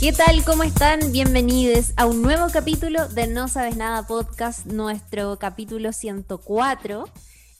[0.00, 0.42] ¿Qué tal?
[0.46, 1.12] ¿Cómo están?
[1.12, 7.04] Bienvenidos a un nuevo capítulo de No Sabes Nada Podcast, nuestro capítulo 104,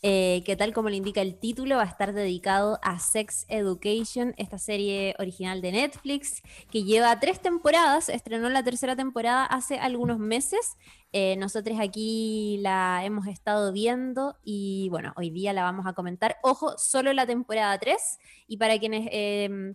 [0.00, 4.32] eh, que tal como le indica el título, va a estar dedicado a Sex Education,
[4.38, 10.18] esta serie original de Netflix, que lleva tres temporadas, estrenó la tercera temporada hace algunos
[10.18, 10.79] meses.
[11.12, 16.38] Eh, nosotros aquí la hemos estado viendo y bueno, hoy día la vamos a comentar.
[16.42, 17.98] Ojo, solo la temporada 3
[18.47, 19.11] y para quienes...
[19.12, 19.75] Eh,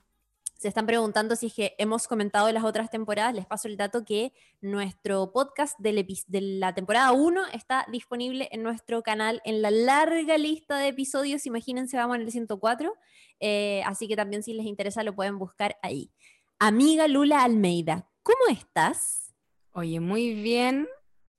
[0.57, 3.77] se están preguntando si es que hemos comentado en las otras temporadas, les paso el
[3.77, 6.05] dato que nuestro podcast de
[6.39, 11.97] la temporada 1 está disponible en nuestro canal en la larga lista de episodios, imagínense,
[11.97, 12.93] vamos en el 104,
[13.39, 16.11] eh, así que también si les interesa lo pueden buscar ahí.
[16.57, 19.35] Amiga Lula Almeida, ¿cómo estás?
[19.73, 20.87] Oye, muy bien,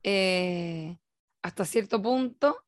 [0.02, 0.98] eh,
[1.42, 2.62] hasta cierto punto.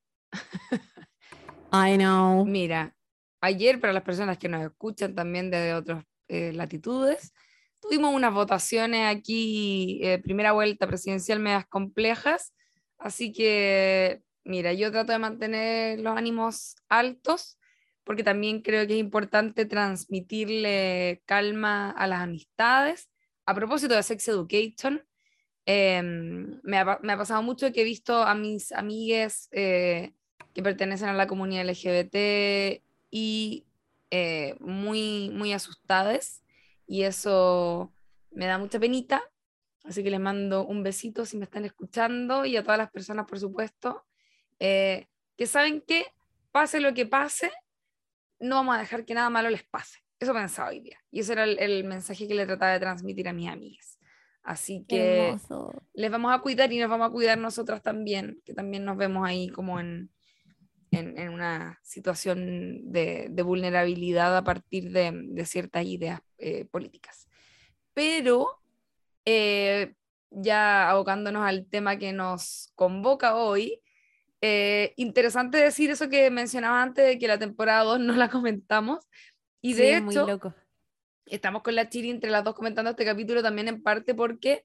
[1.72, 2.44] I know.
[2.46, 2.96] Mira,
[3.42, 7.32] ayer para las personas que nos escuchan también desde otros eh, latitudes.
[7.80, 12.52] Tuvimos unas votaciones aquí, eh, primera vuelta presidencial, medias complejas,
[12.98, 17.58] así que, mira, yo trato de mantener los ánimos altos,
[18.04, 23.10] porque también creo que es importante transmitirle calma a las amistades.
[23.44, 25.04] A propósito de Sex Education,
[25.66, 30.12] em, me, ha, pasado mucho que he visto a mis amigues eh,
[30.54, 33.67] que pertenecen a la comunidad LGBT y
[34.10, 36.42] eh, muy, muy asustadas
[36.86, 37.92] y eso
[38.30, 39.22] me da mucha penita.
[39.84, 43.26] Así que les mando un besito si me están escuchando y a todas las personas,
[43.26, 44.04] por supuesto,
[44.58, 45.06] eh,
[45.36, 46.06] que saben que
[46.50, 47.50] pase lo que pase,
[48.38, 49.98] no vamos a dejar que nada malo les pase.
[50.18, 50.98] Eso pensaba hoy día.
[51.10, 53.98] Y ese era el, mensaje que le trataba de transmitir a mis amigas.
[54.42, 55.36] Así que
[55.92, 59.26] les vamos a cuidar y nos vamos a cuidar nosotras también, que también nos vemos
[59.26, 60.10] ahí como en,
[60.90, 67.28] en, una situación de, vulnerabilidad a partir de, ciertas ideas eh, políticas.
[67.94, 68.60] Pero
[69.24, 69.94] eh,
[70.30, 73.80] ya abocándonos al tema que nos convoca hoy,
[74.40, 79.06] eh, interesante decir eso que mencionaba antes de que la temporada 2 no la comentamos.
[79.60, 80.40] Y de hecho,
[81.26, 84.64] estamos con la Chiri entre las dos comentando este capítulo también en parte porque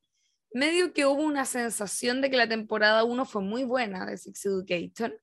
[0.53, 4.45] medio que hubo una sensación de que la temporada 1 fue muy buena de Sex
[4.45, 5.13] Education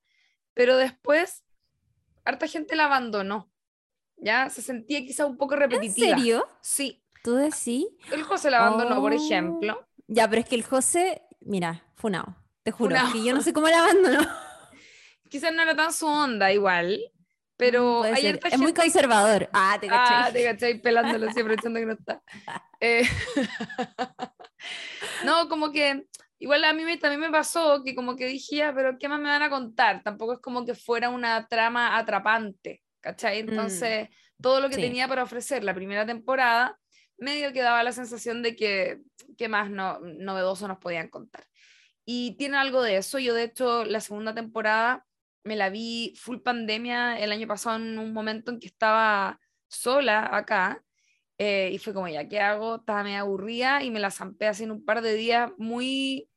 [0.60, 1.42] pero después
[2.22, 3.50] harta gente la abandonó.
[4.18, 6.08] Ya se sentía quizá un poco repetitiva.
[6.08, 6.46] ¿En serio?
[6.60, 7.02] Sí.
[7.24, 7.86] ¿Tú decís?
[8.12, 9.16] El José la abandonó, por Oh.
[9.16, 9.88] ejemplo.
[10.06, 13.68] Ya, pero es que el José, mira, funao, te juro, que yo no sé cómo
[13.68, 14.20] la abandonó.
[15.30, 17.00] Quizás no era tan su onda igual,
[17.56, 19.48] pero hay harta Es muy gente- conservador.
[19.54, 20.14] Ah, te caché.
[20.14, 22.22] Ah, te cachai pelándolo así, aprovechando que no está.
[22.82, 23.02] Eh,
[25.24, 26.06] no, como que
[26.40, 29.20] igual a mí me, también me pasó que como que dije, "Ya, pero ¿qué más
[29.20, 30.02] me van a contar?
[30.02, 33.40] Tampoco es como que fuera una trama atrapante, ¿cachai?
[33.40, 34.08] Entonces,
[34.40, 34.82] todo lo que sí.
[34.82, 36.78] tenía para ofrecer la primera temporada,
[37.18, 39.00] medio que daba la sensación de que
[39.38, 41.44] qué más no, novedoso nos podían contar.
[42.04, 43.18] Y tiene algo de eso.
[43.18, 45.06] Yo, de hecho, la segunda temporada
[45.44, 50.34] me la vi full pandemia el año pasado en un momento en que estaba sola
[50.36, 50.82] acá.
[51.38, 52.76] eh, y fue como, ya, ¿qué hago?
[52.76, 56.29] Estaba medio aburrida y me la zampé así en un par de días muy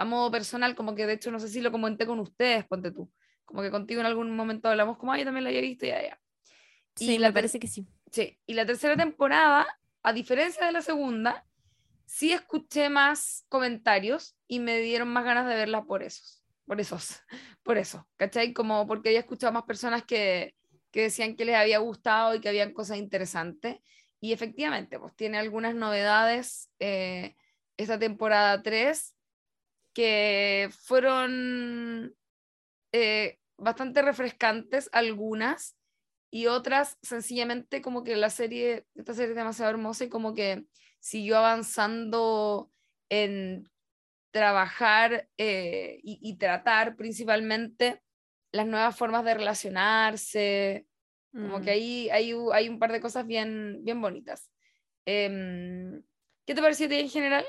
[0.00, 2.90] a modo personal, como que de hecho no sé si lo comenté con ustedes, ponte
[2.90, 3.12] tú.
[3.44, 6.02] Como que contigo en algún momento hablamos como, ay, yo también la había visto, ya,
[6.02, 6.18] ya.
[6.96, 7.86] Sí, y me parece que sí.
[8.10, 9.66] Sí, y la tercera temporada,
[10.02, 11.44] a diferencia de la segunda,
[12.06, 17.20] sí escuché más comentarios y me dieron más ganas de verla por esos, por esos,
[17.62, 18.54] por eso, ¿cachai?
[18.54, 20.54] Como porque había escuchado más personas que,
[20.90, 23.76] que decían que les había gustado y que habían cosas interesantes.
[24.18, 27.36] Y efectivamente, pues tiene algunas novedades eh,
[27.76, 29.14] esta temporada 3
[29.94, 32.14] que fueron
[32.92, 35.76] eh, bastante refrescantes algunas
[36.30, 40.66] y otras sencillamente como que la serie, esta serie es demasiado hermosa y como que
[41.00, 42.72] siguió avanzando
[43.10, 43.68] en
[44.32, 48.02] trabajar eh, y, y tratar principalmente
[48.52, 50.86] las nuevas formas de relacionarse,
[51.40, 51.74] como que Mm.
[51.74, 54.50] ahí hay, hay un par de cosas bien, bien bonitas.
[55.06, 56.02] Em,
[56.46, 57.46] ¿Qué te pareció a ti en general?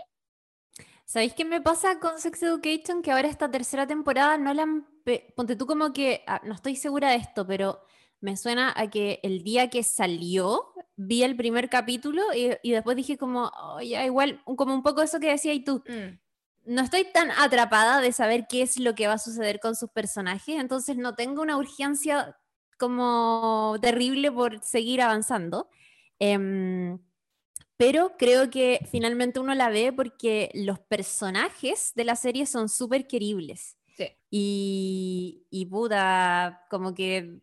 [1.12, 3.02] ¿Sabéis qué me pasa con Sex Education?
[3.02, 4.88] Que ahora esta tercera temporada no la han...
[5.36, 7.82] Ponte tú como que, ah, no estoy segura de esto, pero
[8.22, 12.96] me suena a que el día que salió vi el primer capítulo y, y después
[12.96, 15.84] dije como, "Oh, ya, igual, como un poco eso que decías y tú,
[16.64, 19.90] no estoy tan atrapada de saber qué es lo que va a suceder con sus
[19.90, 22.38] personajes, entonces no tengo una urgencia
[22.80, 25.68] como terrible por seguir avanzando.
[26.20, 27.00] Em,
[27.82, 33.08] pero creo que finalmente uno la ve porque los personajes de la serie son súper
[33.08, 33.76] queribles.
[33.98, 34.06] Sí.
[34.30, 37.40] Y, y puta, como que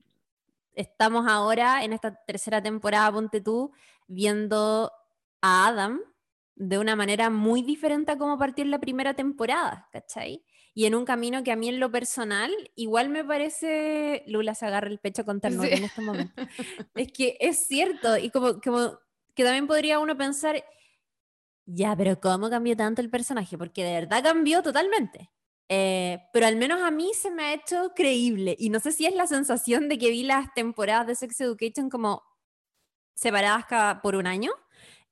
[0.75, 3.73] estamos ahora en esta tercera temporada, ponte tú,
[4.07, 4.93] viendo
[5.43, 5.99] a Adam
[6.55, 10.45] de una manera muy diferente a cómo partió en la primera temporada, ¿cachai?
[10.73, 14.67] Y en un camino que a mí en lo personal igual me parece, Lula se
[14.67, 16.43] agarra el pecho con ternura en este momento,
[16.95, 19.01] es que es cierto y como, como
[19.39, 20.65] que también podría uno pensar,
[21.65, 23.57] ya, pero ¿cómo cambió tanto el personaje?
[23.57, 25.31] Porque de verdad cambió totalmente.
[25.69, 28.57] Eh, pero al menos a mí se me ha hecho creíble.
[28.59, 31.89] Y no sé si es la sensación de que vi las temporadas de Sex Education
[31.89, 32.25] como
[33.15, 34.51] separadas cada, por un año.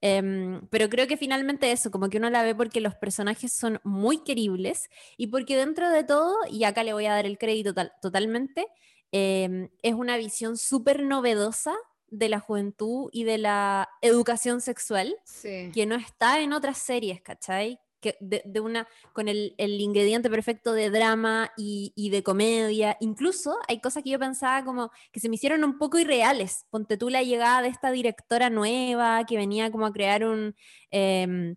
[0.00, 3.80] Em, pero creo que finalmente eso, como que uno la ve porque los personajes son
[3.84, 7.74] muy queribles y porque dentro de todo, y acá le voy a dar el crédito
[8.02, 8.66] totalmente,
[9.12, 11.76] em, es una visión súper novedosa
[12.08, 17.80] de la juventud y de la educación sexual que no está en otras series, ¿cachai?
[18.00, 22.96] Que de, una, con el, el, ingrediente perfecto de drama y, y, de comedia.
[23.00, 26.66] Incluso hay cosas que yo pensaba como que se me hicieron un poco irreales.
[26.70, 30.54] Ponte tú la llegada de esta directora nueva que venía como a crear un,
[30.90, 31.56] em,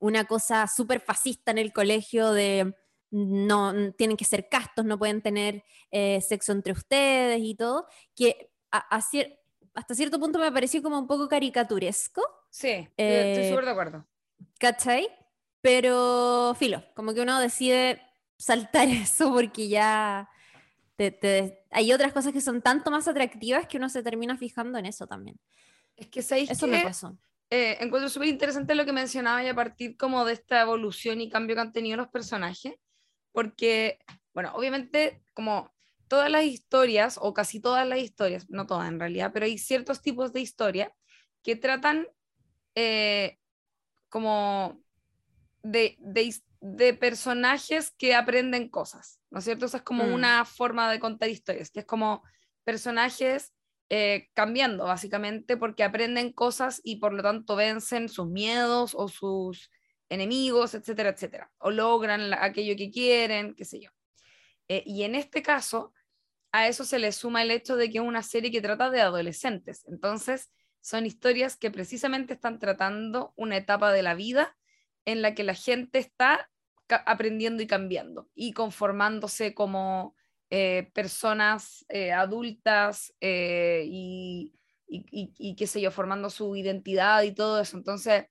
[0.00, 2.74] una cosa súper fascista en el colegio de
[3.10, 8.50] no tienen que ser castos, no pueden tener eh, sexo entre ustedes y todo, que
[8.70, 9.00] a, a,
[9.76, 12.22] hasta cierto punto me pareció como un poco caricaturesco.
[12.50, 14.06] Sí, estoy eh, súper de acuerdo.
[14.58, 15.08] ¿Cachai?
[15.60, 18.02] Pero, filo, como que uno decide
[18.38, 20.28] saltar eso porque ya
[21.70, 25.06] hay otras cosas que son tanto más atractivas que uno se termina fijando en eso
[25.06, 25.38] también.
[25.94, 27.18] Es que eso me pasó.
[27.50, 31.28] Eh, encuentro súper interesante lo que mencionaba y a partir como de esta evolución y
[31.28, 32.74] cambio que han tenido los personajes,
[33.32, 33.98] porque,
[34.32, 35.75] bueno, obviamente como
[36.08, 40.02] todas las historias, o casi todas las historias, no todas en realidad, pero hay ciertos
[40.02, 40.92] tipos de historia
[41.42, 42.06] que tratan
[42.74, 43.38] eh,
[44.08, 44.80] como
[45.62, 45.96] de,
[46.60, 49.66] de, personajes que aprenden cosas, ¿no es cierto?
[49.66, 50.12] Esa es como mm.
[50.12, 52.22] una forma de contar historias, que es como
[52.64, 53.52] personajes
[53.88, 59.70] eh, cambiando, básicamente, porque aprenden cosas y por lo tanto vencen sus miedos o sus
[60.08, 63.90] enemigos, etcétera, etcétera, o logran aquello que quieren, qué sé yo.
[64.68, 65.92] Eh, y en este caso,
[66.52, 69.00] a eso se le suma el hecho de que es una serie que trata de
[69.00, 69.84] adolescentes.
[69.88, 70.50] Entonces,
[70.80, 74.56] son historias que precisamente están tratando una etapa de la vida
[75.04, 76.50] en la que la gente está
[76.88, 80.14] aprendiendo y cambiando y conformándose como
[80.50, 84.54] eh, personas eh, adultas eh, y,
[84.86, 87.76] y, qué sé yo, formando su identidad y todo eso.
[87.76, 88.26] Entonces,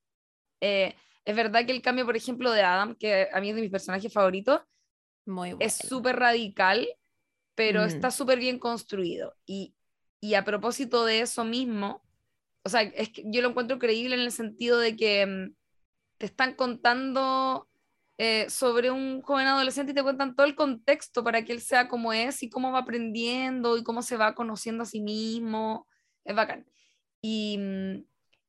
[0.61, 3.71] es verdad que el cambio, por ejemplo, de Adam, que a mí es de mis
[3.71, 4.61] personajes favoritos,
[5.59, 6.87] es súper radical
[7.55, 7.85] pero mm.
[7.85, 9.35] está súper bien construido.
[9.45, 9.73] Y,
[10.19, 12.03] y, a propósito de eso mismo,
[12.63, 15.55] o sea, es que yo lo encuentro creíble en el sentido de que mm,
[16.17, 17.67] te están contando
[18.17, 21.87] eh, sobre un joven adolescente y te cuentan todo el contexto para que él sea
[21.87, 25.87] como es y cómo va aprendiendo y cómo se va conociendo a sí mismo.
[26.23, 26.65] Es bacán.
[27.21, 28.05] Y, mm,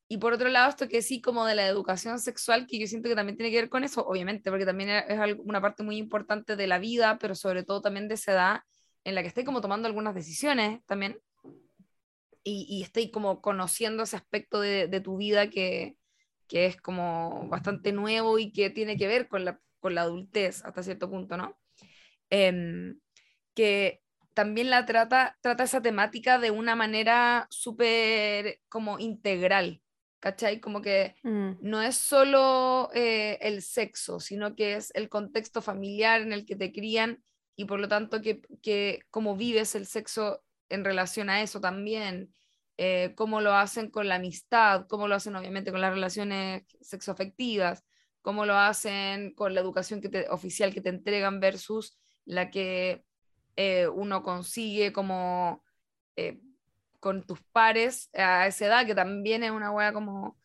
[0.09, 3.09] y por otro lado, esto que sí, como de la educación sexual, que yo siento
[3.09, 6.55] que también tiene que ver con eso, obviamente, porque también es una parte muy importante
[6.55, 8.61] de la vida, pero sobre todo también de esa edad
[9.07, 11.17] en la que estoy como tomando algunas decisiones también
[12.43, 15.97] y, y estoy como conociendo ese aspecto de, de tu vida que,
[16.49, 20.65] que, es como bastante nuevo y que tiene que ver con la, con la adultez
[20.65, 21.57] hasta cierto punto, ¿no?
[22.31, 22.99] Em,
[23.55, 24.03] que
[24.35, 29.83] también la trata, trata esa temática de una manera súper como integral,
[30.19, 30.59] ¿cachai?
[30.59, 31.59] Como que mm.
[31.61, 36.57] no es solo eh, el sexo, sino que es el contexto familiar en el que
[36.57, 37.23] te crían
[37.57, 42.33] y por lo tanto que, que cómo vives el sexo en relación a eso también,
[42.77, 47.85] eh, cómo lo hacen con la amistad, cómo lo hacen obviamente con las relaciones sexoafectivas,
[48.21, 51.97] cómo lo hacen con la educación que te, oficial que te entregan versus
[52.27, 53.05] la que
[53.57, 55.65] eh, uno consigue como
[56.17, 56.41] eh,
[57.01, 60.39] con tus pares a esa edad, que también es una hueá como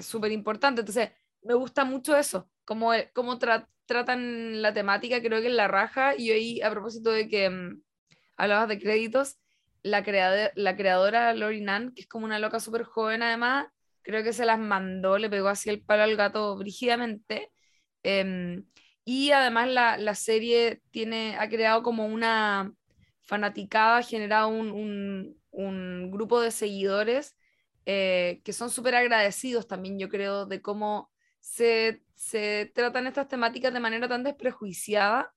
[0.00, 0.80] súper importante.
[0.80, 1.10] Entonces,
[1.42, 3.38] me gusta mucho eso, cómo, cómo
[3.88, 7.82] tratan la temática, creo que en la raja, y hoy a propósito de que mm,
[8.36, 9.38] hablabas de créditos,
[9.82, 10.04] la,
[10.54, 13.68] la creadora Lori Nan, que es como una loca súper joven además,
[14.02, 17.50] creo que se las mandó, le pegó así el palo al gato brígidamente.
[18.02, 18.64] Em,
[19.04, 22.72] y además la, la, serie tiene, ha creado como una
[23.22, 27.36] fanaticada, ha generado un, un, grupo de seguidores
[27.86, 33.72] eh, que son súper agradecidos también, yo creo, de cómo se, se tratan estas temáticas
[33.72, 35.32] de manera tan desprejuiciada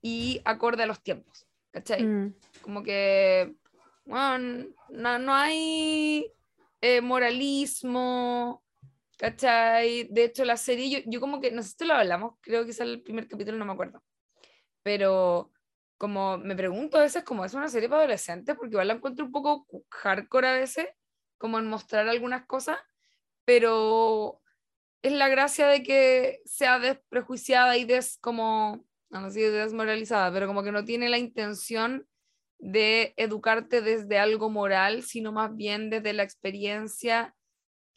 [0.00, 2.04] y acorde a los tiempos, ¿cachai?
[2.04, 2.36] Mm.
[2.62, 3.56] Como que,
[4.04, 6.32] bueno, no, no hay
[6.80, 8.62] eh, moralismo,
[9.18, 10.04] ¿cachai?
[10.10, 12.70] De hecho, la serie, yo, yo, como que, no sé si lo hablamos, creo que
[12.70, 14.04] es el primer capítulo, no me acuerdo,
[14.84, 15.50] pero
[15.98, 19.24] como me pregunto a veces como es una serie para adolescentes, porque igual la encuentro
[19.24, 20.86] un poco hardcore a veces,
[21.36, 22.78] como en mostrar algunas cosas,
[23.44, 24.41] pero
[25.02, 30.62] es la gracia de que sea desprejuiciada y des como, no sé desmoralizada, pero como
[30.62, 32.06] que no tiene la intención
[32.58, 37.34] de educarte desde algo moral, sino más bien desde la experiencia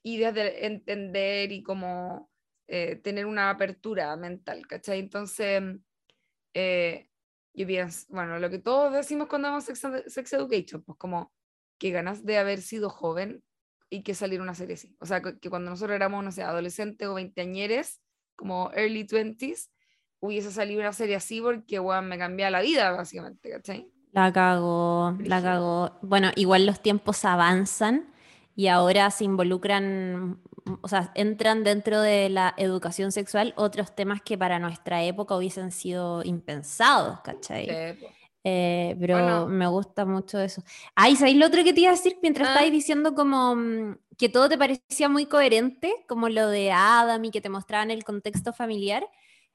[0.04, 2.32] y desde entender y como
[2.68, 5.00] eh, tener una apertura mental, ¿cachai?
[5.00, 5.62] Entonces,
[6.56, 7.10] eh,
[7.54, 11.32] yo pienso, bueno, lo que todos decimos cuando vemos sex, Education, pues como
[11.78, 13.44] que ganas de haber sido joven
[13.96, 14.96] y que salir una serie así.
[15.00, 18.02] O sea, que, cuando nosotros éramos, no sé, adolescentes o veinteañeres,
[18.36, 19.70] como early 20s,
[20.20, 23.90] hubiese salido una serie así porque, bueno, me cambia la vida, básicamente, ¿cachai?
[24.12, 25.98] La cago, la cago.
[26.02, 28.14] Bueno, igual los tiempos avanzan
[28.56, 30.42] y ahora se involucran,
[30.82, 35.72] o sea, entran dentro de la educación sexual otros temas que para nuestra época hubiesen
[35.72, 37.98] sido impensados, ¿cachai?
[38.48, 40.64] Eh, pero me gusta mucho eso.
[40.94, 42.52] Ay, ¿sabéis lo otro que te iba a decir mientras ah.
[42.54, 47.32] estáis diciendo como mm, que todo te parecía muy coherente, como lo de Adam y
[47.32, 49.10] que te mostraban el contexto familiar?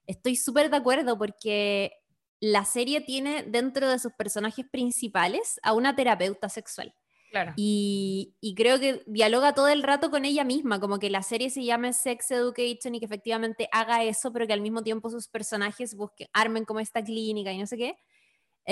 [0.09, 1.93] Estoy súper de acuerdo porque
[2.41, 6.93] la serie tiene dentro de sus personajes principales a una terapeuta sexual.
[7.31, 7.53] Claro.
[7.55, 11.63] Y, creo que dialoga todo el rato con ella misma, como que la serie se
[11.63, 15.95] llame Sex Education y que efectivamente haga eso, pero que al mismo tiempo sus personajes
[15.95, 17.95] busquen, armen como esta clínica y no sé qué.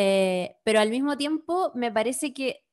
[0.01, 2.65] Eh, pero al mismo tiempo me parece que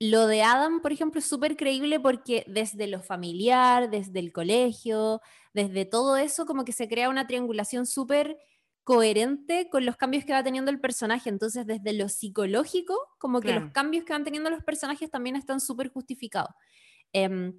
[0.00, 5.20] lo de Adam, por ejemplo, es súper creíble porque desde lo familiar, desde el colegio,
[5.52, 8.36] desde todo eso, como que se crea una triangulación súper
[8.82, 11.30] coherente con los cambios que va teniendo el personaje.
[11.30, 15.60] Entonces, desde lo psicológico, como que los cambios que van teniendo los personajes también están
[15.60, 16.50] súper justificados.
[17.12, 17.52] Eh,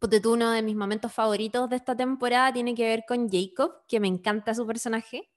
[0.00, 4.00] tú, uno de mis momentos favoritos de esta temporada tiene que ver con Jacob, que
[4.00, 5.30] me encanta su personaje,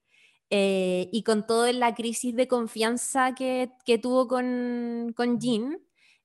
[0.50, 5.80] eh, y con toda la crisis de confianza que, que tuvo con, con Jean,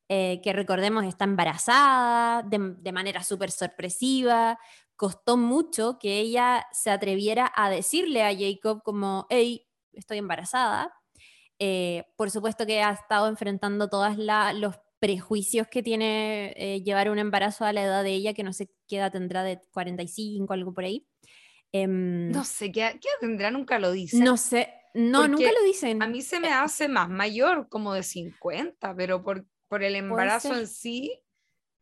[0.09, 4.59] eh, que recordemos está embarazada de, de manera súper sorpresiva,
[4.97, 10.93] costó mucho que ella se atreviera a decirle a Jacob como, hey, estoy embarazada.
[11.59, 17.19] Eh, por supuesto que ha estado enfrentando todos los prejuicios que tiene eh, llevar un
[17.19, 20.75] embarazo a la edad de ella, que no sé qué edad tendrá, de 45, algo
[20.75, 21.07] por ahí.
[21.75, 23.51] Em, no sé, ¿qué, edad tendrá?
[23.51, 24.23] Nunca lo dicen.
[24.23, 26.01] No sé, no, nunca lo dicen.
[26.05, 30.57] A mí se me hace más mayor, como de 50, pero por, por el embarazo
[30.57, 31.21] en sí,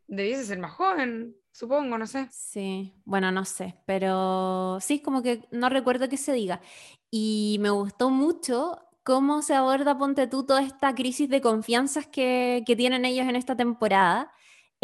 [0.06, 1.36] debiese ser más joven.
[1.52, 2.26] Supongo, no sé.
[2.30, 6.62] Sí, bueno, no sé, pero sí, como que no recuerdo que se diga.
[7.10, 12.62] Y me gustó mucho cómo se aborda, ponte tú, toda esta crisis de confianzas que,
[12.66, 14.32] que tienen ellos en esta temporada.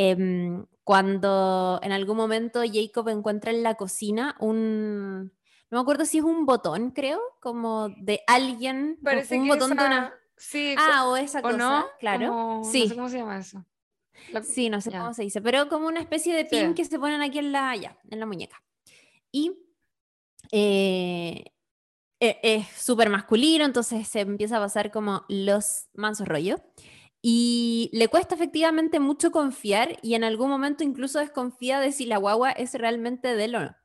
[0.00, 5.24] Em, cuando en algún momento Jacob encuentra en la cocina un,
[5.70, 9.84] no me acuerdo si es un botón, creo, como de alguien, Parece un botón de
[9.84, 10.14] una...
[10.36, 11.86] Sí, ah, o esa cosa, no?
[11.98, 12.62] claro.
[12.64, 12.84] sí.
[12.84, 13.64] No sé cómo se llama eso.
[14.44, 17.22] Sí, no sé cómo se dice, pero como una especie de pin que se ponen
[17.22, 18.62] aquí en la, ya, en la muñeca.
[19.32, 19.58] Y
[20.52, 21.44] eh,
[22.20, 26.60] e, es súper masculino, entonces se empieza a pasar como los mansos rollos.
[27.20, 32.18] Y le cuesta efectivamente mucho confiar y en algún momento incluso desconfía de si la
[32.18, 33.76] guagua es realmente de él o no.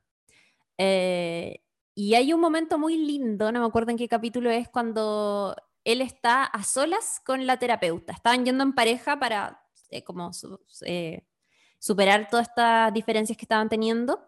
[0.78, 1.60] Eh,
[1.94, 6.00] y hay un momento muy lindo, no me acuerdo en qué capítulo es, cuando él
[6.00, 8.12] está a solas con la terapeuta.
[8.12, 10.30] Estaban yendo en pareja para eh, como
[10.86, 11.24] eh,
[11.78, 14.20] superar todas estas diferencias que estaban teniendo.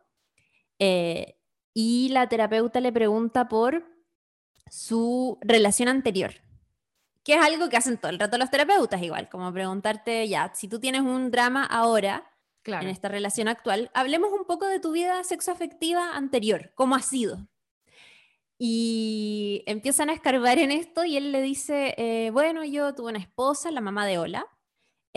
[0.78, 3.84] Y la terapeuta le pregunta por
[4.70, 6.34] su relación anterior,
[7.26, 10.68] que es algo que hacen todo el rato los terapeutas igual, como preguntarte, ya, si
[10.68, 12.32] tú tienes un drama ahora,
[12.64, 17.46] en esta relación actual, hablemos un poco de tu vida sexoafectiva anterior, cómo ha sido.
[18.58, 23.70] Y empiezan a escarbar en esto y él le dice, bueno, yo tuve una esposa,
[23.70, 24.46] la mamá de Ola,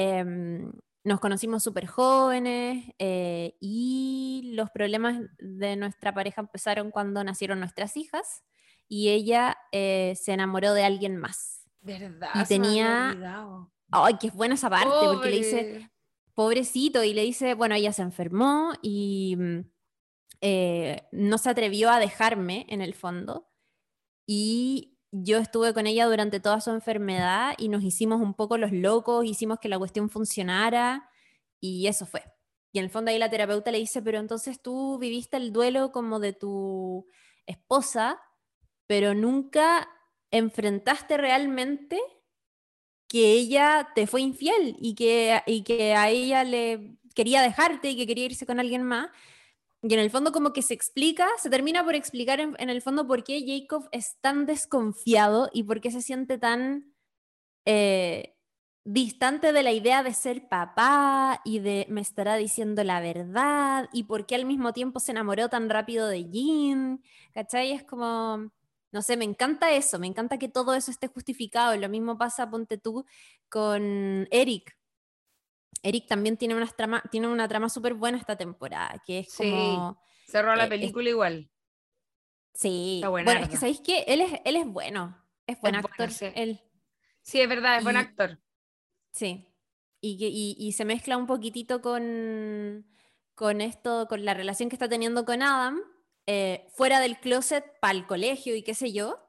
[0.02, 0.72] Em,
[1.04, 7.98] nos conocimos súper jóvenes eh, y los problemas de nuestra pareja empezaron cuando nacieron nuestras
[7.98, 8.46] hijas
[8.88, 11.59] y ella eh, se enamoró de alguien más.
[11.82, 12.30] ¿Verdad?
[12.36, 13.66] Y tenía...
[13.92, 15.92] Ay, qué buena esa parte, porque le dice,
[16.36, 19.60] pobrecito, y le dice, bueno, ella se enfermó y mm,
[20.42, 23.50] eh, no se atrevió a dejarme en el fondo.
[24.28, 28.72] Y yo estuve con ella durante toda su enfermedad y nos hicimos un poco los
[28.72, 31.10] locos, hicimos que la cuestión funcionara
[31.60, 32.24] y eso fue.
[32.72, 35.92] Y en el fondo ahí la terapeuta le dice, pero entonces tú viviste el duelo
[35.92, 37.08] como de tu
[37.48, 38.22] esposa,
[38.86, 39.90] pero nunca
[40.32, 42.00] enfrentaste realmente
[43.08, 47.98] que ella te fue infiel y que, y que a ella le quería dejarte y
[47.98, 49.10] que quería irse con alguien más.
[49.82, 53.08] Y en el fondo como que se explica, se termina por explicar en, el fondo
[53.08, 56.94] por qué Jacob es tan desconfiado y por qué se siente tan
[57.66, 58.36] eh,
[58.84, 64.04] distante de la idea de ser papá y de me estará diciendo la verdad y
[64.04, 67.02] por qué al mismo tiempo se enamoró tan rápido de Jean,
[67.34, 67.72] ¿cachai?
[67.72, 68.52] Es como,
[68.92, 71.76] no sé, me encanta eso, me encanta que todo eso esté justificado.
[71.78, 73.06] Lo mismo pasa, ponte tú,
[73.50, 74.78] con Eric.
[75.84, 80.02] Eric también tiene una trama, tiene una trama súper buena esta temporada, que es como...
[80.28, 81.50] Cerró la eh, película igual.
[82.54, 83.02] Sí.
[83.08, 85.18] bueno, es que sabéis que él es, él es bueno,
[85.48, 86.12] es buen actor.
[86.12, 86.26] sí.
[86.36, 86.62] Él.
[87.22, 88.40] sí, es verdad, es buen actor.
[89.12, 89.46] Sí.
[90.02, 92.86] Y, y, se mezcla un poquitito con,
[93.36, 95.82] con esto, con la relación que está teniendo con Adam,
[96.32, 99.20] eh, fuera del closet para el colegio y qué sé yo,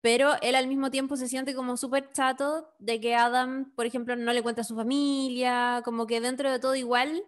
[0.00, 4.16] pero él al mismo tiempo se siente como súper chato de que Adam, por ejemplo,
[4.16, 7.22] no le cuenta a su familia, como que dentro de todo igual,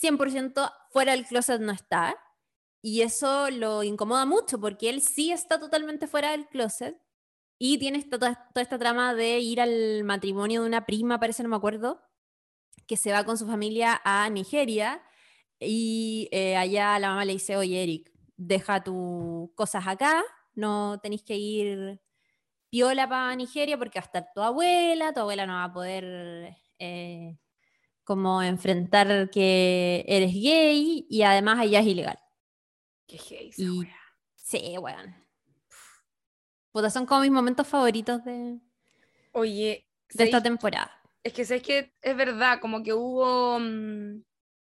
[0.00, 2.16] 100% fuera del closet no está.
[2.82, 6.96] Y eso lo incomoda mucho porque él sí está totalmente fuera del closet,
[7.64, 11.54] y tiene toda, esta trama de ir al matrimonio de una prima, parece, no me
[11.54, 12.02] acuerdo,
[12.88, 15.00] que se va con su familia a Nigeria
[15.60, 20.22] y eh, allá la mamá le dice, oye Eric, deja tus cosas acá,
[20.54, 22.00] no tenéis que ir
[22.70, 26.56] piola para Nigeria porque va a estar tu abuela, tu abuela no va a poder
[26.78, 27.38] eh,
[28.04, 32.18] como enfrentar que eres gay y además allá es ilegal.
[33.06, 33.52] Qué gay,
[34.34, 35.22] Sí, weón
[36.90, 38.58] son como mis momentos favoritos de,
[39.32, 40.90] Oye, de esta temporada.
[41.22, 43.58] Es que sé que es verdad, como que hubo...
[43.58, 44.22] Mm,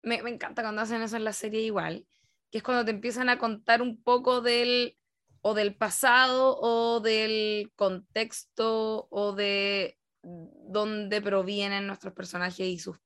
[0.03, 2.07] me, me, encanta cuando hacen eso en la serie igual,
[2.51, 4.97] que es cuando te empiezan a contar un poco del
[5.43, 12.99] o del pasado o del contexto o de dónde provienen nuestros personajes y sus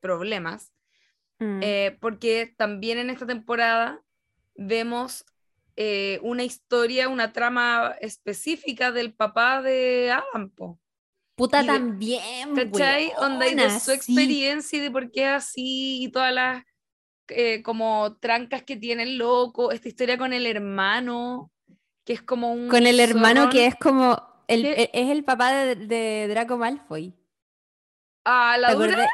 [0.00, 0.72] problemas.
[1.38, 1.60] Mm.
[1.62, 4.00] Eh, porque también en esta temporada
[4.54, 5.24] vemos
[5.76, 10.52] eh, una historia, una trama específica del papá de Adam,
[11.34, 13.10] Puta también, ¿cachai?
[13.18, 16.64] Onda y de su experiencia y de por qué así y todas las
[17.28, 21.50] eh, como trancas que tiene el loco, esta historia con el hermano,
[22.04, 22.68] que es como un...
[22.68, 24.22] Con el hermano que es como...
[24.46, 27.14] El, e, es el papá de, Draco Malfoy.
[28.24, 29.08] Ah, ¿la dura?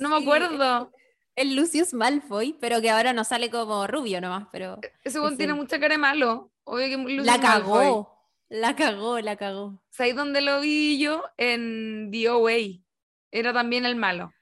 [0.00, 0.90] No me acuerdo
[1.36, 4.78] el Lucius Malfoy, pero que ahora no sale como rubio nomás, pero...
[4.82, 6.50] E-, ese buen tiene mucha cara de malo.
[6.66, 9.80] la cagó, la cagó, la cagó.
[9.90, 11.22] ¿Sabes dónde lo vi yo?
[11.36, 12.82] En The Way.
[13.30, 14.32] Era también el malo.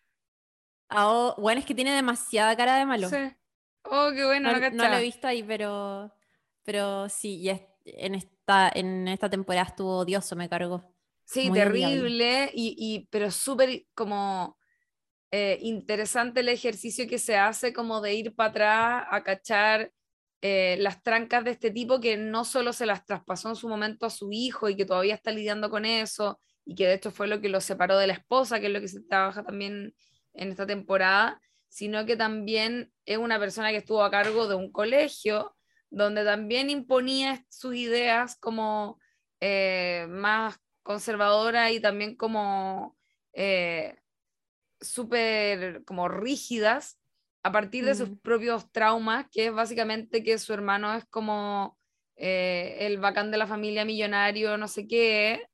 [0.89, 3.09] Ah, oh, bueno, es que tiene demasiada cara de malo.
[3.09, 3.17] Sí.
[3.85, 6.13] Oh, qué bueno, no, no lo he visto ahí, pero,
[6.63, 7.51] pero sí, y
[7.85, 10.95] en, esta, en esta temporada estuvo odioso, me cargó.
[11.25, 14.59] Sí, terrible, y, y, pero súper como
[15.31, 19.91] eh, interesante el ejercicio que se hace como de ir para atrás a cachar
[20.43, 24.07] eh, las trancas de este tipo que no solo se las traspasó en su momento
[24.07, 27.27] a su hijo y que todavía está lidiando con eso y que de hecho fue
[27.27, 29.95] lo que lo separó de la esposa, que es lo que se trabaja también
[30.35, 34.71] en esta temporada, sino que también es una persona que estuvo a cargo de un
[34.71, 35.57] colegio
[35.91, 38.99] donde también imponía sus ideas como
[39.41, 42.97] eh, más conservadora y también como
[44.81, 47.01] súper como rígidas
[47.45, 51.79] a partir de sus propios traumas, que es básicamente que su hermano es como
[52.17, 55.47] eh, el bacán de la familia millonario, no sé qué,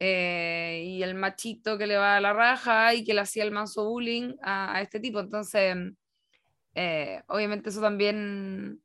[0.00, 3.52] eh, y el machito que le va a la raja y que le hacía el
[3.52, 5.20] manso bullying a, este tipo.
[5.20, 5.76] Entonces,
[6.74, 8.80] eh, obviamente eso también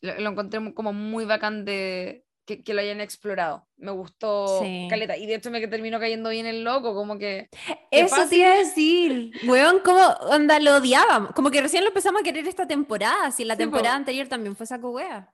[0.00, 3.66] lo, lo, encontré como muy bacán de, que, lo hayan explorado.
[3.76, 5.16] Me gustó Caleta.
[5.16, 7.48] Y de hecho me terminó cayendo bien el loco, como que...
[7.90, 9.32] Eso te iba a decir.
[9.46, 10.00] Weón, ¿cómo
[10.30, 11.32] onda lo odiábamos?
[11.32, 14.66] Como que recién lo empezamos a querer esta temporada, si la temporada anterior también fue
[14.66, 15.32] saco wea.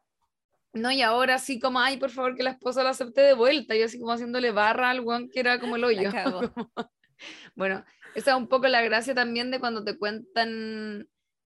[0.73, 3.75] No, y ahora sí como, ay, por favor, que la esposa la acepte de vuelta.
[3.75, 6.11] Y así como haciéndole barra al weón que era como el hoyo.
[7.55, 11.09] bueno, esa es un poco la gracia también de cuando te cuentan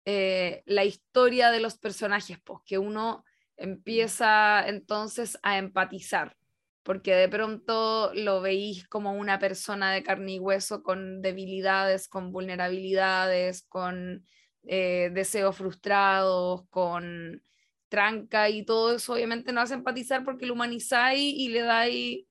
[0.04, 3.24] eh, la historia de los personajes, pues que uno
[3.56, 6.36] empieza entonces a empatizar,
[6.82, 12.32] porque de pronto lo veis como una persona de carne y hueso con debilidades, con
[12.32, 14.24] vulnerabilidades, con
[14.64, 17.42] eh, deseos frustrados, con
[17.88, 22.24] tranca y todo eso obviamente no hace empatizar porque lo humanizáis y le dais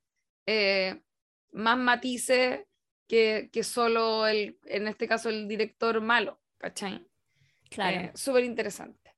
[0.45, 1.01] eh,
[1.51, 2.65] más matices
[3.07, 7.05] que, que, solo el, en este caso el director malo, ¿cachai?
[7.69, 7.97] Claro.
[7.97, 9.15] Eh, Súper interesante.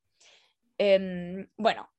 [0.78, 1.92] Em, bueno,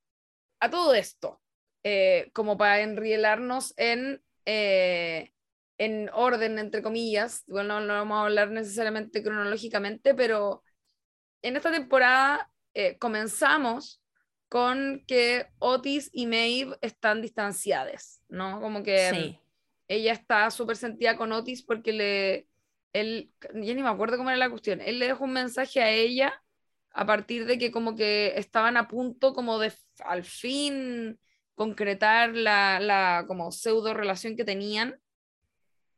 [0.61, 1.40] a todo esto,
[1.83, 9.22] eh, como para enrielarnos en, en orden, entre comillas, bueno, no, vamos a hablar necesariamente
[9.22, 10.62] cronológicamente, pero
[11.42, 14.03] en esta temporada eh, comenzamos
[14.48, 18.61] con que Otis y Maeve están distanciadas, ¿no?
[18.61, 19.38] Como que
[19.88, 22.48] ella está súper sentida con Otis porque le,
[22.92, 25.90] él, ya ni me acuerdo cómo era la cuestión, él le dejó un mensaje a
[25.90, 26.42] ella
[26.90, 31.18] a partir de que como que estaban a punto como de al fin
[31.54, 35.00] concretar la, la como pseudo relación que tenían,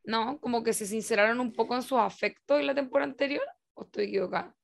[0.04, 0.40] ¿no?
[0.40, 4.06] Como que se sinceraron un poco en sus afectos en la temporada anterior, ¿o estoy
[4.06, 4.54] equivocada?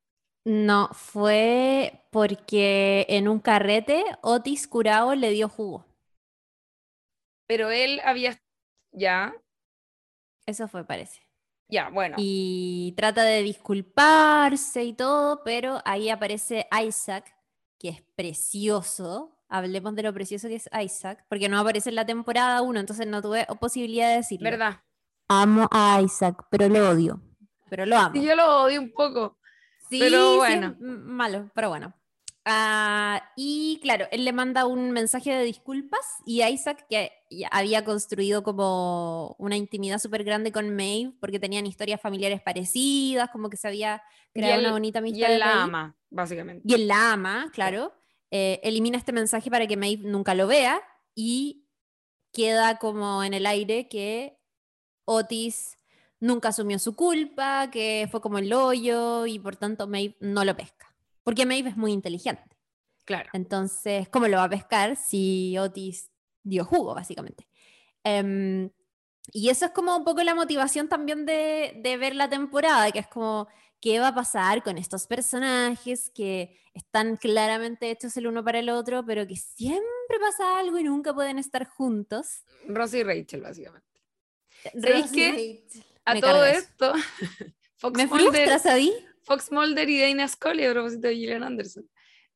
[0.46, 5.84] No, fue porque en un carrete Otis curado le dio jugo.
[7.48, 8.40] Pero él había,
[8.92, 9.34] ya.
[10.46, 11.20] Eso fue, parece.
[11.68, 12.14] Ya, bueno.
[12.16, 17.36] Y trata de disculparse y todo, pero ahí aparece Isaac,
[17.76, 19.36] que es precioso.
[19.48, 23.08] Hablemos de lo precioso que es Isaac, porque no aparece en la temporada 1, entonces
[23.08, 24.48] no tuve posibilidad de decirlo.
[24.48, 24.80] ¿Verdad?
[25.26, 27.20] Amo a Isaac, pero lo odio.
[27.68, 28.14] Pero lo amo.
[28.14, 29.36] Sí, yo lo odio un poco.
[29.88, 30.74] Sí, pero bueno.
[30.78, 31.94] sí, malo, pero bueno.
[32.48, 37.10] Ah, y claro, él le manda un mensaje de disculpas y Isaac, que
[37.50, 43.50] había construido como una intimidad súper grande con Maeve, porque tenían historias familiares parecidas, como
[43.50, 44.00] que se había
[44.32, 45.28] creado una bonita amistad.
[45.28, 46.62] Y él la ama, básicamente.
[46.64, 47.92] Y él la ama, claro.
[48.30, 50.80] Eh, elimina este mensaje para que Maeve nunca lo vea
[51.16, 51.66] y
[52.32, 54.38] queda como en el aire que
[55.04, 55.75] Otis
[56.20, 60.56] nunca asumió su culpa, que fue como el hoyo y por tanto Maeve no lo
[60.56, 60.94] pesca.
[61.22, 62.56] Porque Maeve es muy inteligente.
[63.04, 63.30] Claro.
[63.32, 66.10] Entonces, ¿cómo lo va a pescar si Otis
[66.42, 67.46] dio jugo, básicamente?
[68.02, 68.70] Em,
[69.32, 73.00] y eso es como un poco la motivación también de, de, ver la temporada, que
[73.00, 73.48] es como,
[73.80, 78.68] ¿qué va a pasar con estos personajes que están claramente hechos el uno para el
[78.68, 82.44] otro, pero que siempre pasa algo y nunca pueden estar juntos?
[82.68, 83.86] Rosy y Rachel, básicamente.
[84.80, 85.10] ¿Sabéis
[86.06, 86.92] A todo esto,
[87.76, 88.62] Fox ¿Me frustras,
[89.22, 91.88] Fox Mulder y Dana Scully a propósito de Gillian Anderson.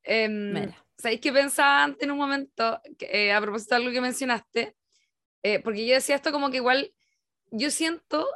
[0.03, 4.75] Eh, ¿Sabéis qué pensaba antes en un momento, eh, a propósito de algo que mencionaste?
[5.41, 6.93] Eh, porque yo decía esto como que igual,
[7.49, 8.27] yo siento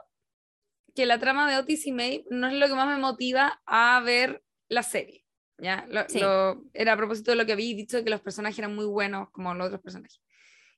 [0.95, 3.99] que la trama de Otis y May no es lo que más me motiva a
[3.99, 5.25] ver la serie.
[5.57, 5.85] ¿ya?
[5.89, 8.85] Lo, era a propósito de lo que había dicho, de que los personajes eran muy
[8.85, 10.21] buenos como los otros personajes.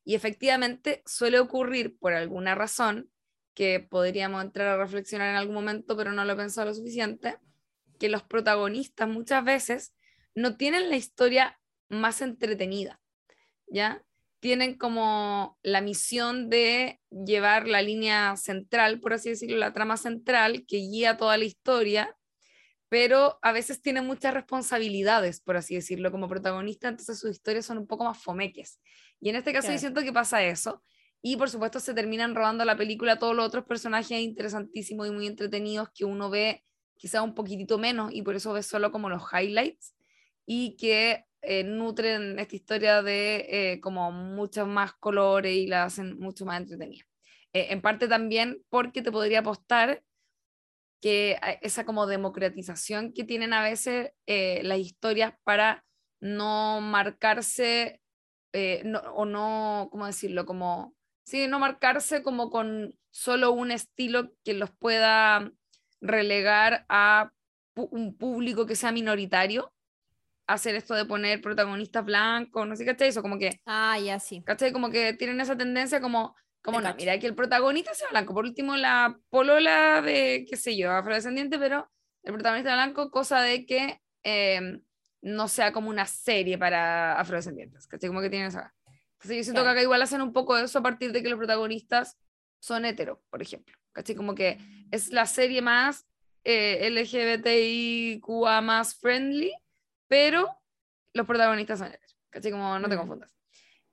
[0.04, 3.10] Y efectivamente suele ocurrir por alguna razón,
[3.58, 7.40] que podríamos entrar a reflexionar en algún momento, pero no lo he pensado lo suficiente,
[7.98, 9.96] que los protagonistas muchas veces
[10.36, 13.02] no tienen la historia más entretenida,
[13.66, 14.06] ¿ya?
[14.42, 20.64] Tienen como la misión de llevar la línea central, por así decirlo, la trama central
[20.68, 22.16] que guía toda la historia,
[22.90, 27.80] pero a veces tienen muchas responsabilidades, por así decirlo, como protagonista, entonces sus historias son
[27.80, 28.80] un poco más fomeques.
[29.20, 30.84] Y en este caso yo siento que pasa eso.
[31.30, 35.28] Y por supuesto se terminan robando la película todos los otros personajes interesantísimos y muy
[35.28, 36.64] entretenidos que uno ve
[36.96, 39.94] quizá un poquitito menos y por eso ves solo como los highlights
[40.46, 46.18] y que eh, nutren esta historia de eh, como muchos más colores y la hacen
[46.18, 47.04] mucho más entretenida.
[47.52, 50.02] Eh, en parte también porque te podría apostar
[51.02, 55.84] que esa como democratización que tienen a veces las historias para
[56.22, 58.00] no marcarse
[59.14, 60.46] o no, ¿cómo decirlo?
[60.46, 60.97] Como,
[61.28, 65.52] sí, no marcarse como con solo un estilo que los pueda
[66.00, 67.34] relegar a
[67.76, 69.74] un público que sea minoritario,
[70.48, 73.10] hacer esto de poner protagonistas blancos, no sé, ¿cachai?
[73.10, 73.60] Eso como que...
[73.66, 74.42] Ah, ya sí.
[74.42, 74.72] ¿Cachai?
[74.72, 78.46] Como que tienen esa tendencia como, como no, mira, que el protagonista sea blanco, por
[78.46, 81.92] último la polola de, qué sé yo, afrodescendiente, pero
[82.24, 84.82] el protagonista blanco, cosa de que em,
[85.22, 88.08] no sea como una serie para afrodescendientes, ¿cachai?
[88.08, 88.74] Como que tienen esa...
[89.18, 91.30] Entonces yo siento que acá igual hacen un poco de eso a partir de que
[91.30, 92.18] los protagonistas
[92.60, 93.76] son heteros, por ejemplo.
[93.92, 94.16] ¿cachai?
[94.16, 94.60] Como que
[94.92, 96.08] es la serie más
[96.44, 99.52] eh, LGBTIQA más friendly,
[100.08, 100.48] pero
[101.14, 102.52] los protagonistas son heteros, ¿cachai?
[102.52, 103.36] Como no te confundas.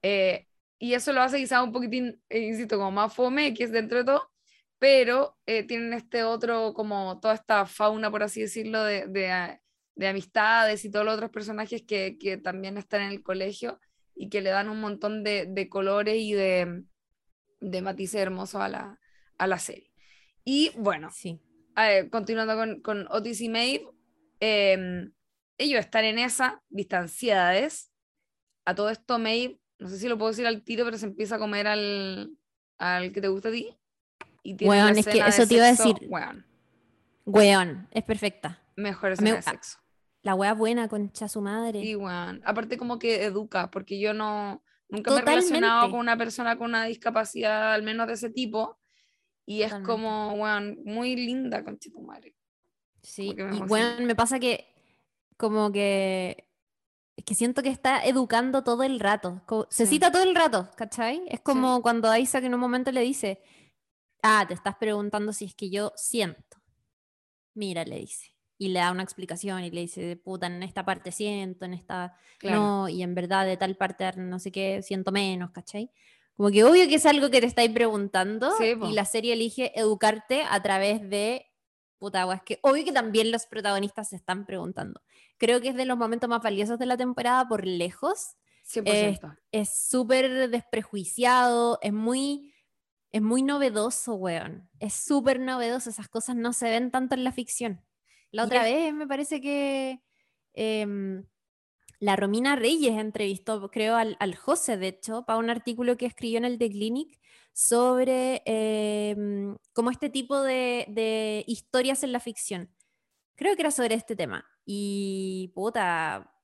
[0.02, 0.46] Eh,
[0.78, 3.98] y eso lo hace quizá un poquitín, eh, insisto, como más fome, que es dentro
[3.98, 4.30] de todo,
[4.78, 9.60] pero eh, tienen este otro, como toda esta fauna, por así decirlo, de, de,
[9.94, 13.80] de amistades y todos los otros personajes que, que, también están en el colegio
[14.14, 16.85] y que le dan un montón de, de colores y de,
[17.61, 19.00] de matices hermosos a la,
[19.38, 19.90] a la serie.
[20.44, 21.40] Y bueno, sí.
[22.11, 23.88] continuando con, con, Otis y Maeve,
[24.40, 25.09] eh,
[25.59, 27.90] ellos están en esa, distanciadas.
[28.66, 31.37] A todo esto, Maeve, no sé si lo puedo decir al tiro, pero se empieza
[31.37, 32.37] a comer al,
[32.79, 33.77] al que te gusta a ti.
[34.42, 35.94] Y tiene es que eso te iba a decir.
[36.09, 36.46] Weón.
[37.24, 38.62] Weón, es perfecta.
[38.77, 39.79] Mejor escena de sexo.
[40.24, 41.80] La wea buena, concha su madre.
[41.80, 42.42] Sí, weón.
[42.44, 44.64] Aparte, como que educa, porque yo no.
[44.88, 48.78] Nunca me he relacionado con una persona con una discapacidad, al menos de ese tipo.
[49.46, 52.34] Y es como, weón, muy linda, concha tu madre.
[53.02, 54.66] Sí, y bueno, me pasa que
[55.37, 56.48] como que,
[57.24, 59.42] que siento que está educando todo el rato.
[59.68, 61.22] Se cita todo el rato, ¿cachai?
[61.28, 63.42] Es como cuando Isaac en un momento le dice,
[64.26, 66.56] Ah, te estás preguntando si es que yo siento.
[67.52, 68.34] Mira, le dice.
[68.56, 72.16] Y le da una explicación y le dice, puta, en esta parte siento, en esta
[72.42, 75.90] no, y en verdad de tal parte no sé qué, siento menos, ¿cachai?
[76.36, 80.42] Como que obvio que es algo que te estáis preguntando y la serie elige educarte
[80.48, 81.46] a través de
[81.98, 85.00] puta, es que obvio que también los protagonistas se están preguntando.
[85.38, 88.36] Creo que es de los momentos más valiosos de la temporada por lejos.
[88.66, 89.36] 100%.
[89.52, 92.54] es súper desprejuiciado, es muy
[93.14, 94.68] es muy novedoso, weón.
[94.80, 95.88] Es súper novedoso.
[95.88, 97.80] Esas cosas no se ven tanto en la ficción.
[98.35, 100.01] La otra vez me parece que
[100.55, 101.25] em,
[102.01, 106.38] la Romina Reyes entrevistó, creo, al, al, José, de hecho, para un artículo que escribió
[106.38, 107.20] en el The Clinic
[107.53, 108.42] sobre
[109.73, 112.75] como este tipo de, de, historias en la ficción.
[113.37, 114.44] Creo que era sobre este tema.
[114.66, 116.35] Y puta,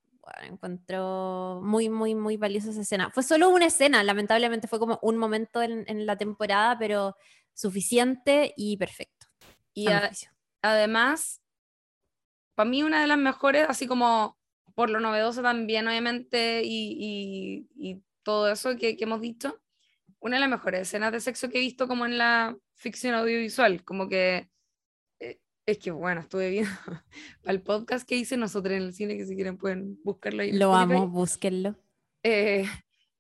[0.45, 3.11] encontró muy, muy, muy valiosa esa escena.
[3.11, 7.17] Fue solo una escena, lamentablemente fue como un momento en, en la temporada, pero
[7.53, 9.27] suficiente y perfecto.
[9.75, 9.89] Y
[10.63, 11.41] además,
[12.61, 14.39] para mí una de las mejores, así como
[14.75, 19.61] por lo novedoso también, obviamente, y, y, y todo eso que, que, hemos dicho,
[20.21, 23.85] una de las mejores escenas de sexo que he visto como en la ficción audiovisual,
[23.85, 24.51] como que
[25.71, 26.71] es que bueno, estuve viendo
[27.43, 30.53] para el podcast que hice nosotros en el cine, que si quieren pueden buscarlo ahí.
[30.53, 31.77] Lo amo, búsquenlo.
[32.23, 32.67] Eh,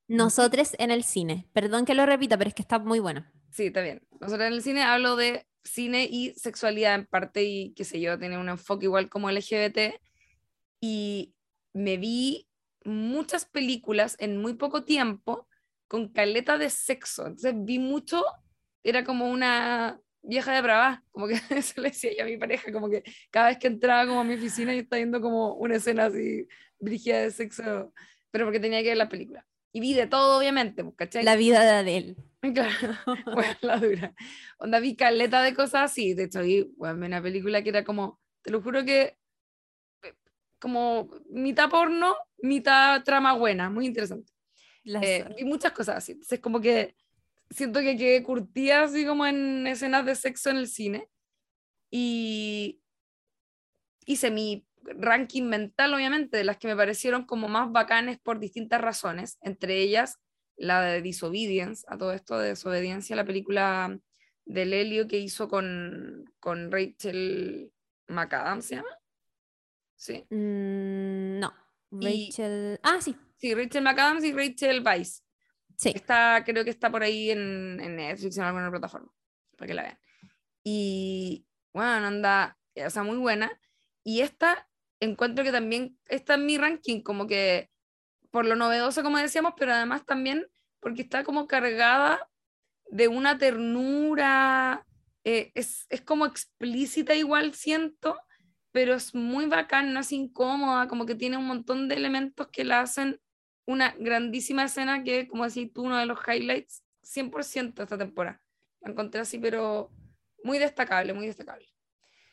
[0.08, 1.48] nosotros en el cine.
[1.52, 3.24] Perdón que lo repita, pero es que está muy bueno.
[3.50, 4.02] Sí, está bien.
[4.20, 8.18] Nosotros en el cine hablo de cine y sexualidad en parte y qué sé yo,
[8.18, 10.00] tiene un enfoque igual como LGBT.
[10.80, 11.34] Y
[11.72, 12.48] me vi
[12.84, 15.46] muchas películas en muy poco tiempo
[15.88, 17.26] con caleta de sexo.
[17.26, 18.24] Entonces vi mucho,
[18.82, 22.72] era como una vieja de brava, como que eso le decía yo a mi pareja,
[22.72, 25.76] como que cada vez que entraba como a mi oficina y estaba viendo como una
[25.76, 26.46] escena así,
[26.78, 27.92] brígida de sexo,
[28.30, 29.46] pero porque tenía que ver la película.
[29.72, 31.24] Y vi de todo, obviamente, pues, ¿cachai?
[31.24, 32.16] La vida de Adele.
[32.54, 32.96] Claro,
[33.34, 34.14] bueno, la dura.
[34.58, 38.18] Onda, vi caleta de cosas así, de hecho vi bueno, una película que era como,
[38.40, 39.18] te lo juro que,
[40.58, 44.32] como mitad porno, mitad trama buena, muy interesante.
[44.86, 46.96] Eh, vi muchas cosas así, entonces como que
[47.50, 51.08] siento que quedé curtida así como en escenas de sexo en el cine.
[51.90, 52.80] Y
[54.06, 58.80] hice mi ranking mental, obviamente, de las que me parecieron como más bacanes por distintas
[58.80, 60.18] razones, entre ellas
[60.56, 63.98] la de Disobedience, a todo esto de Desobediencia, la película
[64.44, 67.72] de Lelio que hizo con, con Rachel
[68.08, 68.98] McAdams, ¿se llama?
[69.96, 70.26] Sí.
[70.30, 71.54] Mm, no,
[71.90, 72.78] Rachel...
[72.82, 73.16] ah, sí.
[73.36, 75.22] Sí, Rachel McAdams y Rachel Weisz.
[75.76, 75.92] Sí.
[75.94, 79.10] Está, creo que está por ahí en, en Netflix en alguna plataforma,
[79.56, 79.98] para que la vean.
[80.62, 83.50] Y bueno, anda, o sea, muy buena.
[84.04, 84.68] Y esta
[85.00, 87.70] encuentro que también está en mi ranking, como que
[88.30, 90.46] por lo novedoso, como decíamos, pero además también
[90.80, 92.28] porque está como cargada
[92.90, 94.86] de una ternura,
[95.24, 98.16] eh, es, es, como explícita igual, siento,
[98.72, 102.64] pero es muy bacán, no es incómoda, como que tiene un montón de elementos que
[102.64, 103.20] la hacen
[103.66, 108.40] una grandísima escena que, como decís tú, uno de los highlights 100% de esta temporada.
[108.80, 109.90] La encontré así, pero
[110.42, 111.66] muy destacable, muy destacable.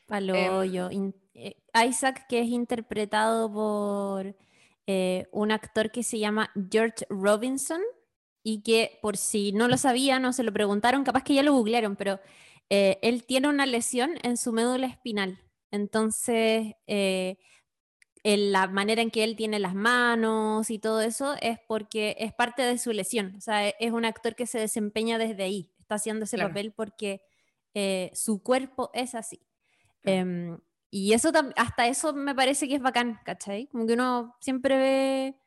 [0.08, 0.90] Paloyo.
[0.90, 4.34] Em, eh, Isaac, que es interpretado por
[4.86, 7.80] eh, un actor que se llama George Robinson
[8.42, 11.52] y que por si no lo sabían o se lo preguntaron, capaz que ya lo
[11.52, 12.18] googlearon, pero
[12.70, 15.38] eh, él tiene una lesión en su médula espinal.
[15.70, 16.74] Entonces,
[18.24, 22.62] la manera en que él tiene las manos y todo eso es porque es parte
[22.62, 23.34] de su lesión.
[23.36, 26.72] O sea, e, es un actor que se desempeña desde ahí, está haciendo ese papel
[26.72, 27.20] porque
[28.14, 29.47] su cuerpo es así.
[30.04, 30.58] Em,
[30.90, 33.66] y eso hasta eso me parece que es bacán, ¿cachai?
[33.68, 35.38] Como que uno siempre ve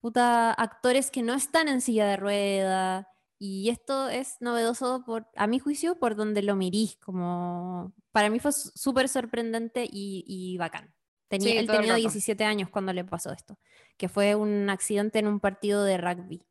[0.00, 3.08] puta, actores que no están en silla de rueda.
[3.38, 6.96] Y esto es novedoso, por, a mi juicio, por donde lo mirís.
[6.96, 10.94] Como, para mí fue súper sorprendente y, y bacán.
[11.28, 13.56] Tenía, él tenía 17 años cuando le pasó esto,
[13.96, 16.44] que fue un accidente en un partido de rugby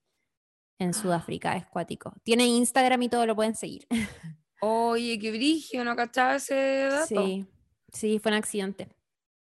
[0.80, 2.14] en Sudáfrica, es cuático.
[2.24, 3.86] Tiene Instagram y todo, lo pueden seguir.
[4.62, 7.06] Oye, qué brillo, ¿no cachaba ese dato?
[7.06, 7.46] Sí,
[7.94, 8.90] sí, fue un accidente.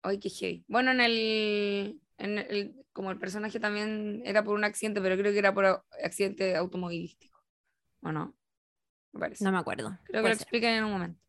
[0.03, 0.65] Ay, qué heavy.
[0.67, 5.31] Bueno, en el, en el, como el personaje también era por un accidente, pero creo
[5.31, 7.39] que era por accidente automovilístico.
[8.01, 8.35] ¿O no?
[9.13, 9.43] Me parece.
[9.43, 9.97] No me acuerdo.
[10.05, 11.21] Creo que lo explican en un momento.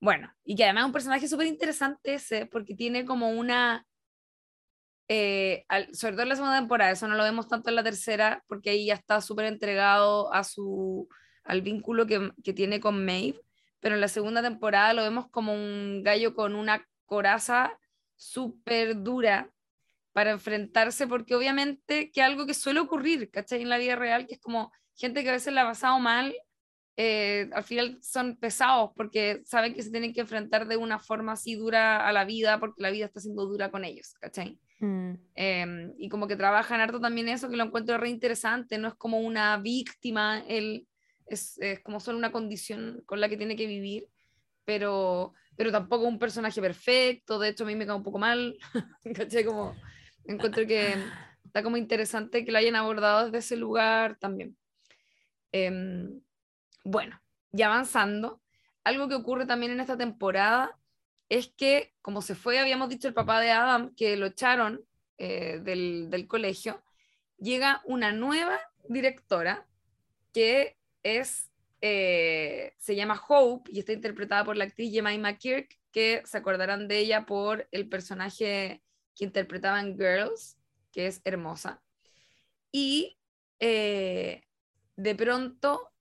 [0.00, 3.84] Bueno, y que además es un personaje súper interesante ese, porque tiene como una,
[5.08, 8.44] eh, sobre todo en la segunda temporada, eso no lo vemos tanto en la tercera,
[8.46, 11.08] porque ahí ya está súper entregado a su,
[11.48, 13.40] al vínculo que, que, tiene con Maeve,
[13.80, 17.76] pero en la segunda temporada lo vemos como un gallo con una coraza
[18.16, 19.50] súper dura
[20.12, 23.62] para enfrentarse, porque obviamente que algo que suele ocurrir, ¿cachai?
[23.62, 26.34] En la vida real, que es como gente que a veces la ha pasado mal
[27.00, 31.30] eh, al final son pesados porque saben que se tienen que enfrentar de una forma
[31.30, 34.58] así dura a la vida porque la vida está siendo dura con ellos, ¿cachai?
[34.80, 35.12] Mm.
[35.36, 38.94] Em, y como que trabajan harto también eso, que lo encuentro re interesante, no es
[38.94, 40.88] como una víctima, él
[41.30, 44.08] es, es como solo una condición con la que tiene que vivir,
[44.64, 48.58] pero, pero tampoco un personaje perfecto, de hecho a mí me cae un poco mal,
[49.14, 49.44] ¿cachai?
[49.44, 49.74] Como
[50.24, 50.94] encuentro que
[51.44, 54.56] está como interesante que lo hayan abordado desde ese lugar también.
[55.52, 56.20] Em,
[56.84, 57.20] bueno,
[57.52, 58.40] y avanzando,
[58.84, 60.78] algo que ocurre también en esta temporada
[61.28, 64.84] es que, como se fue, habíamos dicho el papá de Adam, que lo echaron
[65.18, 66.82] eh, del, del, colegio,
[67.38, 69.66] llega una nueva directora
[70.32, 76.22] que es, eh, se llama Hope y está interpretada por la actriz Jemima Kirk, que
[76.24, 78.82] se acordarán de ella por el personaje
[79.14, 80.58] que interpretaba en Girls,
[80.92, 81.82] que es hermosa.
[82.70, 83.18] Y
[83.60, 84.42] eh,
[84.96, 85.92] de pronto,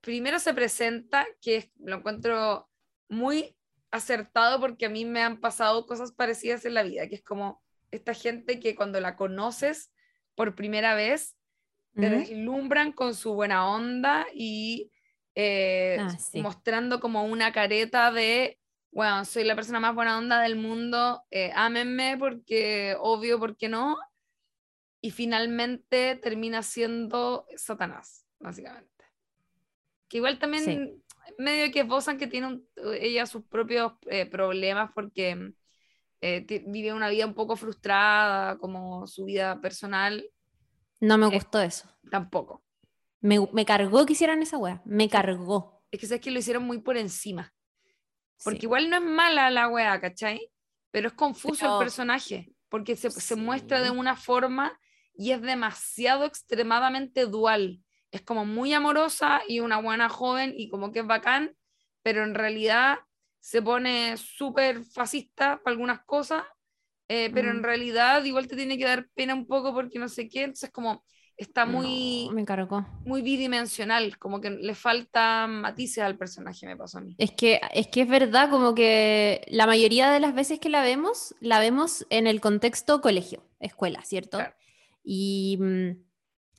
[0.00, 2.68] primero se presenta, que lo encuentro
[3.08, 3.56] muy
[3.90, 7.62] acertado porque a mí me han pasado cosas parecidas en la vida, que es como
[7.90, 9.90] esta gente que cuando la conoces
[10.34, 11.37] por primera vez,
[12.00, 14.90] te deslumbran con su buena onda y
[15.34, 16.40] eh, Ah, sí.
[16.40, 18.58] mostrando como una careta de,
[18.90, 23.96] bueno, soy la persona más buena onda del mundo, eh, ámenme porque obvio, porque no?
[25.00, 29.04] Y finalmente termina siendo Satanás, básicamente.
[30.08, 31.02] Que igual también Sí.
[31.38, 35.52] medio que esbozan que tiene un- ella sus propios eh, problemas porque
[36.20, 40.28] eh, vive una vida un poco frustrada, como su vida personal,
[41.00, 41.88] No me Eh, gustó eso.
[42.10, 42.64] tampoco.
[43.20, 44.80] Me, me cargó que hicieran esa wea.
[44.84, 45.82] Me cargó.
[45.90, 47.52] Es que sabes que lo hicieron muy por encima.
[48.44, 48.66] Porque Sí.
[48.66, 50.52] igual no es mala la wea, ¿cachai?
[50.90, 54.78] Pero es confuso Pero- el personaje, porque se, se muestra de una forma
[55.14, 57.82] y es demasiado extremadamente dual.
[58.12, 61.56] Es como muy amorosa y una buena joven y como que es bacán,
[62.02, 62.98] pero en realidad
[63.40, 66.44] se pone súper fascista para algunas cosas,
[67.08, 67.64] eh, pero en Mm.
[67.64, 71.04] realidad igual te tiene que dar pena un poco porque no sé qué, entonces como
[71.36, 72.84] está muy, No, me cargó.
[73.04, 77.14] muy bidimensional, como que le faltan matices al personaje, me pasó a mí.
[77.18, 80.82] Es que, es que es verdad, como que la mayoría de las veces que la
[80.82, 84.38] vemos, la vemos en el contexto colegio, escuela, ¿cierto?
[84.38, 84.54] Claro.
[85.04, 85.90] Y mm,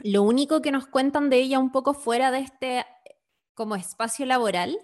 [0.10, 2.86] lo único que nos cuentan de ella un poco fuera de este
[3.54, 4.78] como espacio laboral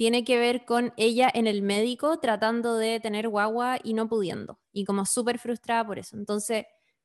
[0.00, 4.58] tiene que ver con ella en el médico tratando de tener guagua y no pudiendo,
[4.72, 6.16] y como súper frustrada por eso.
[6.16, 6.64] Entonces,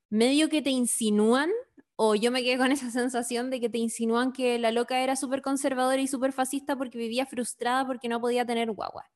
[0.09, 1.49] medio que te insinúan,
[1.97, 5.17] o yo me quedé con esa sensación de que te insinúan que la loca era
[5.17, 9.11] súper conservadora y súper fascista porque vivía frustrada porque no podía tener guagua.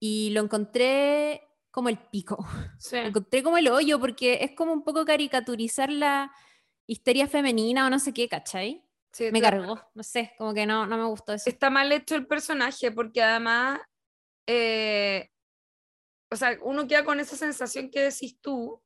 [0.00, 2.44] Y lo encontré como el pico.
[2.80, 2.96] Sí.
[2.96, 6.32] Lo encontré como el hoyo porque es como un poco caricaturizar la
[6.88, 8.82] histeria femenina o no sé qué, ¿cachai?
[9.16, 11.48] Sí, Me cargó, no sé, como que no, no me gustó eso.
[11.48, 13.80] está mal hecho el personaje porque además,
[14.46, 15.30] eh,
[16.30, 18.82] o sea, uno queda con esa sensación que decís tú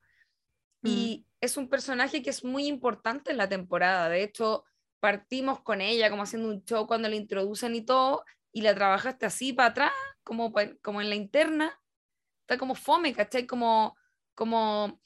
[0.85, 4.09] y es un personaje que es muy importante en la temporada.
[4.09, 4.65] De hecho,
[5.01, 9.27] partimos con ella como haciendo un show cuando la introducen y todo y la trabajaste
[9.27, 11.77] así para atrás, como, como en la interna.
[12.43, 13.49] Está como fome, ¿cachai?
[13.49, 13.97] Como,
[14.37, 15.01] como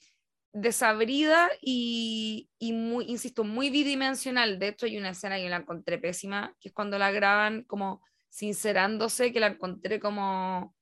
[0.55, 4.57] desabrida y, y muy, insisto, muy bidimensional.
[4.57, 8.01] De hecho, hay una escena que la encontré pésima, que es cuando la graban como
[8.29, 10.73] sincerándose, que la encontré como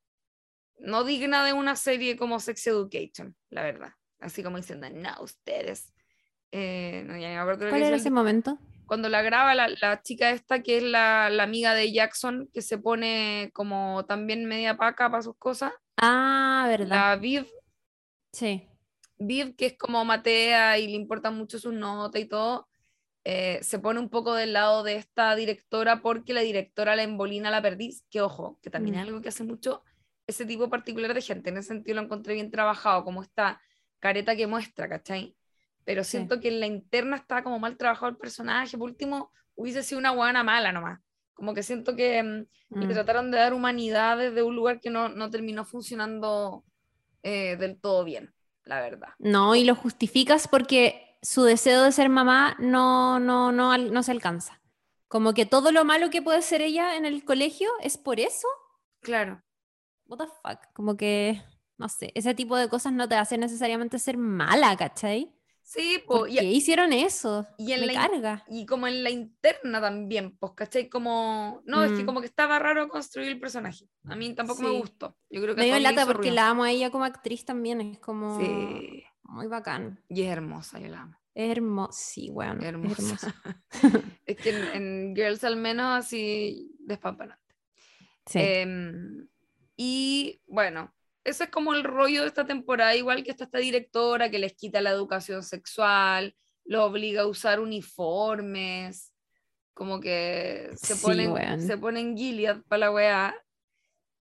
[0.78, 3.94] no digna de una serie como Sex Education, la verdad.
[4.20, 5.92] Así como diciendo, no, ustedes.
[6.52, 8.60] Eh, no, ya me acuerdo ¿Cuál era ese momento?
[8.86, 12.62] Cuando la graba la, la chica esta, que es la, la amiga de Jackson, que
[12.62, 16.88] se pone como también media paca para sus cosas, Ah, verdad.
[16.90, 17.48] la Viv,
[18.32, 18.68] Sí.
[19.18, 22.68] Viv, que es como Matea y le importa mucho sus notas y todo,
[23.24, 27.50] eh, se pone un poco del lado de esta directora porque la directora la embolina
[27.52, 29.00] la perdiz, que ojo, que también Mm.
[29.00, 29.84] es algo que hace mucho
[30.28, 33.62] ese tipo particular de gente, en ese sentido lo encontré bien trabajado, como esta
[34.00, 35.36] careta que muestra, ¿cachai?
[35.86, 36.12] Pero Sí.
[36.12, 40.00] siento que en la interna está como mal trabajado el personaje, por último hubiese sido
[40.00, 41.00] una guana mala nomás,
[41.34, 42.48] como que siento que mm,
[42.80, 42.90] le Mm.
[42.94, 46.66] trataron de dar humanidad desde un lugar que no, no terminó funcionando
[47.22, 48.34] eh, del todo bien,
[48.66, 49.10] la verdad.
[49.20, 54.12] No, y lo justificas porque su deseo de ser mamá no, no, no, no se
[54.12, 54.62] alcanza.
[55.08, 58.48] Como que todo lo malo que puede ser ella en el colegio es por eso.
[59.02, 59.42] Claro.
[60.06, 60.74] What the fuck?
[60.74, 61.42] Como que,
[61.78, 65.34] no sé, ese tipo de cosas no te hacen necesariamente ser mala, ¿cachai?
[65.66, 67.48] Sí, ¿Por po, y, hicieron eso?
[67.58, 68.44] y en Me la carga.
[68.50, 70.90] y como en la interna también, pues, ¿cachai?
[70.90, 72.06] Como, no, es que Mm.
[72.06, 73.86] como que estaba raro construir el personaje.
[74.06, 74.78] A mí tampoco me Sí.
[74.78, 75.18] gustó.
[75.30, 76.36] Yo creo que Me dio lata porque ruido.
[76.36, 80.04] la amo a ella como actriz también, es como Sí, muy bacán.
[80.10, 81.18] y es hermosa, yo la amo.
[81.34, 82.98] Hermoso, sí, bueno, hermoso.
[84.26, 87.42] es que en, Girls al menos así despampanante.
[88.28, 88.40] Sí.
[88.40, 89.28] Em,
[89.76, 90.94] y bueno,
[91.24, 94.54] ese es como el rollo de esta temporada, igual que está esta directora que les
[94.54, 99.14] quita la educación sexual, los obliga a usar uniformes,
[99.74, 103.36] como que se ponen, se ponen Gilead para la weá.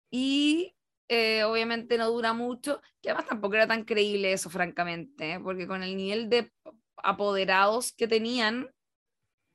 [0.09, 0.75] Y
[1.07, 5.39] eh, obviamente no dura mucho, que además tampoco era tan creíble eso, francamente, ¿eh?
[5.39, 6.51] porque con el nivel de
[6.97, 8.69] apoderados que tenían,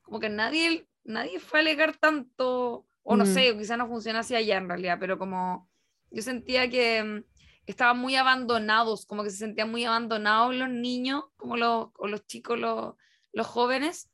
[0.03, 3.27] como que nadie, nadie fue a alegar tanto, o no mm.
[3.27, 5.69] sé, quizás no funciona así allá en realidad, pero como
[6.11, 7.25] yo sentía que mm,
[7.67, 12.27] estaban muy abandonados, como que se sentían muy abandonados los niños, como los, o los
[12.27, 12.95] chicos, los,
[13.33, 14.09] los jóvenes,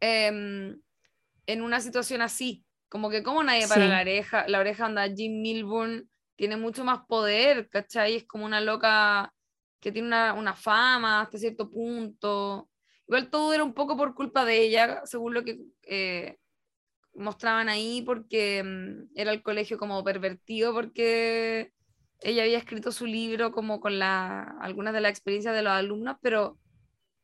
[0.00, 0.80] em,
[1.46, 2.64] en una situación así.
[2.88, 7.06] Como que como nadie para la oreja, la oreja anda Jim Milburn tiene mucho más
[7.06, 8.16] poder, ¿cachai?
[8.16, 9.32] Es como una loca
[9.80, 12.68] que tiene una, una fama hasta cierto punto.
[13.08, 16.38] Igual todo era un poco por culpa de ella, según lo que eh,
[17.14, 21.72] mostraban ahí, porque mm, era el colegio como pervertido, porque
[22.22, 26.16] ella había escrito su libro como con la, algunas de las experiencias de los alumnos,
[26.20, 26.58] pero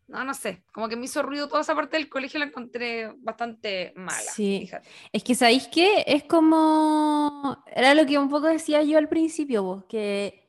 [0.08, 3.12] no, no sé, como que me hizo ruido toda esa parte del colegio, la encontré
[3.18, 4.30] bastante mala.
[4.32, 4.68] Sí,
[5.12, 9.62] es que sabéis que es como, era lo que un poco decía yo al principio,
[9.62, 10.48] vos, que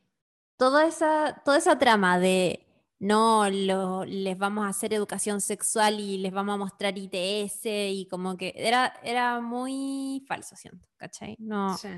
[0.55, 2.65] toda esa, toda esa trama de
[2.99, 8.07] no lo, les vamos a hacer educación sexual y les vamos a mostrar ITS y
[8.09, 11.35] como que era, era muy falso, siento, ¿cachai?
[11.39, 11.77] No.
[11.77, 11.89] Sí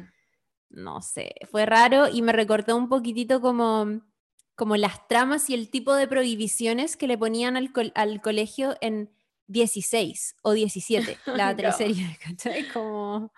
[0.71, 4.01] no sé, fue raro y me recordó un poquitito como,
[4.55, 9.11] como las tramas y el tipo de prohibiciones que le ponían al, al colegio en
[9.47, 12.67] 16 o 17, la teleserie, ¿cachai?
[12.69, 13.31] Como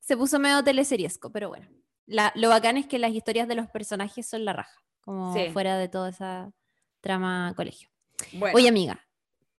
[0.00, 1.68] se puso medio teleseriesco, pero bueno.
[2.06, 5.88] lo bacán es que las historias de los personajes son la raja, como fuera de
[5.88, 6.52] toda esa
[7.00, 7.90] trama colegio.
[8.54, 9.04] Oye, amiga.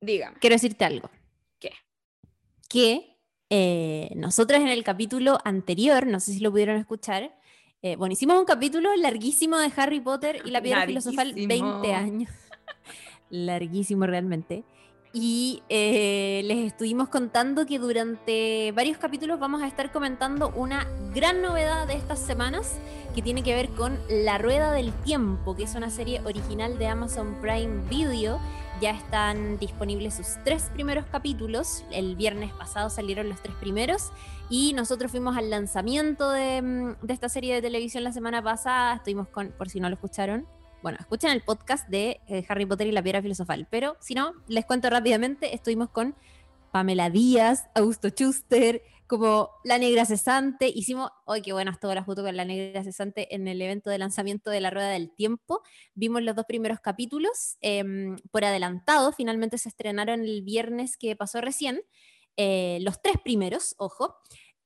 [0.00, 0.38] Dígame.
[0.38, 1.10] Quiero decirte algo.
[1.58, 1.72] ¿Qué?
[2.68, 3.15] Que
[3.50, 7.36] eh, nosotros en el capítulo anterior, no sé si lo pudieron escuchar,
[7.82, 12.30] eh, bueno, hicimos un capítulo larguísimo de Harry Potter y la piedra filosofal, 20 años.
[13.30, 14.64] larguísimo realmente.
[15.12, 21.40] Y eh, les estuvimos contando que durante varios capítulos vamos a estar comentando una gran
[21.40, 22.76] novedad de estas semanas
[23.14, 26.88] que tiene que ver con La Rueda del Tiempo, que es una serie original de
[26.88, 28.38] Amazon Prime Video
[28.80, 31.84] ya están disponibles sus tres primeros capítulos.
[31.90, 34.12] El viernes pasado salieron los tres primeros
[34.50, 38.96] y nosotros fuimos al lanzamiento de, mm, esta serie de televisión la semana pasada.
[38.96, 40.46] Estuvimos con, por si no lo escucharon,
[40.82, 44.34] bueno, escuchen el podcast de eh, Harry Potter y la Piedra Filosofal, pero si no,
[44.46, 46.14] les cuento rápidamente, estuvimos con
[46.70, 50.68] Pamela Díaz, Augusto Schuster, como La Negra Cesante.
[50.68, 53.98] Hicimos, hoy qué buenas todas las fotos con La Negra Cesante en el evento de
[53.98, 55.62] lanzamiento de La Rueda del Tiempo.
[55.94, 61.40] Vimos los dos primeros capítulos em, por adelantado, finalmente se estrenaron el viernes que pasó
[61.40, 61.82] recién,
[62.36, 64.16] eh, los tres primeros, ojo.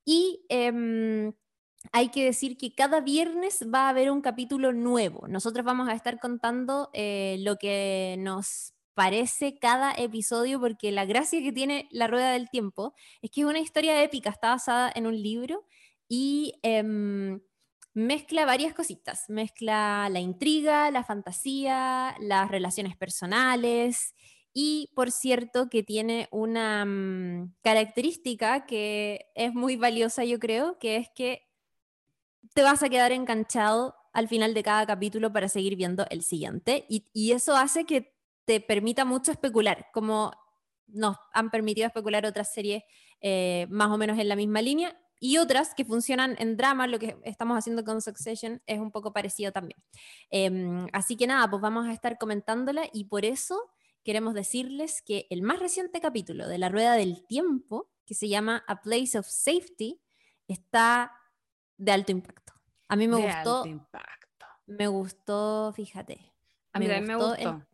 [0.05, 1.33] Y em,
[1.91, 5.27] hay que decir que cada viernes va a haber un capítulo nuevo.
[5.27, 11.41] Nosotros vamos a estar contando eh, lo que nos parece cada episodio, porque la gracia
[11.41, 15.07] que tiene La Rueda del Tiempo es que es una historia épica, está basada en
[15.07, 15.65] un libro
[16.07, 17.41] y em,
[17.93, 24.13] mezcla varias cositas, mezcla la intriga, la fantasía, las relaciones personales
[24.53, 30.97] y por cierto que tiene una mm, característica que es muy valiosa yo creo, que
[30.97, 31.47] es que
[32.53, 36.85] te vas a quedar enganchado al final de cada capítulo para seguir viendo el siguiente
[36.89, 38.13] y, y eso hace que
[38.45, 40.31] te permita mucho especular, como
[40.87, 42.83] nos han permitido especular otras series
[43.21, 46.97] eh, más o menos en la misma línea y otras que funcionan en drama, lo
[46.97, 49.79] que estamos haciendo con Succession es un poco parecido también.
[50.31, 53.71] Em, así que nada, pues vamos a estar comentándola y por eso
[54.03, 58.63] queremos decirles que el más reciente capítulo de La Rueda del Tiempo, que se llama
[58.67, 60.01] A Place of Safety,
[60.47, 61.11] está
[61.77, 62.53] de alto impacto.
[62.87, 63.63] A mí me gustó.
[64.65, 66.33] Me gustó, fíjate.
[66.73, 67.70] A mí me, me gustó el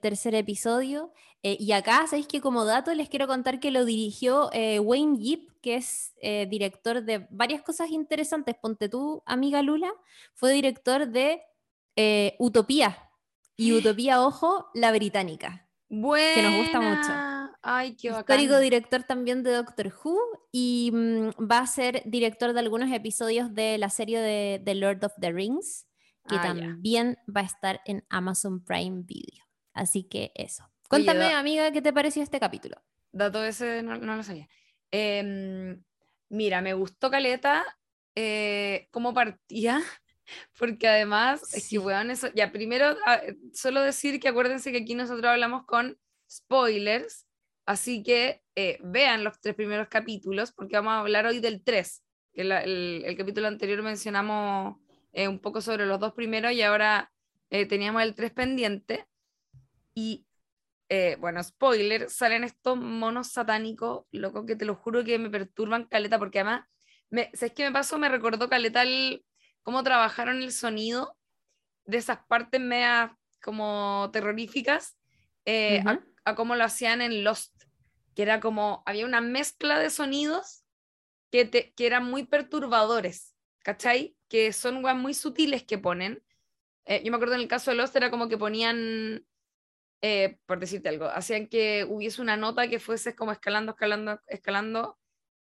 [0.00, 1.12] tercer episodio.
[1.42, 5.18] Eh, y acá, ¿sabéis que como dato les quiero contar que lo dirigió eh, Wayne
[5.18, 8.56] Yip, que es eh, director de varias cosas interesantes.
[8.60, 9.92] Ponte tú, amiga Lula,
[10.34, 11.42] fue director de
[12.38, 13.10] Utopía.
[13.56, 15.68] Y Utopía, ojo, la británica.
[15.88, 16.34] Buena.
[16.34, 17.36] Que nos gusta mucho.
[17.62, 20.18] Ay, qué Histórico director también de Doctor Who
[20.52, 25.04] y mm, va a ser director de algunos episodios de la serie de, The Lord
[25.04, 25.86] of the Rings,
[26.28, 29.45] que ah, también va a estar en Amazon Prime Video.
[29.76, 30.68] Así que eso.
[30.88, 32.82] Cuéntame, amiga, ¿qué te pareció este capítulo?
[33.12, 34.48] Dato ese no, lo sabía.
[34.90, 35.82] Em,
[36.30, 37.62] mira, me gustó Caleta
[38.14, 39.82] eh, cómo partía,
[40.58, 43.20] porque además, es que, weón, eso, ya, primero, ah,
[43.52, 45.98] solo decir que acuérdense que aquí nosotros hablamos con
[46.30, 47.26] spoilers,
[47.66, 52.02] así que eh, vean los tres primeros capítulos, porque vamos a hablar hoy del 3,
[52.32, 54.76] que el, el, capítulo anterior mencionamos
[55.12, 57.12] eh, un poco sobre los dos primeros y ahora
[57.50, 59.06] eh, teníamos el 3 pendiente.
[59.96, 60.26] Y
[61.18, 66.18] bueno, spoiler, salen estos monos satánicos, loco, que te lo juro que me perturban caleta,
[66.18, 66.68] porque además,
[67.10, 67.98] me, ¿sabes qué me pasó?
[67.98, 69.24] Me recordó caleta el,
[69.62, 71.16] cómo trabajaron el sonido
[71.86, 73.10] de esas partes medias
[73.42, 74.96] como terroríficas
[75.44, 75.82] eh,
[76.24, 77.64] a, cómo lo hacían en Lost,
[78.14, 80.64] que era como, había una mezcla de sonidos
[81.30, 84.16] que, te, que eran muy perturbadores, ¿cachai?
[84.28, 86.22] Que son muy sutiles que ponen.
[86.84, 89.24] Eh, yo me acuerdo en el caso de Lost era como que ponían,
[90.02, 94.98] eh, por decirte algo, hacían que hubiese una nota que fuese como escalando, escalando, escalando,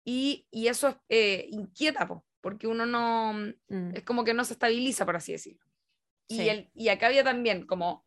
[0.05, 3.32] y, y eso inquieta, po, porque uno no,
[3.68, 3.96] mm.
[3.96, 5.64] es como que no se estabiliza, por así decirlo.
[6.28, 8.07] Y, el, y acá había también como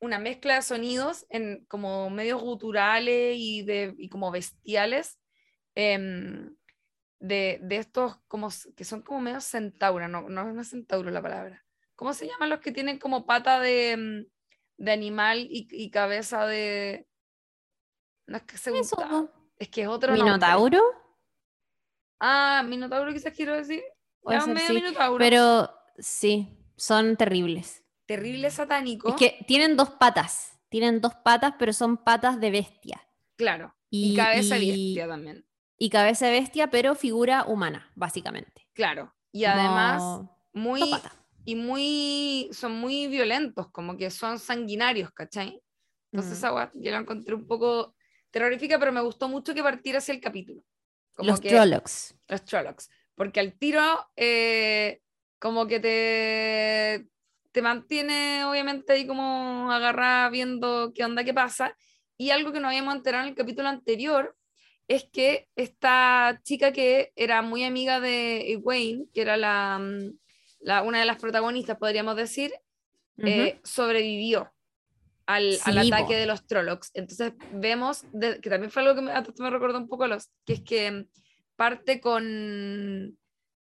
[0.00, 5.18] una mezcla de sonidos en como medios guturales y, de, y como bestiales
[5.74, 6.54] em,
[7.20, 11.64] de, de, estos como que son como medio centaura, no, no, es centauro la palabra.
[11.94, 14.26] ¿Cómo se llaman los que tienen como pata de, em,
[14.76, 17.08] de animal y, y, cabeza de...
[18.26, 18.72] No es que se
[19.58, 20.82] es que es otro ¿Minotauro?
[22.20, 23.82] Ah, Minotauro quizás quiero decir.
[25.18, 27.84] Pero sí, son terribles.
[28.06, 29.12] Terribles satánicos.
[29.12, 30.58] Es que tienen dos patas.
[30.68, 33.06] Tienen dos patas, pero son patas de bestia.
[33.36, 33.74] Claro.
[33.90, 35.46] Y, cabeza de bestia también.
[35.78, 38.68] Y cabeza de bestia, pero figura humana, básicamente.
[38.72, 39.14] Claro.
[39.30, 40.80] Y además, muy.
[41.44, 42.48] Y muy.
[42.52, 45.60] Son muy violentos, como que son sanguinarios, ¿cachai?
[46.12, 46.46] Entonces, mm.
[46.46, 47.94] esa yo la encontré un poco
[48.30, 50.62] terrorífica, pero me gustó mucho que partiera hacia el capítulo
[51.18, 52.14] los Trollocs.
[52.28, 52.90] Los Trollocs.
[53.14, 55.00] Porque al tiro, eh,
[55.38, 57.06] como que te,
[57.52, 61.76] te mantiene, obviamente, ahí como agarrada viendo qué onda, qué pasa.
[62.16, 64.36] Y algo que no habíamos enterado en el capítulo anterior
[64.88, 70.18] es que esta chica que era muy amiga de Wayne, que era la, mm,
[70.64, 72.52] la una de las protagonistas, podríamos decir,
[73.18, 74.52] eh, sobrevivió
[75.26, 76.90] al, al ataque de los Trollocs.
[76.94, 78.04] Entonces vemos,
[78.42, 81.06] que también fue algo que me, me recordó un poco los, que es que
[81.56, 83.18] parte con,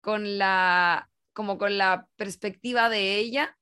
[0.01, 3.59] con la, como con la perspectiva de ella,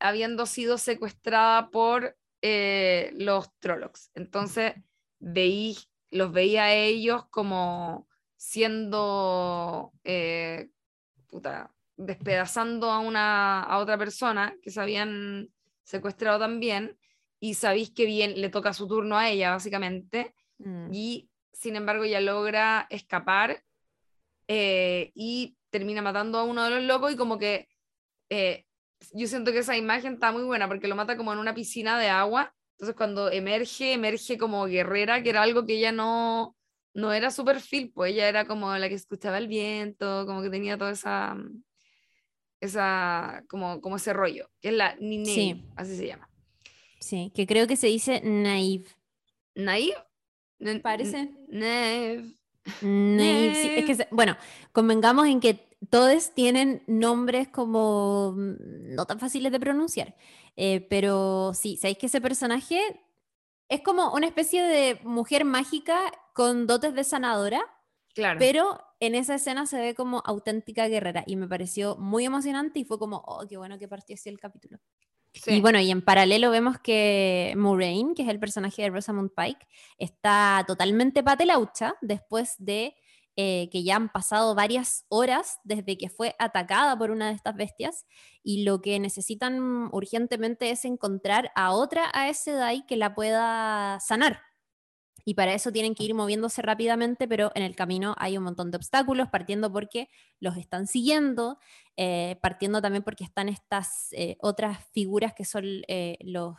[0.00, 4.10] habiendo sido secuestrada por eh, los Trollocs.
[4.14, 4.74] Entonces
[5.20, 5.78] veí,
[6.10, 10.68] los veía a ellos como siendo, eh,
[11.28, 15.48] puta, despedazando a, una, a otra persona que se habían
[15.82, 16.98] secuestrado también
[17.40, 20.92] y sabéis que bien le toca su turno a ella, básicamente, mm.
[20.92, 23.62] y sin embargo ella logra escapar
[24.48, 27.68] eh, y termina matando a uno de los locos y como que
[28.30, 28.64] eh,
[29.12, 31.98] yo siento que esa imagen está muy buena porque lo mata como en una piscina
[31.98, 36.56] de agua, entonces cuando emerge, emerge como guerrera, que era algo que ella no,
[36.94, 40.50] no era su perfil, pues ella era como la que escuchaba el viento, como que
[40.50, 41.36] tenía toda esa,
[42.66, 46.28] esa como, como ese rollo, que es la Nine, así se llama.
[47.00, 48.88] Sí, que creo que se dice naive.
[49.54, 49.96] ¿Naive?
[50.82, 51.30] Parece.
[51.48, 52.34] Naive.
[52.82, 53.54] Naive.
[53.54, 54.36] Sí, es que, bueno,
[54.72, 60.16] convengamos en que todos tienen nombres como mm, no tan fáciles de pronunciar.
[60.56, 62.80] Eh, pero sí, sabéis que ese personaje
[63.68, 66.00] es como una especie de mujer mágica
[66.34, 67.62] con dotes de sanadora.
[68.16, 68.38] Claro.
[68.38, 72.84] Pero en esa escena se ve como auténtica guerrera y me pareció muy emocionante y
[72.84, 74.78] fue como, oh, qué bueno que partió así el capítulo.
[75.44, 79.66] Y bueno, y en paralelo vemos que Moraine, que es el personaje de Rosamund Pike,
[79.98, 82.94] está totalmente patelaucha después de
[83.36, 87.54] eh, que ya han pasado varias horas desde que fue atacada por una de estas
[87.54, 88.06] bestias
[88.42, 94.40] y lo que necesitan urgentemente es encontrar a otra Aes Sedai que la pueda sanar
[95.28, 98.70] y para eso tienen que ir moviéndose rápidamente, pero en el camino hay un montón
[98.70, 100.08] de obstáculos, partiendo porque
[100.38, 101.58] los están siguiendo,
[101.96, 106.54] eh, partiendo también porque están estas eh, otras figuras que son eh, los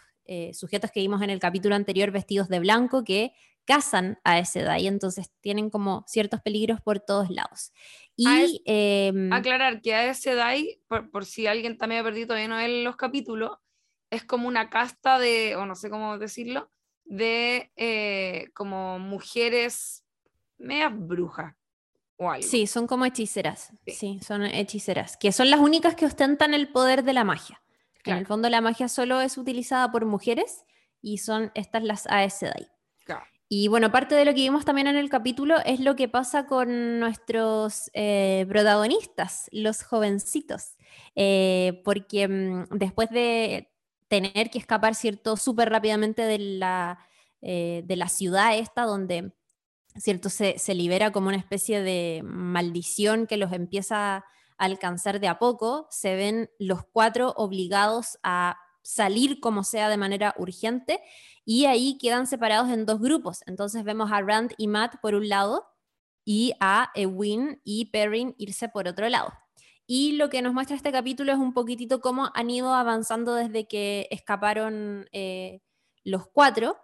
[0.52, 3.32] sujetos que vimos en el capítulo anterior vestidos de blanco que
[3.64, 7.72] cazan a ese y entonces tienen como ciertos peligros por todos lados.
[8.18, 12.50] Y em, aclarar que a ese DAI, por, por, si alguien también ha perdido todavía
[12.50, 13.52] no ve los capítulos,
[14.12, 16.70] es como una casta de, o no sé cómo decirlo,
[17.08, 20.04] de eh, como mujeres
[20.58, 21.56] medias brujas
[22.18, 22.48] o algo.
[22.48, 23.72] Sí, son como hechiceras.
[23.88, 24.20] Sí.
[24.26, 27.62] son hechiceras, que son las únicas que ostentan el poder de la magia.
[28.04, 30.64] En el fondo la magia solo es utilizada por mujeres
[31.02, 32.70] y son estas las Aes Sedai.
[33.50, 36.48] Y bueno, parte de lo que vimos también en el capítulo es lo que pasa
[36.48, 40.76] con nuestros eh, protagonistas, los jovencitos,
[41.16, 43.72] eh, porque mm, después de
[44.08, 47.00] tener que escapar, ¿cierto?, súper rápidamente de la,
[47.42, 49.34] eh, de la ciudad esta, donde,
[49.96, 54.26] ¿cierto?, se, se, libera como una especie de maldición que los empieza a
[54.58, 60.34] alcanzar de a poco, se ven los cuatro obligados a salir como sea de manera
[60.38, 61.02] urgente
[61.46, 63.44] y ahí quedan separados en dos grupos.
[63.46, 65.66] Entonces vemos a Rand y Matt por un lado
[66.26, 69.34] y a Ewin y Perrin irse por otro lado.
[69.90, 73.70] Y lo que nos muestra este capítulo es un poquitito cómo han ido avanzando desde
[73.70, 75.62] que escaparon eh,
[76.04, 76.78] los cuatro.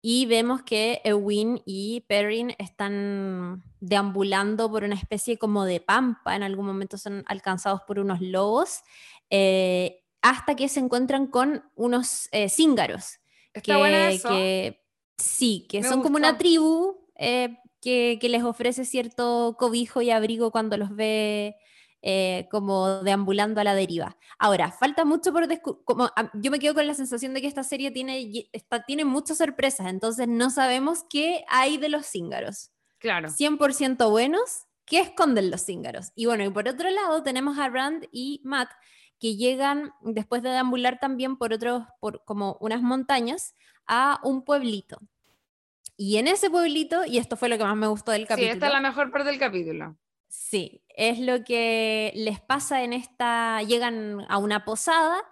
[0.00, 6.34] Y vemos que Ewin y Perrin están deambulando por una especie como de pampa.
[6.34, 8.80] En algún momento son alcanzados por unos lobos.
[9.28, 13.18] Eh, hasta que se encuentran con unos eh, cíngaros.
[13.52, 14.80] que,
[15.18, 20.76] sí, que son como una tribu que, que, les ofrece cierto cobijo y abrigo cuando
[20.78, 21.56] los ve
[22.08, 24.16] eh, como deambulando a la deriva.
[24.38, 25.48] Ahora, falta mucho por
[25.82, 29.38] como Yo me quedo con la sensación de que esta serie tiene, está, tiene muchas
[29.38, 32.70] sorpresas, entonces no sabemos qué hay de los cíngaros.
[32.98, 33.28] Claro.
[33.28, 36.12] 100% buenos, ¿qué esconden los cíngaros?
[36.14, 38.70] Y bueno, y por otro lado tenemos a Rand y Matt
[39.18, 43.56] que llegan después de deambular también por otros, por como unas montañas,
[43.88, 45.00] a un pueblito.
[45.96, 48.52] Y en ese pueblito, y esto fue lo que más me gustó del capítulo.
[48.52, 49.96] Sí, esta es la mejor parte del capítulo.
[50.28, 55.22] Sí, es lo que les pasa en esta, llegan a una posada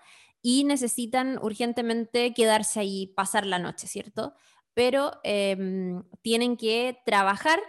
[0.42, 4.34] y necesitan urgentemente quedarse ahí, pasar la noche, ¿cierto?
[4.74, 7.60] Pero em, tienen que trabajar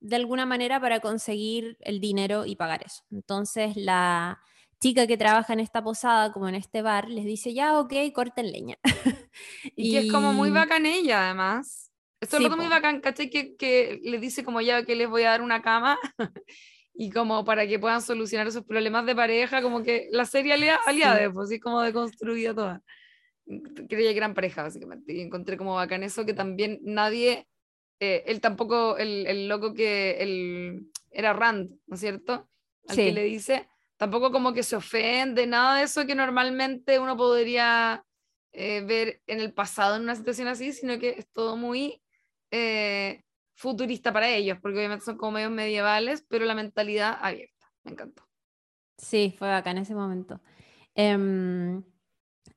[0.00, 3.04] de alguna manera para conseguir el dinero y pagar eso.
[3.10, 4.40] Entonces la
[4.80, 8.52] chica que trabaja en esta posada, como en este bar, les dice, ya, ok, corten
[8.52, 8.78] leña.
[9.76, 11.87] y, que es como muy bacán ella, además.
[12.20, 13.30] Esto es muy bacán, ¿cachai?
[13.30, 15.98] Que, que le dice como ya que les voy a dar una cama
[16.94, 20.80] y como para que puedan solucionar sus problemas de pareja, como que la serie aliada,
[20.84, 22.82] aliada pues sí, como deconstruida toda.
[23.88, 27.46] Creía que eran pareja, básicamente, y encontré como bacán eso, que también nadie,
[28.00, 32.48] eh, él tampoco, el, el, loco que él, era Rand, ¿no es cierto?
[32.88, 37.16] Al que le dice, tampoco como que se ofende, nada de eso que normalmente uno
[37.16, 38.04] podría
[38.52, 42.02] eh, ver en el pasado en una situación así, sino que es todo muy...
[42.50, 43.22] Eh,
[43.58, 47.66] futurista para ellos, porque obviamente son como medios medievales, pero la mentalidad abierta.
[47.82, 48.22] Me encantó.
[48.96, 50.40] Sí, fue acá en ese momento.
[50.94, 51.82] Em,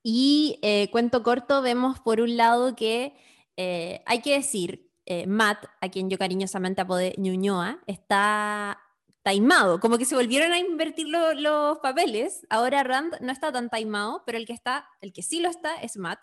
[0.03, 3.15] y eh, cuento corto, vemos por un lado que
[3.57, 8.79] eh, hay que decir, eh, Matt, a quien yo cariñosamente apodé Ñuñoa, está
[9.23, 12.45] taimado, como que se volvieron a invertir los papeles.
[12.49, 15.75] Ahora Rand no está tan taimado, pero el que está, el que sí lo está
[15.75, 16.19] es Matt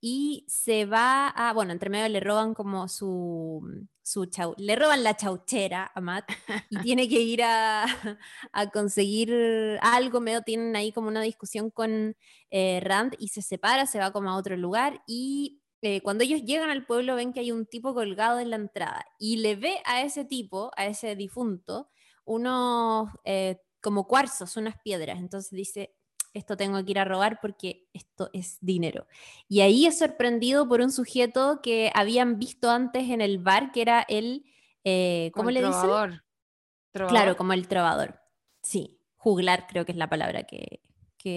[0.00, 5.02] y se va a, bueno, entre medio le roban como su, su chau, le roban
[5.02, 6.30] la chauchera a Matt
[6.70, 7.84] y tiene que ir a,
[8.52, 12.16] a, conseguir algo, medio tienen ahí como una discusión con
[12.50, 16.42] eh, Rand y se separa, se va como a otro lugar y eh, cuando ellos
[16.42, 19.80] llegan al pueblo ven que hay un tipo colgado en la entrada y le ve
[19.84, 21.88] a ese tipo, a ese difunto,
[22.24, 25.94] unos eh, como cuarzos, unas piedras, entonces dice,
[26.34, 29.06] esto tengo que ir a robar porque esto es dinero.
[29.48, 33.82] Y ahí es sorprendido por un sujeto que habían visto antes en el bar, que
[33.82, 34.44] era el,
[34.84, 36.10] eh, ¿cómo le trovador.
[36.10, 37.08] dicen?
[37.08, 38.20] Claro, como el trovador.
[38.62, 40.80] Sí, juglar creo que es la palabra que,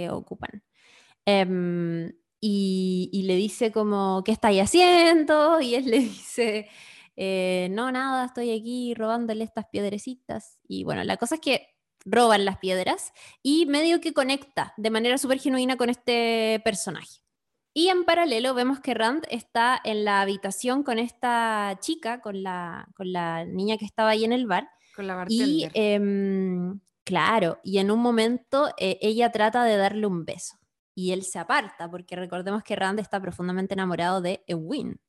[0.09, 0.63] ocupan.
[1.25, 5.59] Em, y, le dice como, ¿qué estáis haciendo?
[5.59, 6.69] Y él le dice,
[7.17, 10.59] eh, no, nada, estoy aquí robándole estas piedrecitas.
[10.67, 11.70] Y bueno, la cosa es que
[12.05, 17.21] roban las piedras y medio que conecta de manera súper genuina con este personaje.
[17.73, 22.89] Y en paralelo vemos que Rand está en la habitación con esta chica, con la,
[22.95, 24.69] con la niña que estaba ahí en el bar.
[24.93, 30.25] Con la Y em, claro, y en un momento eh, ella trata de darle un
[30.25, 30.57] beso
[30.93, 34.99] y él se aparta porque recordemos que Rand está profundamente enamorado de Ewin.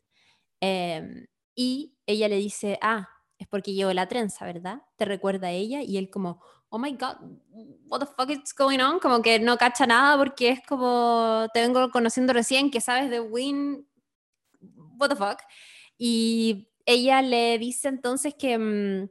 [0.60, 1.26] Em,
[1.56, 3.08] y ella le dice, ah,
[3.42, 4.82] es porque llevo la trenza, ¿verdad?
[4.96, 7.16] Te recuerda a ella y él como, oh my god,
[7.86, 8.98] what the fuck is going on?
[8.98, 13.20] Como que no cacha nada porque es como, te vengo conociendo recién, que sabes de
[13.20, 13.86] Win,
[14.98, 15.38] what the fuck.
[15.98, 19.10] Y ella le dice entonces que, mm,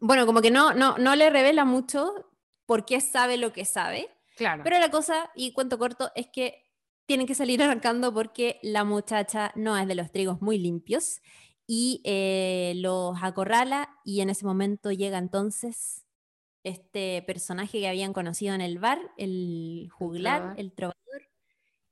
[0.00, 2.30] bueno, como que no, no, no le revela mucho
[2.64, 4.08] por qué sabe lo que sabe.
[4.36, 4.62] Claro.
[4.64, 6.64] Pero la cosa, y cuento corto, es que
[7.06, 11.20] tienen que salir arrancando porque la muchacha no es de los trigos muy limpios
[11.66, 16.06] y eh, los acorrala y en ese momento llega entonces
[16.66, 21.30] este personaje que habían conocido en el bar, el juglar, el trovador,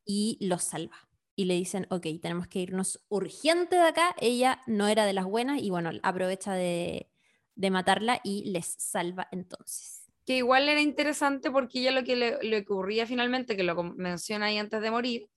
[0.04, 1.08] y los salva.
[1.36, 4.16] Y le dicen, ok, tenemos que irnos urgente de acá.
[4.20, 7.08] Ella no era de las buenas y bueno, aprovecha de,
[7.56, 10.02] matarla y les salva entonces.
[10.26, 14.58] Que igual era interesante porque ya lo que le, ocurría finalmente, que lo menciona ahí
[14.58, 15.30] antes de morir,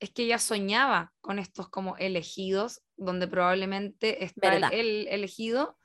[0.00, 5.76] es que ella soñaba con estos como elegidos, donde probablemente está el, elegido,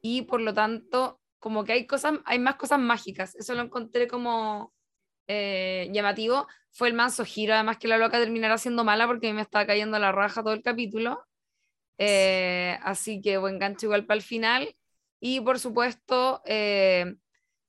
[0.00, 3.34] y por lo tanto, como que hay cosas, hay más cosas mágicas.
[3.34, 4.72] Eso lo encontré como
[5.26, 6.46] eh, llamativo.
[6.70, 9.42] Fue el manso giro, además que la loca terminara siendo mala porque a mí me
[9.42, 11.24] estaba cayendo la raja todo el capítulo.
[11.98, 14.76] Eh, así que buen gancho igual para el final.
[15.18, 17.16] Y por supuesto, eh,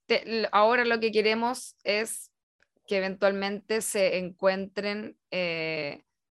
[0.05, 2.31] te- ahora lo que queremos es
[2.85, 5.17] que eventualmente se encuentren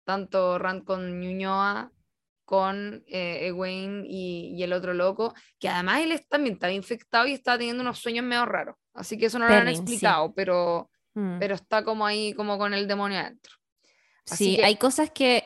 [0.04, 1.90] tanto Rand con Ñuñoa,
[2.46, 3.52] con eh,
[4.08, 7.98] y, y el otro loco, que además él también estaba infectado y estaba teniendo unos
[7.98, 8.76] sueños medio raros.
[8.94, 9.74] Así que eso no lo han sí.
[9.74, 11.38] explicado, pero, Mm.
[11.38, 13.54] pero está como ahí, como con el demonio adentro.
[14.30, 15.44] Así Sí, que- hay cosas que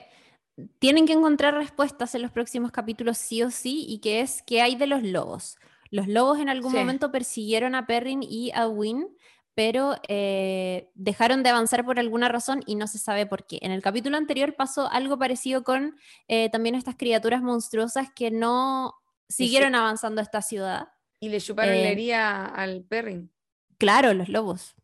[0.78, 4.62] tienen que encontrar respuestas en los próximos capítulos sí o sí, y que es qué
[4.62, 5.56] hay de los lobos.
[5.90, 6.78] Los lobos en algún Sí.
[6.78, 9.08] momento persiguieron a Perrin y a Win,
[9.54, 13.58] pero eh, dejaron de avanzar por alguna razón y no se sabe por qué.
[13.62, 15.96] En el capítulo anterior pasó algo parecido con
[16.28, 18.94] eh, también estas criaturas monstruosas que no
[19.28, 20.88] siguieron avanzando a esta ciudad.
[21.20, 23.30] Y le chuparon Eh, la herida al Perrin.
[23.78, 24.74] Claro, los lobos.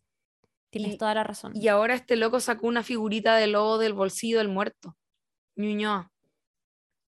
[0.70, 1.52] Tienes Y- toda la razón.
[1.54, 4.96] Y ahora este loco sacó una figurita de lobo del bolsillo del muerto.
[5.54, 6.10] Ñuñoa.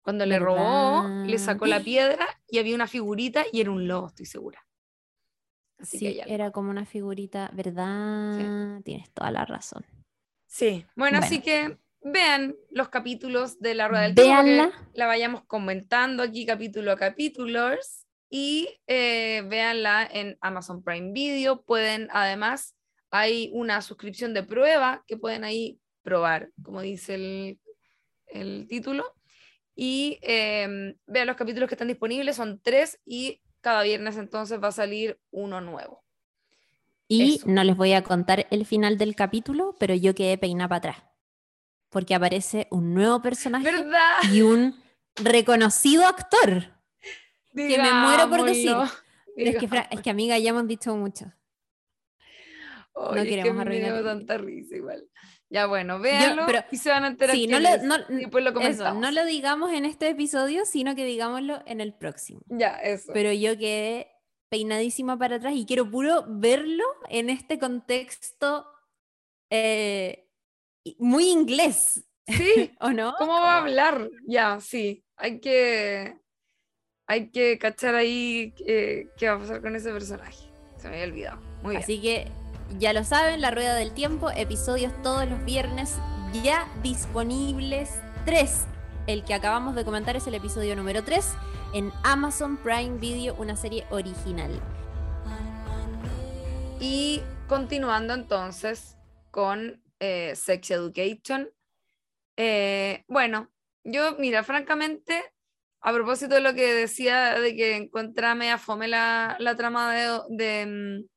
[0.02, 4.08] Cuando le robó, le sacó la piedra y había una figurita y era un lobo,
[4.08, 4.66] estoy segura.
[5.82, 8.80] Así sí, era como una figurita, ¿verdad?
[8.84, 9.84] Tienes toda la razón.
[10.46, 16.22] Sí, bueno, así que vean los capítulos de la Rueda del Tiempo, la vayamos comentando
[16.22, 21.62] aquí capítulo a capítulos y eh, véanla en Amazon Prime Video.
[21.62, 22.76] Pueden, además,
[23.10, 27.60] hay una suscripción de prueba que pueden ahí probar, como dice el,
[28.28, 29.04] el título.
[29.74, 34.68] Y eh, vean los capítulos que están disponibles, son tres y cada viernes entonces va
[34.68, 36.04] a salir uno nuevo.
[37.08, 37.46] Y Eso.
[37.48, 41.04] no les voy a contar el final del capítulo, pero yo quedé peinada para atrás.
[41.88, 44.16] Porque aparece un nuevo personaje ¿Verdad?
[44.32, 44.82] y un
[45.16, 46.72] reconocido actor.
[47.54, 48.74] que me muero por decir.
[49.36, 51.32] Pero es que, es que, amiga, ya hemos dicho mucho.
[52.94, 55.08] Ay, es que queremos me arruinar dio tanta risa igual.
[55.50, 58.58] Ya bueno, véanlo pero- y se van a enterar Sí, no lo, no, después lo
[58.60, 62.40] eso, no lo digamos en este episodio, sino que digámoslo en el próximo.
[62.46, 63.12] Ya, eso.
[63.12, 64.08] Pero yo quedé
[64.50, 68.66] peinadísima para atrás y quiero puro verlo en este contexto
[69.50, 70.26] eh,
[70.98, 73.14] muy inglés, Sí, ¿o no?
[73.18, 74.08] ¿cómo va a hablar?
[74.26, 75.04] Ya, sí.
[75.16, 76.18] Hay que
[77.06, 80.48] hay que cachar ahí qué, qué va a pasar con ese personaje.
[80.78, 81.40] Se me había olvidado.
[81.62, 81.82] Muy bien.
[81.82, 82.28] Así que
[82.78, 85.96] ya lo saben, la rueda del tiempo, episodios todos los viernes
[86.42, 87.90] ya disponibles.
[88.24, 88.64] Tres.
[89.06, 91.34] El que acabamos de comentar es el episodio número 3
[91.74, 94.60] en Amazon Prime Video, una serie original.
[96.80, 98.96] Y continuando entonces
[99.30, 101.50] con eh, Sex Education.
[102.36, 103.50] Eh, bueno,
[103.84, 105.22] yo, mira, francamente,
[105.80, 109.92] a propósito de lo que decía de que encuentra media fome la, la trama
[110.28, 111.11] de, mm,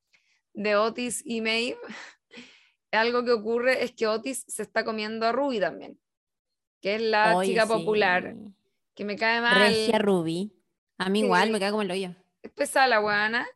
[0.56, 1.78] de Otis y Maeve,
[2.92, 6.00] algo que ocurre es que Otis se está comiendo a Ruby también,
[6.80, 7.68] que es la chica sí.
[7.72, 8.34] popular,
[8.94, 9.58] que me cae mal.
[9.58, 10.52] Regia Ruby.
[10.98, 11.52] A mí igual Sí.
[11.52, 12.10] me cae como el hoyo.
[12.42, 13.46] es pesada la guana.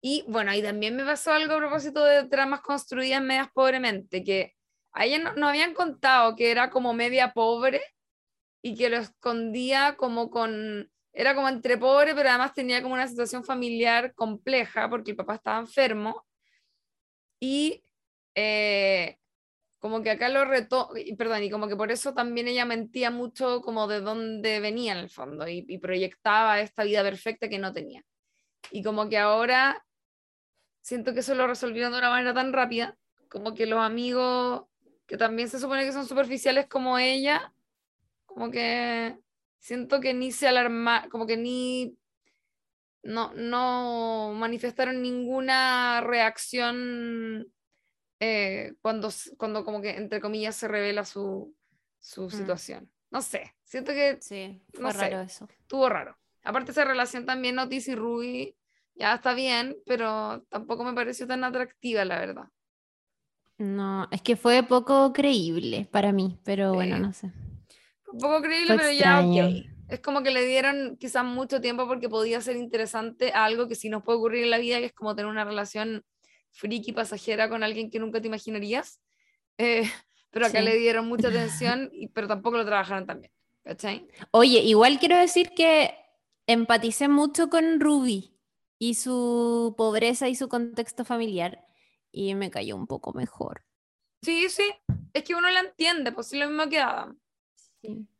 [0.00, 4.54] Y bueno, ahí también me pasó algo a propósito de tramas construidas medias pobremente, que
[4.92, 7.80] a ella no- nos habían contado que era como media pobre
[8.62, 13.06] y que lo escondía como con, era como entre pobre, pero además tenía como una
[13.06, 16.24] situación familiar compleja porque el papá estaba enfermo.
[17.44, 17.82] Y
[18.36, 19.18] eh,
[19.80, 23.62] como que acá lo retó, perdón, y como que por eso también ella mentía mucho
[23.62, 27.72] como de dónde venía en el fondo y, y proyectaba esta vida perfecta que no
[27.72, 28.04] tenía.
[28.70, 29.84] Y como que ahora
[30.82, 32.96] siento que eso lo resolvieron de una manera tan rápida,
[33.28, 34.66] como que los amigos
[35.06, 37.52] que también se supone que son superficiales como ella,
[38.24, 39.18] como que
[39.58, 41.98] siento que ni se alarma, como que ni
[43.02, 47.46] no, no manifestaron ninguna reacción
[48.20, 51.54] eh, cuando, cuando como que entre comillas se revela su,
[52.00, 52.28] su Mm.
[52.30, 52.90] situación.
[53.10, 55.10] No sé, siento que Sí, fue No sé.
[55.10, 55.48] raro eso.
[55.60, 56.16] estuvo raro.
[56.44, 58.56] Aparte esa relación también Otis y Ruby
[58.94, 62.44] ya está bien, pero tampoco me pareció tan atractiva, la verdad.
[63.58, 67.30] No, es que fue poco creíble para mí, pero bueno, no sé.
[68.04, 69.71] Poco creíble, Fue pero ya ok.
[69.92, 73.74] Es como que le dieron quizás mucho tiempo porque podía ser interesante a algo que
[73.74, 76.02] sí nos puede ocurrir en la vida, que es como tener una relación
[76.50, 79.00] friki pasajera con alguien que nunca te imaginarías.
[79.58, 79.82] Eh,
[80.30, 80.64] pero acá Sí.
[80.64, 83.32] le dieron mucha atención, y, pero tampoco lo trabajaron tan bien.
[83.64, 84.08] ¿Cachai?
[84.32, 85.94] Oye, igual quiero decir que
[86.46, 88.34] empaticé mucho con Ruby
[88.78, 91.64] y su pobreza y su contexto familiar
[92.10, 93.62] y me cayó un poco mejor.
[94.22, 94.72] Sí, sí.
[95.12, 97.18] es que uno la entiende, pues sí lo mismo que Adam.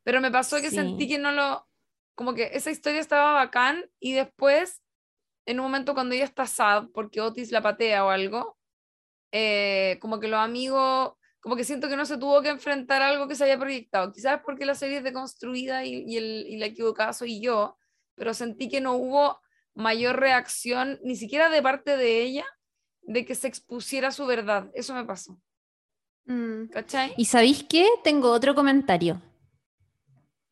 [0.05, 1.69] Pero me pasó que sentí que no lo,
[2.15, 4.83] como que esa historia estaba bacán y después,
[5.47, 8.59] en un momento cuando ella está sad porque Otis la patea o algo,
[9.33, 13.09] eh, como que los amigos, como que siento que no se tuvo que enfrentar a
[13.09, 14.13] algo que se había proyectado.
[14.13, 17.77] Quizás porque la serie es deconstruida y, y, el, y la equivocada soy yo,
[18.15, 19.41] pero sentí que no hubo
[19.75, 22.45] mayor reacción, ni siquiera de parte de ella,
[23.03, 24.71] de que se expusiera su verdad.
[24.75, 25.41] Eso me pasó.
[26.27, 26.67] Mm.
[26.67, 27.15] ¿Cachai?
[27.17, 27.87] ¿Y sabéis qué?
[28.05, 29.21] Tengo otro comentario.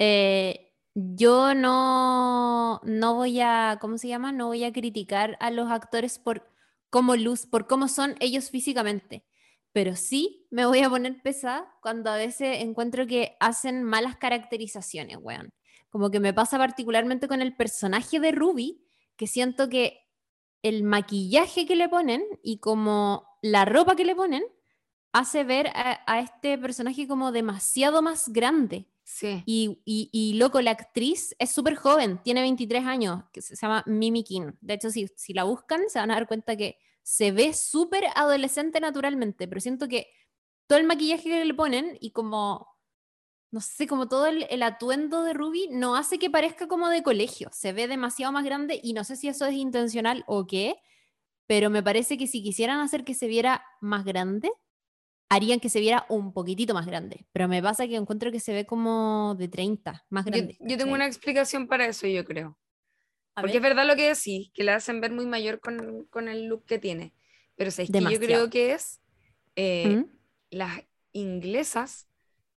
[0.00, 4.32] Eh, yo no, no voy a, ¿cómo se llama?
[4.32, 6.48] No voy a criticar a los actores por
[6.88, 9.24] cómo luz, por cómo son ellos físicamente.
[9.72, 15.18] Pero sí me voy a poner pesada cuando a veces encuentro que hacen malas caracterizaciones,
[15.20, 15.52] weón.
[15.90, 18.82] Como que me pasa particularmente con el personaje de Ruby,
[19.16, 20.08] que siento que
[20.62, 24.44] el maquillaje que le ponen y como la ropa que le ponen
[25.12, 28.89] hace ver a, este personaje como demasiado más grande.
[29.12, 29.42] Sí.
[29.44, 34.22] Y, y, loco, la actriz es súper joven, tiene 23 años, que se llama Mimi
[34.22, 34.52] King.
[34.60, 38.04] De hecho, si, si la buscan, se van a dar cuenta que se ve súper
[38.14, 40.06] adolescente naturalmente, pero siento que
[40.68, 42.68] todo el maquillaje que le ponen y como,
[43.50, 47.50] no sé, como todo el, atuendo de Ruby no hace que parezca como de colegio,
[47.52, 50.76] se ve demasiado más grande y no sé si eso es intencional o qué,
[51.48, 54.52] pero me parece que si quisieran hacer que se viera más grande,
[55.30, 57.24] harían que se viera un poquitito más grande.
[57.32, 60.58] Pero me pasa que encuentro que se ve como de 30, más grande.
[60.60, 62.58] Yo, tengo una explicación para eso, yo creo.
[63.34, 66.46] Porque es verdad lo que decís, que la hacen ver muy mayor con, con el
[66.46, 67.14] look que tiene.
[67.54, 69.00] Pero es que yo creo que es.
[69.54, 70.04] Eh, ¿Mm?
[70.50, 72.08] Las inglesas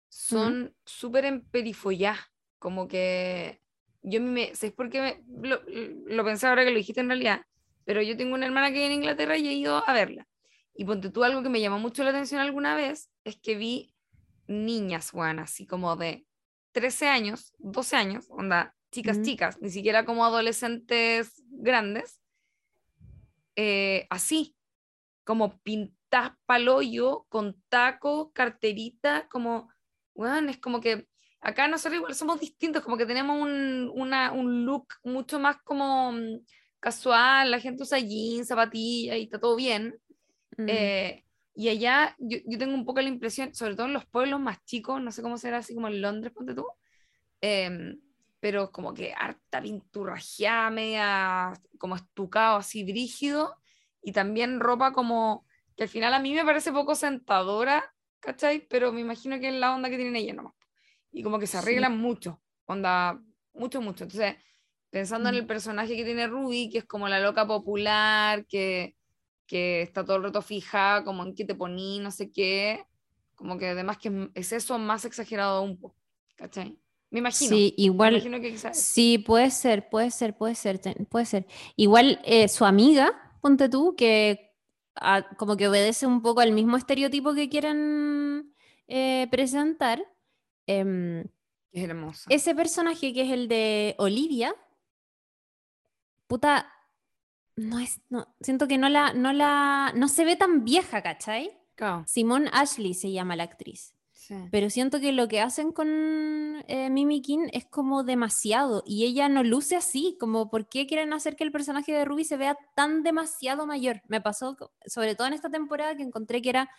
[0.09, 0.73] son ¿Mm?
[0.83, 2.19] súper emperifolladas.
[2.57, 3.61] Como que.
[4.01, 4.55] Yo me.
[4.55, 7.45] ¿Sabes por qué lo, lo pensé ahora que lo dijiste en realidad?
[7.85, 10.27] Pero yo tengo una hermana que vive en Inglaterra y he ido a verla.
[10.75, 13.93] Y ponte tú algo que me llamó mucho la atención alguna vez, es que vi
[14.47, 16.25] niñas, Juan, así como de
[16.71, 22.21] 13 años, 12 años, onda, chicas, chicas, ni siquiera como adolescentes grandes,
[23.55, 24.55] eh, así,
[25.23, 29.71] como pintas paloyo, con taco, carterita, como,
[30.13, 31.07] bueno, es como que
[31.39, 36.11] acá nosotros igual somos distintos, como que tenemos un, una, un look mucho más como
[36.13, 36.39] mm,
[36.79, 39.99] casual, la gente usa jeans, zapatillas y está todo bien,
[40.57, 40.65] Mm.
[40.67, 41.25] Eh,
[41.55, 44.63] y allá yo, yo, tengo un poco la impresión, sobre todo en los pueblos más
[44.65, 46.65] chicos, no sé cómo será así como en Londres, ponte tú,
[47.41, 47.99] em,
[48.39, 53.55] pero como que harta pinturrajeada, media como estucado, así brígido,
[54.01, 55.45] y también ropa como
[55.75, 58.67] que al final a mí me parece poco sentadora, ¿cachai?
[58.67, 60.53] Pero me imagino que es la onda que tienen ellas nomás.
[61.11, 63.19] Y como que se arreglan mucho, onda,
[63.53, 64.03] mucho, mucho.
[64.03, 64.35] Entonces,
[64.89, 68.95] pensando en el personaje que tiene Ruby, que es como la loca popular, que
[69.45, 72.85] que está todo el rato fija, como en qué te poní, no sé qué,
[73.35, 75.95] como que además que es eso más exagerado un poco,
[76.35, 76.77] ¿cachai?
[77.09, 77.55] Me imagino.
[77.55, 78.23] Sí, igual.
[78.73, 81.45] sí, puede ser, puede ser, puede ser, puede ser.
[81.75, 84.51] Igual eh, su amiga, ponte tú, que
[85.37, 88.55] como que obedece un poco al mismo estereotipo que quieren
[88.87, 90.03] eh, presentar.
[90.65, 91.21] Em,
[91.71, 92.25] es hermosa.
[92.29, 94.55] Ese personaje que es el de Olivia,
[96.27, 96.71] puta,
[97.55, 101.51] no es, no, siento que no la, no la, no se ve tan vieja, ¿cachai?
[102.05, 103.93] Simone Ashley se llama la actriz.
[104.51, 105.87] Pero siento que lo que hacen con
[106.67, 111.11] eh, Mimi King es como demasiado y ella no luce así, como por qué quieren
[111.11, 114.01] hacer que el personaje de Ruby se vea tan demasiado mayor.
[114.07, 116.69] Me pasó, sobre todo en esta temporada, que encontré que era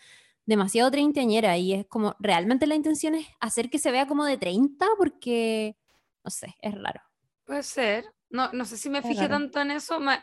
[0.46, 4.38] demasiado treintañera y es como, realmente la intención es hacer que se vea como de
[4.38, 5.76] 30 porque,
[6.24, 7.02] no sé, es raro.
[7.44, 8.06] Puede ser.
[8.30, 10.18] No, no sé si me fijé tanto en eso me,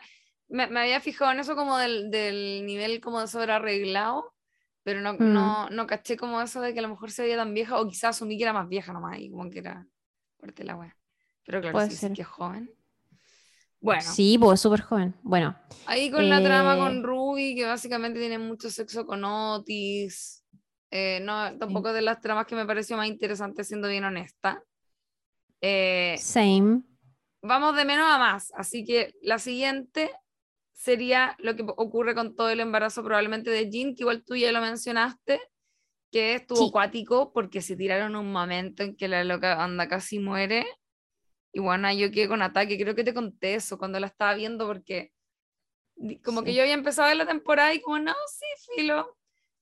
[0.52, 4.34] me, había fijado en eso como del, del nivel como de sobrearreglado,
[4.82, 5.32] pero no, mm.
[5.32, 7.88] no, no caché como eso de que a lo mejor se veía tan vieja, o
[7.88, 9.86] quizás asumí que era más vieja nomás, y como que era
[10.38, 10.96] fuerte la wea.
[11.44, 12.70] Pero claro, sí, sí que es joven.
[13.80, 14.02] Bueno.
[14.02, 15.14] Sí, pues súper joven.
[15.22, 15.58] Bueno.
[15.86, 20.44] Ahí con la trama con eh, Ruby, que básicamente tiene mucho sexo con Otis.
[20.90, 24.62] Eh, no, tampoco de las tramas que me pareció más interesante, siendo bien honesta.
[25.60, 26.82] Eh, Same.
[27.40, 28.52] Vamos de menos a más.
[28.54, 30.12] Así que la siguiente
[30.82, 34.50] sería lo que ocurre con todo el embarazo probablemente de Jean, que igual tú ya
[34.50, 35.40] lo mencionaste,
[36.10, 40.66] que estuvo acuático porque se tiraron un momento en que la loca anda casi muere.
[41.52, 44.66] Y bueno, yo quedé con ataque, creo que te conté eso cuando la estaba viendo
[44.66, 45.12] porque
[46.24, 49.16] como que yo había empezado a ver la temporada y como, no, sí, filo,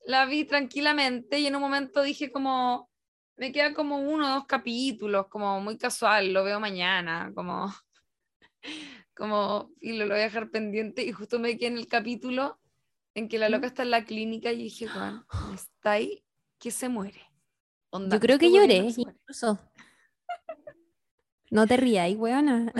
[0.07, 2.89] la vi tranquilamente y en un momento dije como,
[3.37, 7.71] me queda como uno o dos capítulos, como muy casual, lo veo mañana, como
[9.21, 12.59] como, y lo, voy a dejar pendiente, y justo me quedé en el capítulo
[13.15, 16.25] en que la loca está en la clínica y dije, Juan, está ahí
[16.59, 17.21] que se muere.
[17.93, 19.59] Yo creo que lloré, incluso.
[21.51, 22.73] No te rías, weona.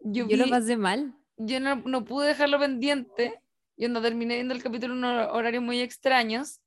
[0.00, 1.16] yo, yo lo pasé mal.
[1.38, 3.40] Yo no, no, pude dejarlo pendiente.
[3.78, 6.60] Yo no terminé viendo el capítulo en horarios muy extraños.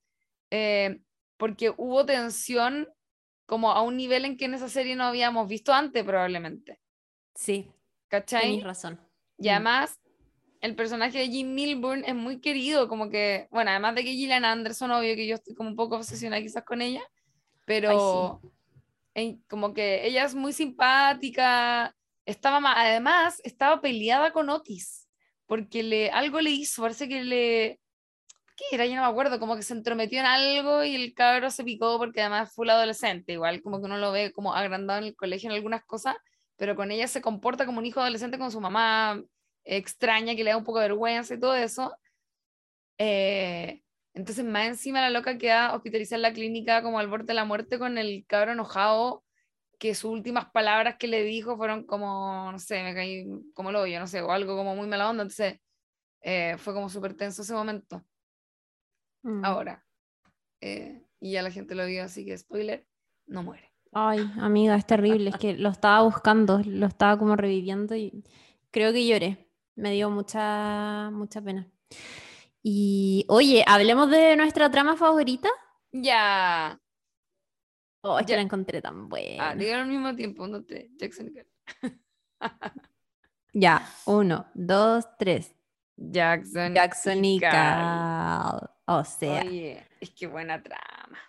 [0.50, 1.02] Eh,
[1.38, 2.88] porque hubo tensión
[3.46, 6.80] como a un nivel en que en esa serie no habíamos visto antes, probablemente.
[7.36, 7.70] Sí.
[8.08, 8.42] ¿Cachai?
[8.42, 9.02] Tienes razón.
[9.38, 9.52] Y mm.
[9.52, 10.00] además,
[10.62, 14.46] el personaje de Jim Milburn es muy querido, como que, bueno, además de que Gillian
[14.46, 17.04] Anderson, obvio que yo estoy como un poco obsesionada quizás con ella,
[17.66, 18.42] pero
[19.48, 21.96] como que ella es muy simpática,
[22.26, 25.08] estaba, además, estaba peleada con Otis,
[25.46, 27.80] porque le, algo le hizo, parece que le,
[28.56, 28.86] ¿qué era?
[28.86, 31.98] Yo no me acuerdo, como que se entrometió en algo y el cabro se picó
[31.98, 35.16] porque además fue un adolescente, igual como que uno lo ve como agrandado en el
[35.16, 36.16] colegio en algunas cosas,
[36.58, 39.24] pero con ella se comporta como un hijo adolescente con su mamá
[39.64, 41.96] extraña que le da un poco de vergüenza y todo eso.
[42.98, 43.82] Eh,
[44.14, 47.46] entonces, más encima la loca queda hospitalizada en la clínica como al borde de la
[47.46, 49.24] muerte con el cabro enojado,
[49.78, 53.82] que sus últimas palabras que le dijo fueron como, no sé, me caí como lo
[53.82, 55.24] oye, no sé, o algo como muy mala onda.
[55.24, 55.60] Entonces,
[56.22, 58.04] eh, fue como súper tenso ese momento.
[59.22, 59.46] Mm.
[59.46, 59.86] Ahora,
[60.62, 62.88] eh, y ya la gente lo vio, así que spoiler,
[63.28, 63.72] no muere.
[63.94, 68.24] Ay, amiga, es terrible, es que lo estaba buscando, lo estaba como reviviendo y
[68.72, 71.68] creo que lloré me dio mucha, mucha pena.
[72.62, 75.50] Y oye, hablemos de nuestra trama favorita.
[75.92, 76.82] Ya.
[78.02, 79.50] Oh, es que la encontré tan buena.
[79.52, 81.32] Ah, digan al mismo tiempo, uno, tres, Jackson
[83.54, 85.54] ya, uno, dos, tres.
[85.96, 87.38] Jackson, Jackson y.
[87.38, 89.42] O sea.
[89.42, 91.20] Oye, es que buena trama.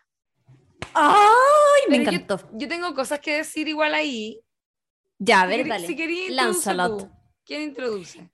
[0.94, 1.82] ¡Ay!
[1.88, 2.40] Me encantó.
[2.52, 4.40] Yo, tengo cosas que decir igual ahí.
[5.18, 5.86] Ya, a ver, dale.
[5.86, 5.96] Si
[7.44, 8.30] ¿Quién introduce?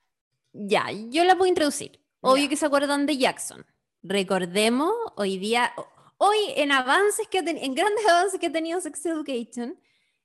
[0.53, 2.01] Ya, yo la puedo introducir.
[2.21, 3.67] Obvio que se acuerdan de Jackson.
[4.03, 5.73] Recordemos, hoy día,
[6.19, 9.79] hoy en avances que en grandes avances que ha tenido Sex Education,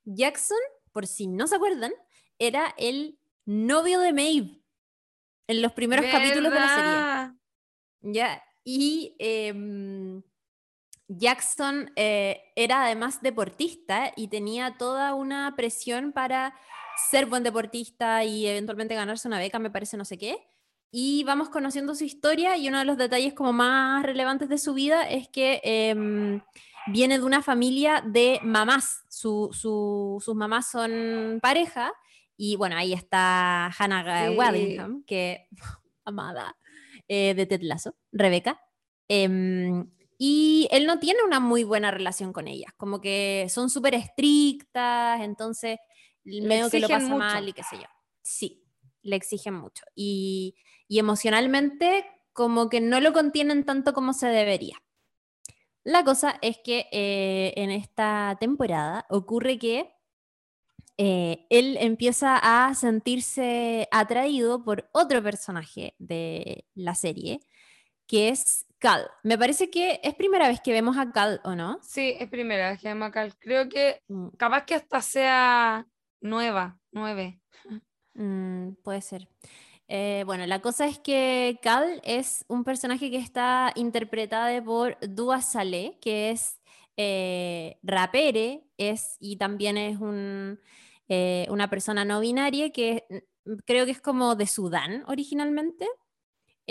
[0.06, 0.58] Jackson,
[0.92, 1.94] por si no se acuerdan,
[2.38, 4.62] era el novio de Maeve
[5.48, 8.14] en los primeros capítulos de la serie.
[8.14, 10.22] Ya, y em,
[11.10, 16.56] Jackson eh, era además deportista y tenía toda una presión para
[17.10, 20.38] ser buen deportista y eventualmente ganarse una beca, me parece no sé qué.
[20.92, 24.74] Y vamos conociendo su historia y uno de los detalles como más relevantes de su
[24.74, 26.42] vida es que em,
[26.88, 29.04] viene de una familia de mamás.
[29.10, 31.92] sus mamás son pareja
[32.38, 35.48] y bueno, ahí está Hannah Waddingham, que
[36.06, 36.56] amada,
[37.08, 38.62] eh, de Ted Lasso, Rebeca.
[39.08, 39.90] Em,
[40.22, 45.22] y él no tiene una muy buena relación con ellas, como que son súper estrictas,
[45.22, 45.80] entonces
[46.26, 47.88] medio que lo pasa mal y qué sé yo.
[48.22, 48.66] Sí,
[49.02, 49.86] le exigen mucho.
[49.96, 50.58] Y,
[50.90, 54.84] y emocionalmente como que no lo contienen tanto como se debería.
[55.86, 59.96] La cosa es que eh, en esta temporada ocurre que
[60.98, 67.40] eh, él empieza a sentirse atraído por otro personaje de la serie,
[68.06, 69.10] que es Cal.
[69.24, 71.80] Me parece que es primera vez que vemos a Cal, ¿o no?
[71.84, 73.36] Sí, es primera vez que vemos a Cal.
[73.38, 74.30] Creo que mm.
[74.38, 75.86] capaz que hasta sea
[76.22, 77.40] Nueva, nueve.
[78.14, 79.30] Mm, puede ser.
[79.88, 85.42] Eh, bueno, la cosa es que Cal es un personaje que está interpretado por Dua
[85.42, 86.60] Saleh, que es
[86.98, 90.60] eh, rapere, es, y también es un,
[91.08, 93.06] eh, una persona no binaria que
[93.46, 95.88] mm, creo que es como de Sudán originalmente.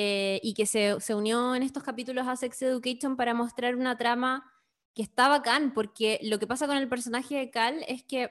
[0.01, 4.51] Y que se, se, unió en estos capítulos a Sex Education para mostrar una trama
[4.95, 8.31] que está bacán, porque lo que pasa con el personaje de Cal es que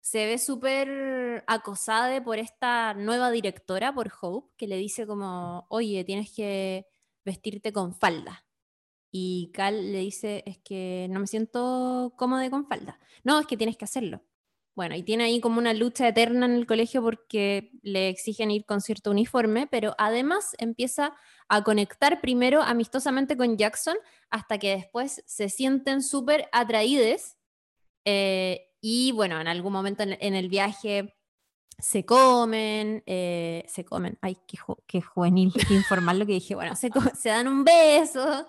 [0.00, 6.04] se ve súper acosada por esta nueva directora, por Hope, que le dice como, oye,
[6.04, 6.86] tienes que
[7.24, 8.46] vestirte con falda.
[9.10, 12.98] Y Cal le dice, es que no me siento cómoda con falda.
[13.24, 14.22] No, es que tienes que hacerlo.
[14.78, 18.64] Bueno, y tiene ahí como una lucha eterna en el colegio porque le exigen ir
[18.64, 21.16] con cierto uniforme, pero además empieza
[21.48, 23.96] a conectar primero amistosamente con Jackson
[24.30, 27.34] hasta que después se sienten súper atraídos
[28.04, 31.12] eh, y bueno, en algún momento en, el viaje
[31.76, 36.76] se comen, eh, se comen, ay, qué, qué juvenil, qué informal lo que dije, bueno,
[36.76, 36.88] se,
[37.20, 38.46] se dan un beso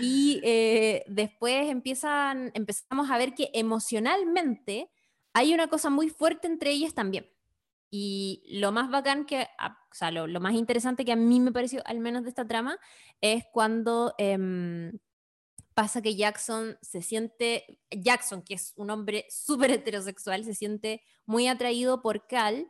[0.00, 4.92] y eh, después empiezan, empezamos a ver que emocionalmente
[5.34, 7.28] hay una cosa muy fuerte entre ellas también.
[7.90, 11.82] Y lo más bacán que, o sea, lo, más interesante que a mí me pareció,
[11.84, 12.78] al menos de esta trama,
[13.20, 14.98] es cuando em,
[15.74, 21.46] pasa que Jackson se siente, Jackson, que es un hombre súper heterosexual, se siente muy
[21.46, 22.68] atraído por Cal,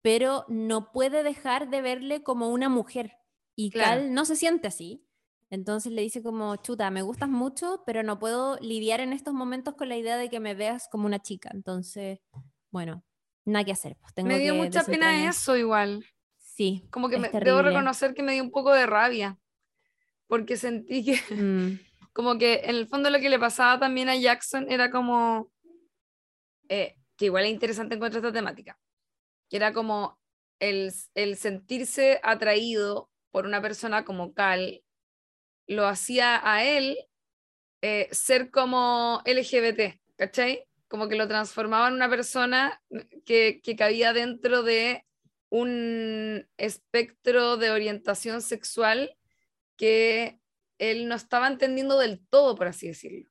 [0.00, 3.16] pero no puede dejar de verle como una mujer.
[3.56, 5.04] Y Cal no se siente así.
[5.52, 9.74] Entonces le dice como, chuta, me gustas mucho, pero no puedo lidiar en estos momentos
[9.74, 11.50] con la idea de que me veas como una chica.
[11.52, 12.20] Entonces,
[12.70, 13.04] bueno,
[13.44, 13.98] nada que hacer.
[14.00, 16.02] Pues, tengo me dio que mucha pena eso igual.
[16.38, 16.88] Sí.
[16.90, 19.38] Como que me- debo reconocer que me dio un poco de rabia.
[20.26, 21.78] Porque sentí que, Mm,
[22.14, 25.52] como que en el fondo lo que le pasaba también a Jackson era como,
[26.70, 28.78] eh, que igual es interesante encontrar esta temática,
[29.50, 30.18] que era como
[30.60, 34.82] el, el sentirse atraído por una persona como Cal,
[35.72, 36.96] lo hacía a él
[37.82, 40.64] eh, ser como LGBT, ¿cachai?
[40.88, 42.80] Como que lo transformaba en una persona
[43.24, 45.04] que, que cabía dentro de
[45.48, 49.16] un espectro de orientación sexual
[49.76, 50.38] que
[50.78, 53.28] él no estaba entendiendo del todo, por así decirlo.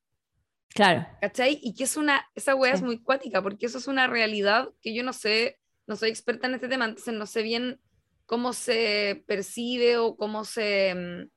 [0.68, 1.06] claro.
[1.20, 1.58] ¿Cachai?
[1.62, 4.94] Y que es una, esa weá es muy cuática, porque eso es una realidad que
[4.94, 7.80] yo no sé, no soy experta en este tema, entonces no sé bien
[8.26, 11.30] cómo se percibe o cómo se, mm,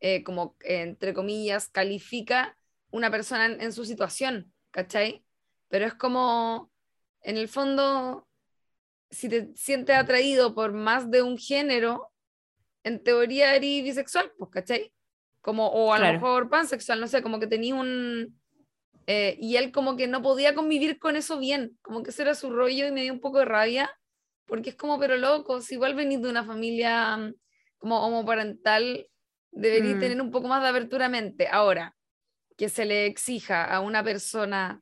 [0.00, 2.56] eh, como entre comillas, califica
[2.90, 5.24] una persona en, en su situación, ¿cachai?
[5.68, 6.70] Pero es como,
[7.22, 8.28] en el fondo,
[9.10, 12.12] si te sientes atraído por más de un género,
[12.84, 14.92] en teoría eres bisexual, pues, ¿cachai?
[15.42, 16.12] Como, o a Claro.
[16.14, 18.40] lo mejor pansexual, no sé, como que tenía un...
[19.06, 22.34] eh, y él como que no podía convivir con eso bien, como que ese era
[22.34, 23.90] su rollo y me dio un poco de rabia,
[24.46, 27.34] porque es como, pero loco, si igual venís de una familia mm,
[27.78, 29.08] como homoparental,
[29.52, 29.98] debería Mm.
[29.98, 31.48] tener un poco más de abertura mente.
[31.48, 31.94] Ahora,
[32.56, 34.80] que se le exija a una persona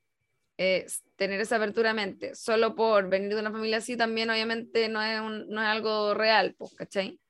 [0.60, 4.88] eh, tener esa apertura de mente solo por venir de una familia así, también obviamente
[4.88, 7.20] no es, un- no es algo real, pues, ¿cachai?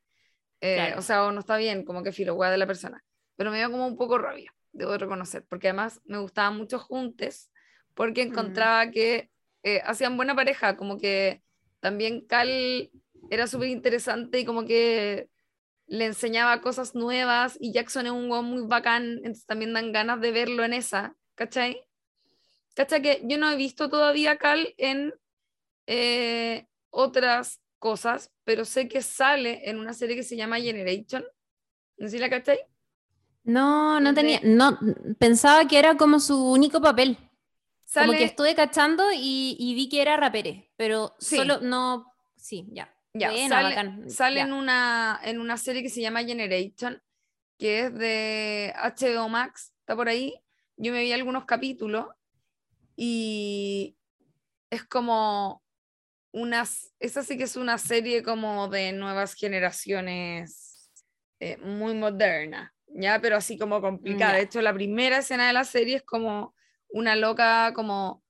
[0.63, 0.99] Eh, Claro.
[0.99, 3.05] O sea, o no está bien, como que filo, de la persona.
[3.37, 7.51] Pero me dio como un poco rabia, debo reconocer, porque además me gustaban mucho juntes,
[7.95, 8.29] porque Mm.
[8.31, 9.31] encontraba que
[9.63, 11.43] eh, hacían buena pareja, como que
[11.81, 12.91] también Cal
[13.29, 15.29] era súper interesante y como que
[15.89, 20.21] le enseñaba cosas nuevas y Jackson es un weón muy bacán, entonces también dan ganas
[20.21, 21.83] de verlo en esa, ¿cachai?
[22.75, 23.03] ¿Cachai?
[23.03, 25.13] Que yo no he visto todavía a Cal en
[25.87, 31.25] eh, otras cosas, pero sé que sale en una serie que se llama Generation.
[31.97, 32.59] No sé si la cachai.
[33.45, 34.79] No, no tenía, no,
[35.19, 37.17] pensaba que era como su único papel.
[37.85, 41.37] Sale, Como que estuve cachando y, y vi que era rapere, pero Sí.
[41.37, 42.95] solo no, sí, ya.
[43.15, 47.03] Ya, Buena, sale, sale en, una, en una serie que se llama Generation,
[47.59, 50.35] que es de HBO Max, está por ahí.
[50.77, 52.07] Yo me vi algunos capítulos
[52.97, 53.97] y
[54.71, 55.63] es como
[56.33, 60.91] unas, esa sí que es una serie como de nuevas generaciones
[61.41, 63.21] eh, muy moderna, ¿ya?
[63.21, 64.33] Pero así como complicada.
[64.35, 64.45] De Ya.
[64.45, 66.55] hecho, la primera escena de la serie es como
[66.89, 68.23] una loca como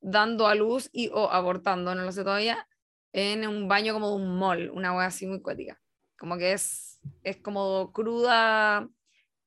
[0.00, 2.66] dando a luz y o abortando, no lo sé todavía,
[3.12, 5.80] en un baño como de un mall, una wea así muy cuática.
[6.18, 8.88] Como que es, es como cruda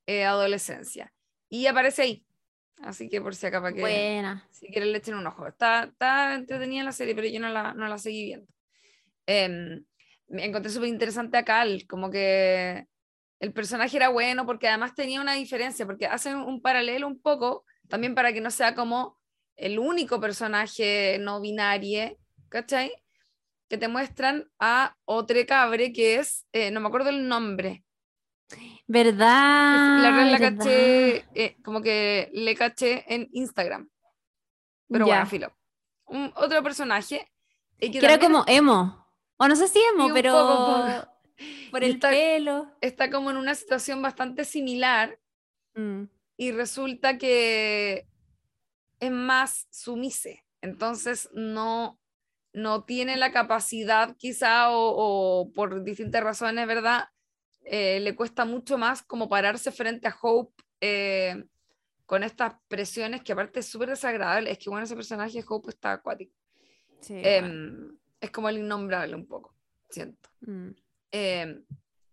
[0.06, 1.12] eh, adolescencia.
[1.48, 2.26] Y aparece ahí.
[2.78, 4.46] Así que por si acá para que Buena.
[4.50, 5.46] si quieren le echen un ojo.
[5.46, 8.46] Está, está entretenida la serie, pero yo no la, no la seguí viendo.
[9.26, 9.84] Em,
[10.28, 12.86] me encontré súper interesante a Cal, como que
[13.40, 17.64] el personaje era bueno porque además tenía una diferencia, porque hacen un paralelo un poco,
[17.88, 19.18] también para que no sea como
[19.56, 22.16] el único personaje no binario,
[22.48, 22.92] ¿cachai?
[23.68, 27.84] Que te muestran a otro cabre que es, eh, no me acuerdo el nombre,
[28.86, 29.98] ¿Verdad?
[30.00, 33.88] la verdad la caché, eh, como que le caché en Instagram.
[34.88, 35.14] Pero Ya.
[35.14, 35.56] bueno, filo.
[36.06, 37.28] Un, otro personaje.
[37.78, 39.04] eh, que Que era como emo.
[39.36, 41.12] O no sé si emo, pero poco, poco.
[41.70, 42.72] por el está- pelo.
[42.80, 45.18] está como en una situación bastante similar
[45.74, 46.04] Mm,
[46.38, 48.06] y resulta que
[49.00, 50.42] es más sumise.
[50.62, 51.98] Entonces no,
[52.56, 54.94] no tiene la capacidad quizá o,
[55.42, 57.04] o por distintas razones, ¿verdad?
[57.64, 61.44] Eh, le cuesta mucho más como pararse frente a Hope eh,
[62.06, 64.50] con estas presiones que aparte es súper desagradable.
[64.50, 66.32] Es que bueno, ese personaje Hope está acuático.
[67.00, 67.94] sí, Em, bueno.
[68.20, 69.54] es como el innombrable un poco,
[69.90, 70.28] siento.
[70.40, 70.70] Mm.
[71.12, 71.60] eh,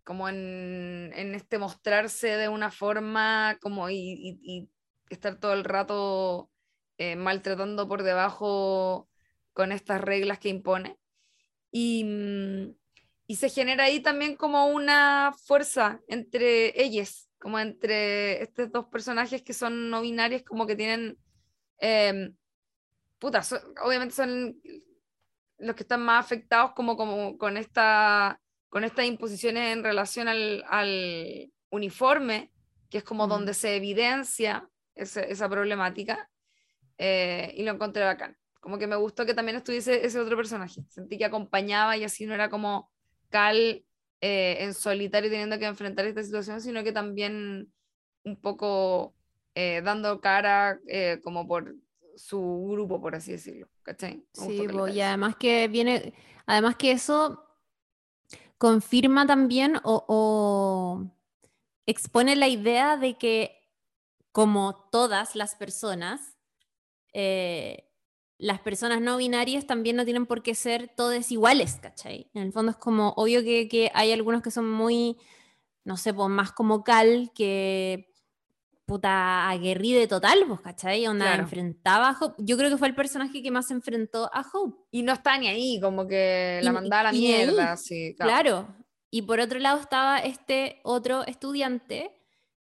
[0.03, 4.69] como en, en este mostrarse de una forma como y, y- y
[5.09, 6.49] estar todo el rato
[6.97, 9.07] eh, maltratando por debajo
[9.53, 10.97] con estas reglas que impone.
[11.71, 12.75] Y, mm,
[13.27, 19.41] y se genera ahí también como una fuerza entre ellos, como entre estos dos personajes
[19.41, 21.17] que son no binarios, como que tienen...
[21.79, 22.35] em,
[23.19, 24.55] puta, so- obviamente son
[25.57, 28.39] los que están más afectados como, como con, esta,
[28.69, 32.51] con estas imposiciones en relación al, al uniforme,
[32.89, 33.29] que es como Mm.
[33.29, 36.29] donde se evidencia esa problemática,
[36.97, 38.37] eh, y lo encontré bacán.
[38.63, 40.85] Como que me gustó que también estuviese ese otro personaje.
[40.87, 42.89] Sentí que acompañaba y así no era como
[43.29, 43.83] Cal
[44.21, 47.73] eh, en solitario teniendo que enfrentar esta situación, sino que también
[48.23, 49.13] un poco
[49.53, 51.75] eh, dando cara eh, como por
[52.15, 53.67] su grupo, por así decirlo.
[53.81, 54.25] ¿Cachai?
[54.31, 56.13] Sí, y además que viene,
[56.45, 57.43] además que eso
[58.57, 61.03] confirma también o,
[61.85, 63.59] expone la idea de que
[64.31, 66.37] como todas las personas,
[67.11, 67.89] eh,
[68.43, 72.29] las personas no binarias también no tienen por qué ser todas iguales, ¿cachai?
[72.33, 75.17] En el fondo es como obvio que, que hay algunos que son muy,
[75.85, 78.11] no sé, pues más como Cal, que
[78.85, 81.07] puta aguerrida total, pues, ¿cachai?
[81.07, 82.35] Onda enfrentaba a Hope.
[82.39, 84.77] Yo creo que fue el personaje que más se enfrentó a Hope.
[84.91, 88.13] Y no está ni ahí, como que la mandaba a la mierda, sí.
[88.19, 88.67] Claro.
[89.09, 92.11] Y por otro lado estaba este otro estudiante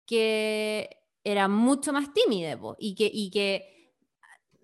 [0.04, 0.90] que
[1.24, 3.79] era mucho más tímido y que, y que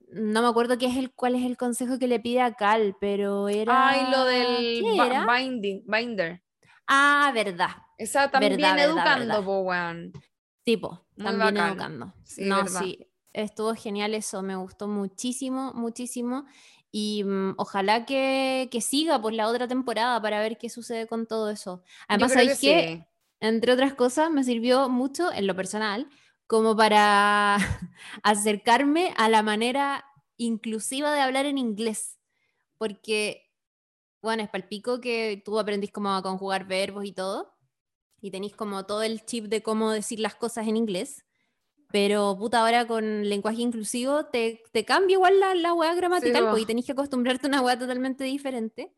[0.08, 2.96] no me acuerdo qué es el, cuál es el consejo que le pide a Cal,
[3.00, 3.88] pero era...
[3.88, 4.84] Ay, lo del
[5.26, 6.42] binding, binder.
[6.86, 7.70] Ah, verdad.
[7.98, 10.20] Esa también educando, verdad.
[10.62, 12.12] Tipo, también educando.
[12.38, 16.46] no, sí, estuvo genial eso, me gustó muchísimo, muchísimo.
[16.90, 21.26] Y mm, ojalá que, que, siga por la otra temporada para ver qué sucede con
[21.26, 21.82] todo eso.
[22.08, 23.06] Además, ¿sabes que
[23.40, 26.08] Entre otras cosas, me sirvió mucho en lo personal
[26.46, 27.56] como para
[28.22, 30.04] acercarme a la manera
[30.36, 32.18] inclusiva de hablar en inglés.
[32.78, 33.50] Porque,
[34.22, 37.56] bueno, es palpico que tú aprendís cómo a conjugar verbos y todo
[38.20, 41.24] y tenéis como todo el chip de cómo decir las cosas en inglés,
[41.92, 46.66] pero puta, ahora con lenguaje inclusivo te, te cambia igual la, la hueá gramatical, porque
[46.66, 48.92] tenéis que acostumbrarte a una hueá totalmente diferente.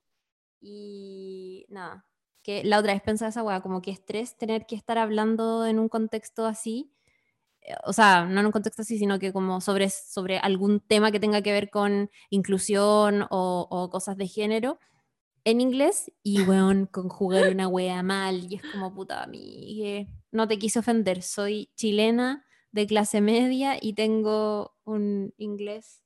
[0.61, 2.07] Y nada,
[2.43, 5.79] que la otra vez pensaba esa hueá, como que estrés tener que estar hablando en
[5.79, 6.91] un contexto así,
[7.85, 11.21] o sea, no en un contexto así, sino que como sobre, sobre algún tema que
[11.21, 14.79] tenga que ver con inclusión o, cosas de género
[15.45, 18.47] en inglés y, weón, conjugar una wea mal.
[18.51, 21.23] Y es como, puta, mí, no te quise ofender.
[21.23, 26.03] Soy chilena de clase media y tengo un inglés.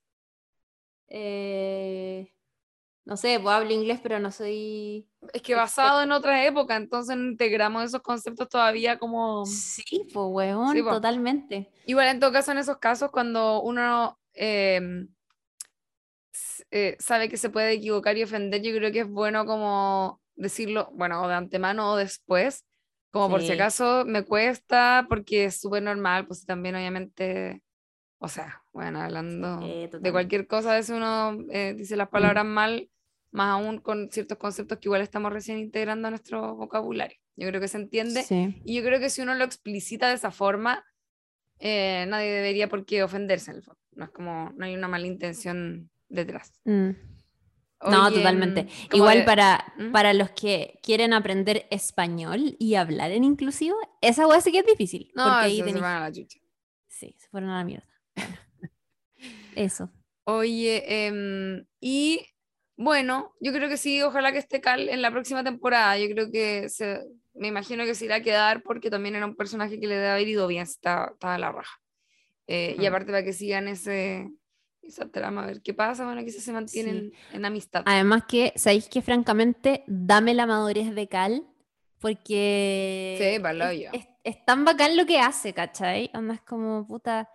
[1.08, 2.32] Eh,
[3.04, 5.08] no sé, pues hablo inglés, pero no soy.
[5.32, 9.44] Es que basado en otra época, entonces integramos esos conceptos todavía como.
[9.44, 11.70] Sí, pues, weón, totalmente.
[11.86, 14.18] Igual en todo caso, en esos casos, cuando uno.
[14.34, 15.08] Em,
[16.70, 20.90] eh, sabe que se puede equivocar y ofender, yo creo que es bueno como decirlo,
[20.94, 22.64] bueno, o de antemano o después,
[23.10, 27.62] como por si acaso me cuesta, porque es súper normal, pues también obviamente,
[28.18, 32.88] o sea, bueno, hablando de cualquier cosa, a veces uno eh, dice las palabras mal,
[33.32, 37.18] más aún con ciertos conceptos que igual estamos recién integrando a nuestro vocabulario.
[37.34, 38.24] Yo creo que se entiende.
[38.64, 40.84] Y yo creo que si uno lo explicita de esa forma,
[41.58, 43.80] eh, nadie debería por qué ofenderse en el fondo.
[43.92, 46.52] No es como, no hay una mala intención detrás.
[46.64, 46.90] Mm.
[47.90, 48.68] no, totalmente.
[48.92, 49.92] Igual para, ¿Mm?
[49.92, 54.66] para los que quieren aprender español y hablar en inclusivo, esa hueá sí que es
[54.66, 55.10] difícil.
[55.14, 56.38] No, porque ahí se a la chucha.
[56.88, 57.88] Sí, se fueron a la mierda.
[59.56, 59.90] eso.
[60.24, 62.20] Oye, em, y
[62.76, 65.98] bueno, yo creo que sí, ojalá que esté Cal en la próxima temporada.
[65.98, 67.00] Yo creo que se,
[67.34, 70.08] me imagino que se irá a quedar porque también era un personaje que le debe
[70.08, 71.80] haber ido bien, está, está la raja.
[72.46, 74.28] Eh, y aparte para que sigan ese,
[74.82, 77.82] esa trama, a ver qué pasa, bueno, quizás se mantienen en amistad.
[77.86, 81.46] Además que, ¿sabéis que francamente, dame la madurez de Cal?
[82.00, 83.38] Porque
[83.92, 86.10] es, es, tan bacán lo que hace, ¿cachai?
[86.12, 87.28] Además como, puta,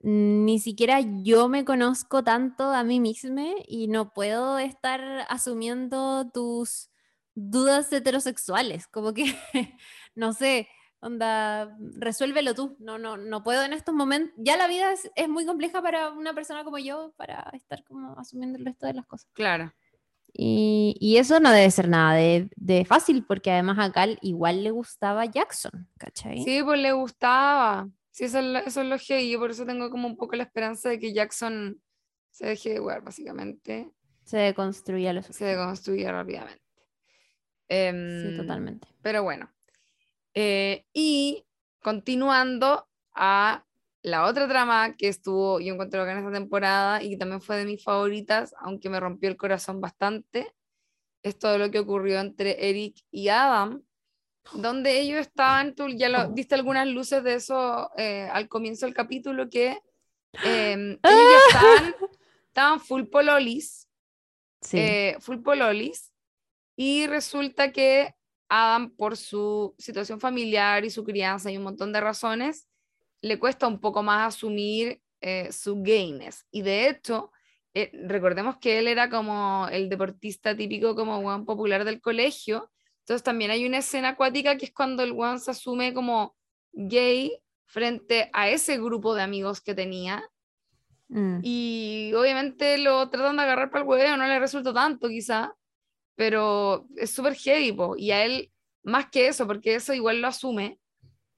[0.00, 6.90] ni siquiera yo me conozco tanto a mí misma y no puedo estar asumiendo tus
[7.34, 9.24] dudas heterosexuales, como que,
[10.14, 10.68] no sé,
[11.02, 12.76] Onda, resuélvelo tú.
[12.78, 14.34] No, no, no puedo en estos momentos.
[14.36, 18.18] Ya la vida es, es, muy compleja para una persona como yo para estar como
[18.18, 19.30] asumiendo el resto de las cosas.
[19.32, 19.72] Claro.
[20.32, 24.62] Y, y eso no debe ser nada de, de, fácil, porque además a Cal igual
[24.62, 26.44] le gustaba Jackson, ¿cachai?
[26.44, 27.88] Sí, pues le gustaba.
[28.10, 30.42] Sí, eso es, eso es lo que yo por eso tengo como un poco la
[30.44, 31.80] esperanza de que Jackson
[32.30, 33.90] se deje de jugar, básicamente.
[34.24, 36.62] Se deconstruya lo Se deconstruya rápidamente.
[37.68, 38.88] sí, em, totalmente.
[39.02, 39.52] Pero bueno,
[40.34, 41.44] eh, y
[41.82, 43.64] continuando a
[44.02, 47.56] la otra trama que estuvo, yo encontré acá en esta temporada y que también fue
[47.56, 50.54] de mis favoritas, aunque me rompió el corazón bastante,
[51.22, 53.84] es todo lo que ocurrió entre Eric y Adam,
[54.52, 58.94] donde ellos estaban, tú ya lo, diste algunas luces de eso eh, al comienzo del
[58.94, 59.78] capítulo, que
[60.44, 61.94] em, ellos estaban,
[62.46, 63.88] estaban full pololis,
[64.72, 66.12] eh, full pololis,
[66.76, 68.14] y resulta que
[68.48, 72.68] Adam, por su situación familiar y su crianza y un montón de razones,
[73.20, 76.46] le cuesta un poco más asumir eh, su gayness.
[76.50, 77.30] Y de hecho,
[77.74, 82.70] eh, recordemos que él era como el deportista típico como buen popular del colegio.
[83.10, 86.36] Entonces también hay una escena acuática que es cuando el one se asume como
[86.70, 90.22] gay frente a ese grupo de amigos que tenía.
[91.08, 91.40] Mm.
[91.42, 95.52] Y obviamente lo tratan de agarrar para el huevo, no le resulta tanto quizá,
[96.14, 98.52] pero es súper heavy, po, y a él
[98.84, 100.78] más que eso, porque eso igual lo asume,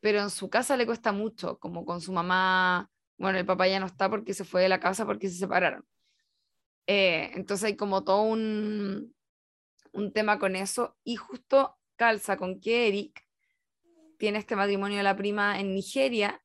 [0.01, 3.81] pero en su casa le cuesta mucho, como con su mamá, bueno, el papá ya
[3.81, 5.87] no está porque se fue de la casa porque se separaron.
[6.87, 9.15] Eh, entonces hay como todo un,
[9.93, 13.27] un tema con eso, y justo calza con que Eric
[14.19, 16.43] tiene este matrimonio de la prima en Nigeria,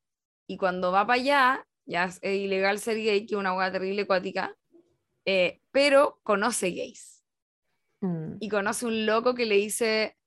[0.48, 4.02] y cuando va para allá, ya es ilegal ser gay, que es una hueá terrible
[4.04, 4.56] acuática,
[5.26, 7.24] eh, pero conoce gays.
[8.02, 8.38] Mm.
[8.40, 10.18] Y conoce un loco que le dice,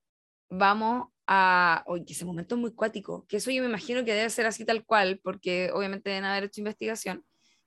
[0.48, 1.84] vamos a...
[1.86, 4.46] Oye, que ese momento es muy cuático, que eso yo me imagino que debe ser
[4.46, 7.24] así tal cual, porque obviamente deben haber hecho investigación,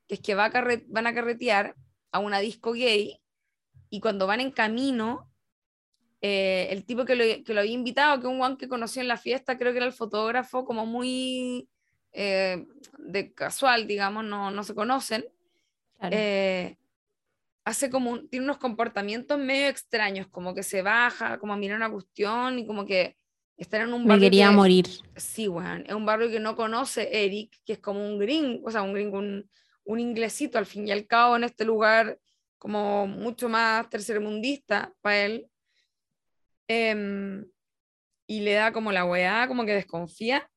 [0.08, 1.76] que es que va a carre- van a carretear
[2.12, 3.20] a una disco gay
[3.90, 5.32] y cuando van en camino,
[6.26, 9.10] eh, el tipo que lo, que lo había invitado, que un guan que conoció en
[9.10, 11.68] la fiesta, creo que era el fotógrafo, como muy
[12.14, 12.66] eh,
[12.98, 15.26] de casual, digamos, no, no se conocen,
[16.00, 16.16] Claro.
[16.18, 16.78] eh,
[17.66, 21.78] hace como un- tiene unos comportamientos medio extraños, como que se baja, como a mirar
[21.78, 23.16] una cuestión y como que
[23.58, 24.86] estar en un Me barrio quería que- morir.
[25.18, 28.72] Sí, weón, es un barrio que no conoce Eric, que es como un gringo, o
[28.72, 29.50] sea, un gringo, un,
[29.86, 32.18] un inglesito al fin y al cabo en este lugar
[32.58, 35.48] como mucho más tercermundista para él.
[36.68, 37.46] Em,
[38.28, 40.52] y le da como la weá, como que desconfía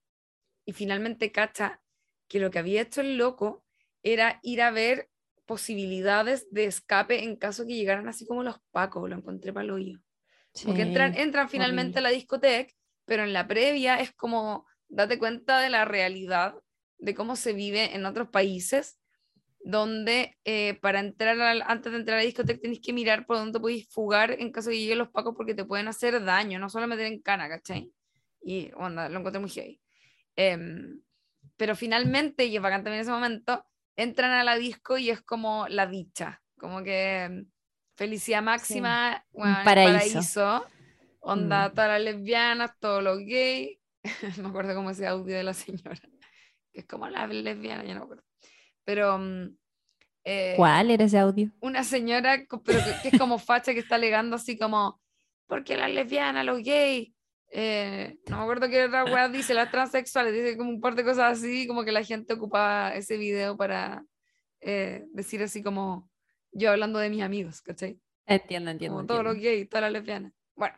[0.64, 1.82] y finalmente cacha
[2.28, 3.64] que lo que había hecho el loco
[4.02, 5.10] era ir a ver
[5.46, 9.70] posibilidades de escape en caso que llegaran así como los pacos, lo encontré para el
[9.70, 10.00] hoyo.
[10.62, 12.00] Porque entran, Sí, entran finalmente horrible.
[12.00, 12.72] a la discoteca,
[13.04, 16.56] pero en la previa es como date cuenta de la realidad,
[16.98, 18.98] de cómo se vive en otros países,
[19.66, 23.36] donde eh, para entrar al- antes de entrar a la discoteca tenéis que mirar por
[23.38, 26.58] dónde podéis fugar en caso de que lleguen los pacos porque te pueden hacer daño,
[26.60, 27.92] no solo meter en cana, ¿cachai?
[28.42, 29.80] Y onda, lo encontré muy heavy.
[30.36, 31.00] Em,
[31.56, 33.66] pero finalmente, y es bacán también en ese momento,
[33.96, 37.46] entran a la disco y es como la dicha, como que em,
[37.96, 40.20] felicidad máxima, weón, el paraíso.
[40.20, 40.66] paraíso,
[41.20, 41.74] onda, Mm.
[41.74, 43.78] todas las lesbianas, todos los gays,
[44.42, 46.00] me acuerdo como ese audio de la señora,
[46.72, 48.24] que es como la lesbiana, ya no me acuerdo,
[48.86, 49.56] pero mm,
[50.28, 51.52] eh, ¿Cuál era ese audio?
[51.60, 55.00] una señora, pero que, que es como facha que está alegando así como,
[55.46, 57.12] porque las lesbianas, los gays,
[57.52, 61.04] eh, no me acuerdo qué otra weá dice, las transexuales, dice como un par de
[61.04, 64.04] cosas así, como que la gente ocupaba ese video para
[64.60, 66.10] eh, decir así como,
[66.50, 68.00] yo hablando de mis amigos, ¿cachai?
[68.26, 68.96] Entiendo, entiendo.
[68.96, 70.32] como todos los gays, todas las lesbianas.
[70.56, 70.76] Bueno,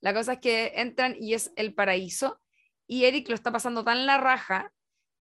[0.00, 2.40] la cosa es que entran y es el paraíso,
[2.88, 4.72] y Eric lo está pasando tan la raja,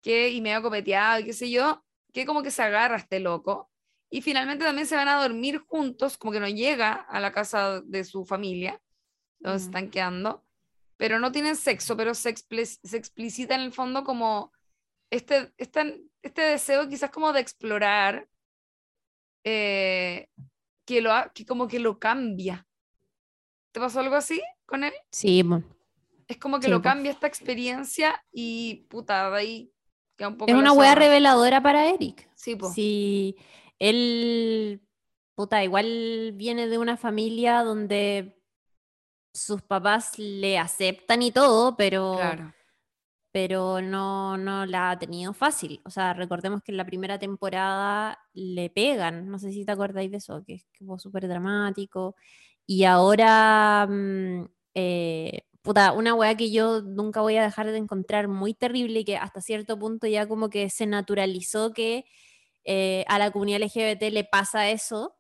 [0.02, 3.70] que, y medio copeteado, y qué sé yo, que como que se agarra este loco,
[4.10, 7.82] y finalmente también se van a dormir juntos, como que no llega a la casa
[7.82, 8.82] de su familia,
[9.40, 9.70] donde se Mm.
[9.70, 10.46] están quedando,
[10.98, 14.52] pero no tienen sexo, pero se, se explicita en el fondo como
[15.10, 18.28] este, este, este deseo quizás como de explorar,
[19.44, 20.28] eh,
[20.86, 22.68] que, lo, que como que lo cambia.
[23.72, 24.94] ¿Te pasó algo así con él?
[25.12, 25.44] Sí.
[26.28, 29.72] Es como que Sí, lo cambia esta experiencia y puta, de ahí
[30.28, 30.96] un poco es una zorra.
[30.96, 32.30] reveladora para Eric.
[32.36, 32.70] Sí, po.
[32.72, 33.36] Si
[33.80, 34.82] él,
[35.36, 38.38] puta, igual viene de una familia donde
[39.34, 42.54] sus papás le aceptan y todo, pero, Claro.
[43.32, 45.82] pero no, no la ha tenido fácil.
[45.86, 50.12] O sea, recordemos que en la primera temporada le pegan, no sé si te acordáis
[50.12, 52.16] de eso, que, que fue súper dramático.
[52.68, 54.46] Y ahora, mm,
[54.76, 59.06] eh, puta, una weá que yo nunca voy a dejar de encontrar muy terrible y
[59.06, 62.06] que hasta cierto punto ya como que se naturalizó que
[62.66, 65.18] eh, a la comunidad LGBT le pasa eso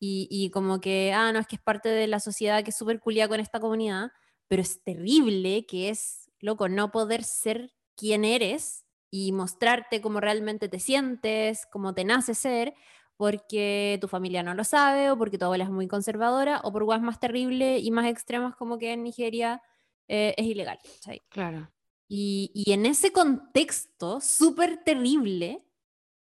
[0.00, 2.76] y, y como que, ah, no, es que es parte de la sociedad que es
[2.76, 4.10] súper culiada con esta comunidad,
[4.48, 10.68] pero es terrible que es, loco, no poder ser quien eres y mostrarte cómo realmente
[10.68, 12.74] te sientes, cómo te nace ser,
[13.18, 16.84] porque tu familia no lo sabe, o porque tu abuela es muy conservadora, o por
[16.84, 19.60] guas más terribles y más extremas como que en Nigeria
[20.08, 20.78] eh, es ilegal.
[20.82, 21.20] ¿cachai?
[21.28, 21.70] Claro.
[22.08, 25.62] Y, y en ese contexto súper terrible,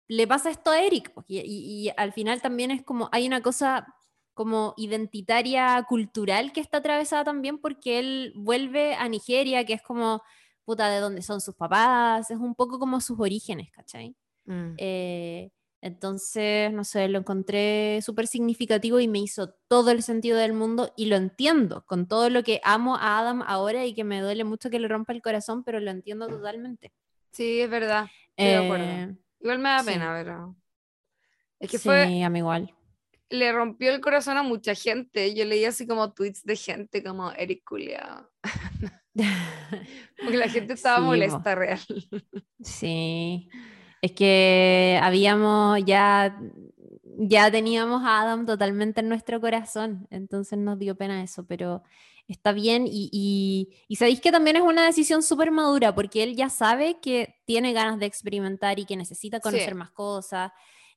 [0.08, 1.12] le pasa esto a Eric.
[1.14, 3.86] pues, Y, y- y al final también es como, hay una cosa
[4.34, 10.22] como identitaria, cultural que está atravesada también porque él vuelve a Nigeria, que es como,
[10.64, 14.16] puta, de dónde son sus papás, es un poco como sus orígenes, ¿cachai?
[14.46, 14.74] Mm.
[14.78, 15.50] Eh,
[15.82, 20.92] entonces, no sé, lo encontré súper significativo y me hizo todo el sentido del mundo
[20.96, 24.44] y lo entiendo, con todo lo que amo a Adam ahora y que me duele
[24.44, 26.92] mucho que le rompa el corazón, pero lo entiendo totalmente.
[27.32, 28.06] Sí, es verdad.
[28.36, 28.84] Estoy de acuerdo.
[28.84, 29.86] Eh, Igual me da sí.
[29.86, 30.56] pena, pero.
[31.58, 32.22] Es que sí, fue.
[32.22, 32.74] a mí igual.
[33.30, 35.34] Le rompió el corazón a mucha gente.
[35.34, 38.30] Yo leía así como tweets de gente como Eric Culeado.
[39.14, 41.80] Porque la gente estaba Sí, molesta, real.
[42.62, 43.48] Sí,
[44.02, 46.38] es que habíamos ya,
[47.18, 51.82] ya teníamos a Adam totalmente en nuestro corazón, entonces nos dio pena eso, pero
[52.28, 56.36] está bien y, y, y sabéis que también es una decisión súper madura porque él
[56.36, 59.74] ya sabe que tiene ganas de experimentar y que necesita conocer Sí.
[59.74, 60.52] más cosas.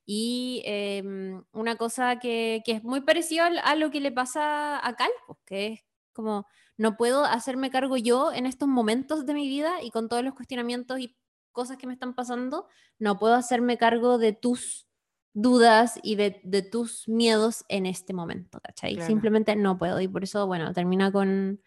[0.06, 4.94] Y em, una cosa que, que es muy parecida a lo que le pasa a
[4.96, 5.80] Cal, pues, que es
[6.12, 10.22] como no puedo hacerme cargo yo en estos momentos de mi vida y con todos
[10.24, 11.16] los cuestionamientos y
[11.54, 12.68] cosas que me están pasando,
[12.98, 14.86] no puedo hacerme cargo de tus
[15.32, 18.94] dudas y de, de tus miedos en este momento, ¿cachai?
[18.96, 19.06] Claro.
[19.08, 21.62] Simplemente no puedo y por eso, bueno, termina con,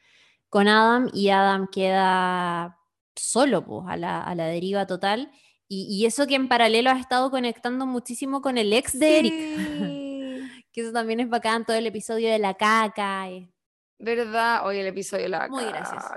[0.49, 2.77] con Adam y Adam queda
[3.15, 5.31] solo, pues, a la, a la deriva total.
[5.67, 9.33] Y, y eso que en paralelo ha estado conectando muchísimo con el ex de Eric,
[9.33, 10.63] Sí.
[10.71, 13.29] que eso también es bacán, todo el episodio de la caca.
[13.29, 13.51] eh,
[13.99, 14.65] ¿Verdad?
[14.65, 16.07] Oye, el episodio de la Muy gracioso.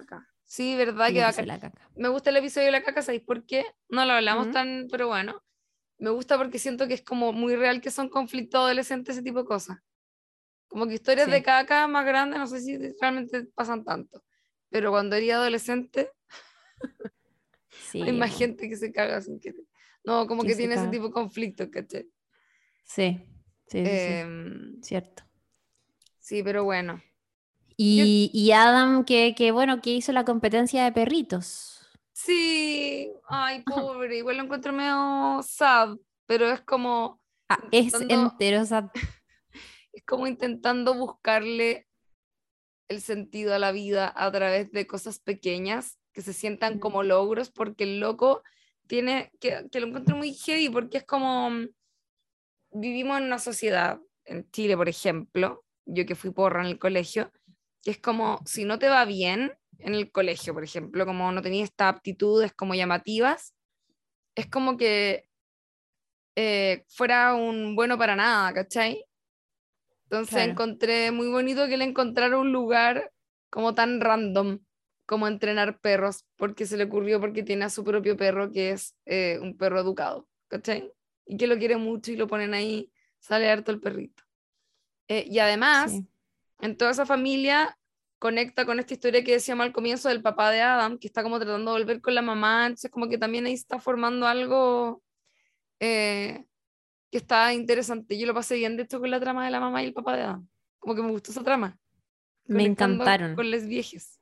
[0.50, 1.12] Sí, ¿verdad?
[1.12, 1.46] Que bacán.
[1.46, 1.88] la caca.
[1.94, 3.64] Me gusta el episodio de la caca, ¿sabéis por qué?
[3.88, 5.40] No lo hablamos tan, pero bueno.
[5.98, 9.38] Me gusta porque siento que es como muy real que son conflictos adolescentes, ese tipo
[9.38, 9.78] de cosas.
[10.66, 11.30] Como que historias Sí.
[11.30, 14.24] de caca más grandes, no sé si realmente pasan tanto.
[14.70, 16.10] Pero cuando eres adolescente,
[17.92, 19.62] Sí, hay más gente que se caga sin querer.
[20.02, 22.08] No, como Que tiene ese tipo de conflictos, ¿cachai?
[22.82, 23.24] Sí,
[23.68, 25.22] sí, sí, sí, Em, cierto.
[26.18, 27.00] sí, pero bueno.
[27.82, 31.80] Y, y Adam, que, que bueno, que hizo la competencia de perritos.
[32.12, 35.96] Sí, ay, pobre, igual lo encuentro medio sad,
[36.26, 37.20] pero es como,
[37.50, 38.92] Ah, es entero, sea,
[39.92, 41.88] es como intentando buscarle
[42.88, 47.50] el sentido a la vida a través de cosas pequeñas que se sientan como logros,
[47.50, 48.44] porque el loco
[48.86, 51.68] tiene, que, que lo encuentro muy heavy, porque es como, mm,
[52.72, 57.32] vivimos en una sociedad, en Chile, por ejemplo, yo que fui porra en el colegio,
[57.82, 61.42] que es como, si no te va bien en el colegio, por ejemplo, como no
[61.42, 63.54] tenías estas aptitudes como llamativas,
[64.34, 65.28] es como que
[66.36, 69.04] eh, fuera un bueno para nada, ¿cachai?
[70.04, 70.52] Entonces Claro.
[70.52, 73.12] encontré muy bonito que le encontrara un lugar
[73.48, 74.60] como tan random
[75.06, 78.96] como entrenar perros, porque se le ocurrió porque tiene a su propio perro que es
[79.06, 80.92] eh, un perro educado, ¿cachai?
[81.26, 84.22] Y que lo quiere mucho y lo ponen ahí, sale harto el perrito.
[85.08, 86.09] Eh, y además, sí.
[86.62, 87.76] En toda esa familia
[88.18, 91.38] conecta con esta historia que decíamos al comienzo del papá de Adam, que está como
[91.38, 95.02] tratando de volver con la mamá, entonces como que también ahí está formando algo
[95.80, 96.44] eh,
[97.10, 98.18] que está interesante.
[98.18, 100.16] Yo lo pasé bien, de hecho, con la trama de la mamá y el papá
[100.16, 100.48] de Adam.
[100.78, 101.78] Como que me gustó esa trama.
[102.44, 103.34] Me encantaron.
[103.36, 104.20] Con les viejes.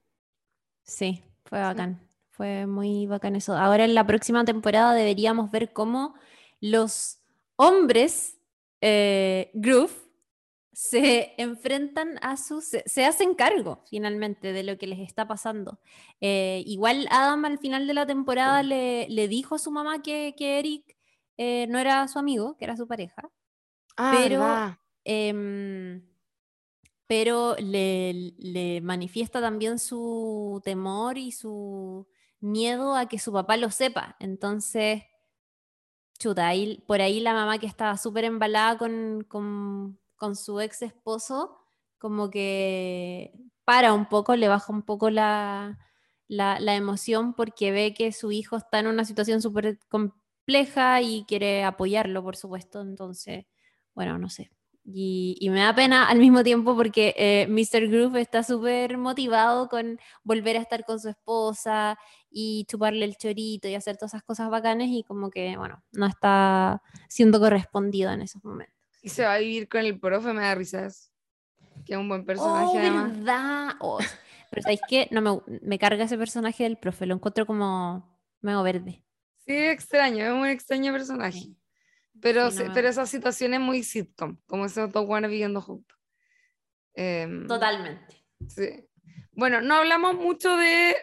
[0.85, 2.01] Sí, fue bacán.
[2.31, 3.57] Fue muy bacán eso.
[3.57, 6.15] Ahora en la próxima temporada deberíamos ver cómo
[6.61, 7.19] los
[7.57, 8.39] hombres
[8.81, 10.08] eh, Groove
[10.81, 15.81] se enfrentan a sus, se, se hacen cargo finalmente de lo que les está pasando.
[16.21, 20.37] Eh, igual Adam al final de la temporada le, le dijo a su mamá que,
[20.39, 20.97] que Eric
[21.37, 23.29] eh, no era su amigo, que era su pareja.
[23.97, 24.39] Ah, Pero-.
[25.05, 26.07] Em,
[27.09, 32.07] pero le, le manifiesta también su temor y su
[32.39, 34.15] miedo a que su papá lo sepa.
[34.21, 35.03] Entonces,
[36.21, 40.83] chuta, ahí- por ahí la mamá que estaba súper embalada con, con- con su ex
[40.83, 41.57] esposo,
[41.99, 43.33] como que
[43.65, 45.79] para un poco, le baja un poco la,
[46.29, 51.25] la, la emoción porque ve que su hijo está en una situación súper compleja y
[51.27, 52.81] quiere apoyarlo, por supuesto.
[52.81, 53.47] Entonces,
[53.95, 54.51] bueno, no sé.
[54.85, 57.89] Y, y me da pena al mismo tiempo porque eh, Mr.
[57.89, 61.99] Groove está súper motivado con volver a estar con su esposa
[62.31, 66.07] y chuparle el chorito y hacer todas esas cosas bacanas y como que, bueno, no
[66.07, 68.78] está siendo correspondido en esos momentos.
[69.03, 71.11] Y se va a vivir con el profe, me da risa eso.
[71.87, 73.17] Que es un buen personaje, oh, además.
[73.17, 73.77] ¿verdad?
[73.81, 73.99] Oh,
[74.51, 75.09] pero ¿sabéis qué?
[75.11, 79.05] No me, me carga ese personaje del profe, lo encuentro como medio verde.
[79.47, 81.39] Sí, extraño, es un extraño personaje.
[81.39, 81.57] Sí.
[82.21, 85.61] Pero, Sí, no me pero esa situación es muy sitcom, como esos dos buenos viviendo
[85.61, 85.97] juntos.
[86.95, 88.25] Em, Totalmente.
[88.49, 88.89] Sí.
[89.33, 90.97] Bueno, no hablamos mucho de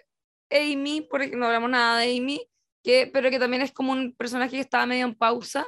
[0.51, 2.45] Amy, porque no hablamos nada de Amy,
[2.83, 5.65] que, pero que también es como un personaje que estaba medio en pausa,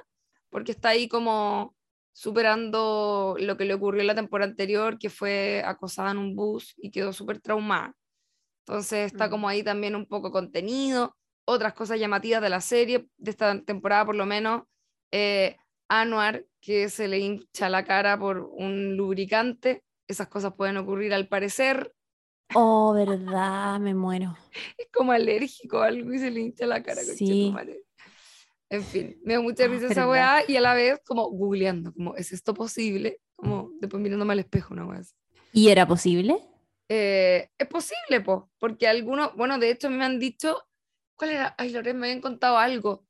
[0.50, 1.77] porque está ahí como
[2.18, 6.74] superando lo que le ocurrió en la temporada anterior, que fue acosada en un bus
[6.78, 7.94] y quedó súper traumada.
[8.66, 9.30] Entonces está Mm.
[9.30, 11.16] como ahí también un poco contenido,
[11.46, 14.64] otras cosas llamativas de la serie, de esta temporada por lo menos,
[15.12, 15.58] eh,
[15.90, 21.28] Anwar, que se le hincha la cara por un lubricante, esas cosas pueden ocurrir al
[21.28, 21.94] parecer,
[22.56, 24.36] Oh, verdad, me muero.
[24.78, 27.02] es como alérgico a algo y se le hincha la cara.
[27.04, 27.18] Sí.
[27.20, 27.84] conchetumare.
[28.70, 30.12] En fin, me da mucha Ah, risa esa verdad.
[30.12, 33.22] weá y a la vez como googleando, como, ¿es esto posible?
[33.36, 35.14] Como después mirándome al espejo una weá así.
[35.54, 36.38] ¿Y era posible?
[36.90, 40.64] Eh, es posible, pues, porque algunos, bueno, de hecho me han dicho,
[41.16, 41.56] ¿cuál era?
[41.58, 43.06] Ay, Loren, me habían contado algo,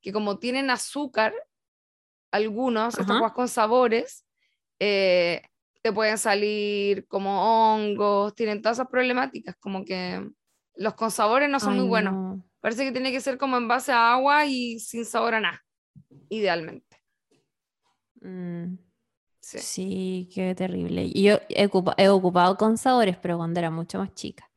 [0.00, 1.32] que como tienen azúcar,
[2.32, 3.18] algunos, estas Ajá.
[3.20, 4.26] cosas con sabores,
[4.78, 5.42] eh,
[5.82, 10.28] te pueden salir como hongos, tienen todas esas problemáticas, como que
[10.76, 12.12] los con sabores no son Ay, muy buenos.
[12.14, 12.44] no.
[12.60, 15.64] Parece que tiene que ser como en base a agua y sin sabor a nada,
[16.28, 17.02] idealmente.
[18.20, 18.76] Mm,
[19.40, 19.58] Sí.
[19.58, 21.10] sí, qué terrible.
[21.10, 24.50] Yo he, ocupa- he ocupado con sabores, pero cuando era mucho más chica.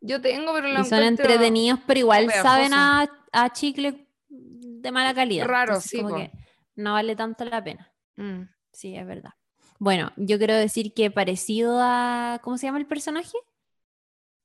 [0.00, 2.42] Yo tengo, pero lo Y son entretenidos, pero igual pegajoso.
[2.42, 5.46] saben a, a chicle de mala calidad.
[5.46, 6.30] Raro, Entonces, sí, como que
[6.74, 7.90] no vale tanto la pena.
[8.16, 8.42] Mm.
[8.72, 9.30] Sí, es verdad.
[9.78, 12.40] Bueno, yo quiero decir que parecido a.
[12.42, 13.38] ¿Cómo se llama el personaje?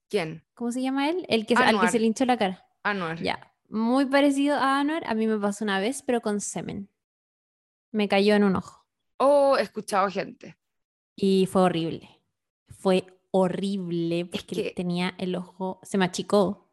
[0.09, 0.43] ¿Quién?
[0.53, 1.25] ¿Cómo se llama él?
[1.29, 2.65] El que, al que se le hinchó la cara.
[2.83, 3.21] Anuar.
[3.21, 3.53] Ya.
[3.69, 5.03] Muy parecido a Anuar.
[5.07, 6.89] A mí me pasó una vez, pero con semen.
[7.91, 8.85] Me cayó en un ojo.
[9.17, 10.57] Oh, he escuchado gente.
[11.15, 12.09] Y fue horrible.
[12.69, 15.79] Fue horrible porque que- tenía el ojo.
[15.83, 16.69] Se me achicó.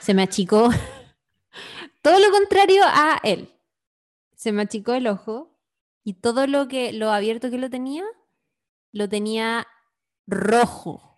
[0.00, 0.68] Se me achicó.
[2.02, 3.50] todo lo contrario a él.
[4.36, 5.50] Se me achicó el ojo.
[6.02, 8.04] Y todo lo que lo abierto que lo tenía,
[8.92, 9.66] lo tenía
[10.26, 11.13] rojo.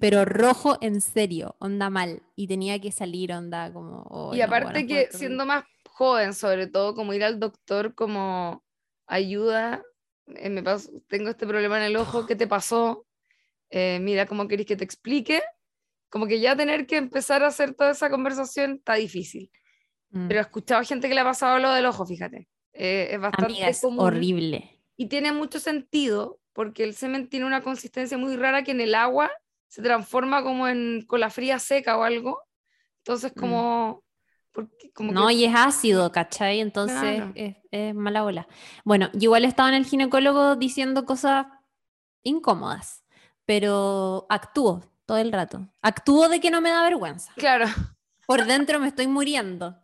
[0.00, 2.22] Pero rojo en serio, onda mal.
[2.36, 4.02] Y tenía que salir, onda como.
[4.10, 7.94] oh, Y no, aparte bueno, que siendo más joven, sobre todo, como ir al doctor
[7.94, 8.64] como
[9.06, 9.82] ayuda,
[10.26, 13.06] eh, me paso- tengo este problema en el ojo, ¿qué te pasó?
[13.70, 15.42] Eh, mira, ¿cómo querés que te explique?
[16.10, 19.50] Como que ya tener que empezar a hacer toda esa conversación está difícil.
[20.10, 20.28] Mm.
[20.28, 22.48] Pero he escuchado gente que le ha pasado lo del ojo, fíjate.
[22.72, 24.04] Eh, es bastante Amiga, es común.
[24.04, 24.70] horrible.
[24.96, 28.94] Y tiene mucho sentido porque el semen tiene una consistencia muy rara que en el
[28.94, 29.30] agua
[29.68, 32.42] se transforma como en cola fría seca o algo.
[32.98, 33.40] Entonces, Mm.
[33.40, 34.02] como.
[34.50, 36.58] porque- como No, que- y es ácido, ¿cachai?
[36.60, 37.32] Entonces Claro.
[37.36, 38.48] es, es mala bola.
[38.84, 41.46] Bueno, yo igual estaba en el ginecólogo diciendo cosas
[42.24, 43.04] incómodas,
[43.44, 45.68] pero actúo todo el rato.
[45.80, 47.32] Actúo de que no me da vergüenza.
[47.36, 47.66] Claro,
[48.26, 49.78] Por dentro me estoy muriendo.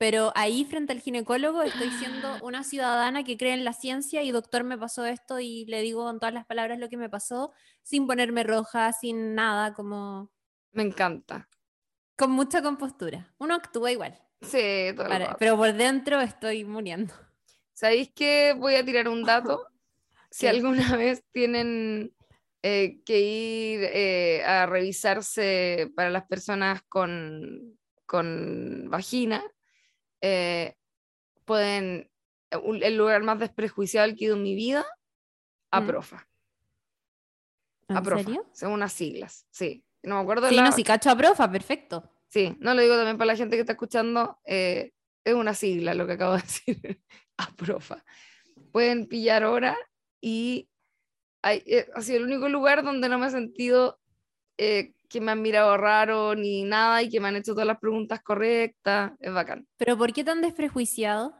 [0.00, 4.30] Pero ahí frente al ginecólogo estoy siendo una ciudadana que cree en la ciencia y
[4.30, 7.52] doctor me pasó esto y le digo con todas las palabras lo que me pasó
[7.82, 10.32] sin ponerme roja, sin nada, como
[10.72, 11.48] me encanta.
[12.16, 13.34] con mucha compostura.
[13.38, 17.12] Uno actúa igual, Sí, todo para- pero por dentro estoy muriendo.
[17.74, 19.66] ¿Sabéis que voy a tirar un dato?
[20.32, 22.14] Si alguna vez tienen
[22.62, 29.42] eh, que ir eh, a revisarse para las personas con, con vagina,
[30.20, 30.74] eh,
[31.44, 32.10] pueden,
[32.62, 34.82] un- el lugar más desprejuiciado que he ido en mi vida,
[35.72, 35.76] Mm.
[35.76, 36.28] APROFA.
[37.88, 38.46] ¿En APROFA, serio?
[38.52, 39.84] son unas siglas, sí.
[40.02, 42.10] No me acuerdo Sí, la- no, si cacho a profa, perfecto.
[42.28, 44.92] Sí, no lo digo también para la gente que está escuchando, eh,
[45.24, 47.02] es una sigla lo que acabo de decir,
[47.36, 48.04] APROFA.
[48.72, 49.76] Pueden pillar hora
[50.20, 50.68] y
[51.42, 53.98] hay- eh, ha sido el único lugar donde no me he sentido
[54.58, 57.80] eh, que me han mirado raro ni nada y que me han hecho todas las
[57.80, 59.12] preguntas correctas.
[59.18, 59.66] Es bacán.
[59.76, 61.34] Pero ¿por qué tan desprejuiciado?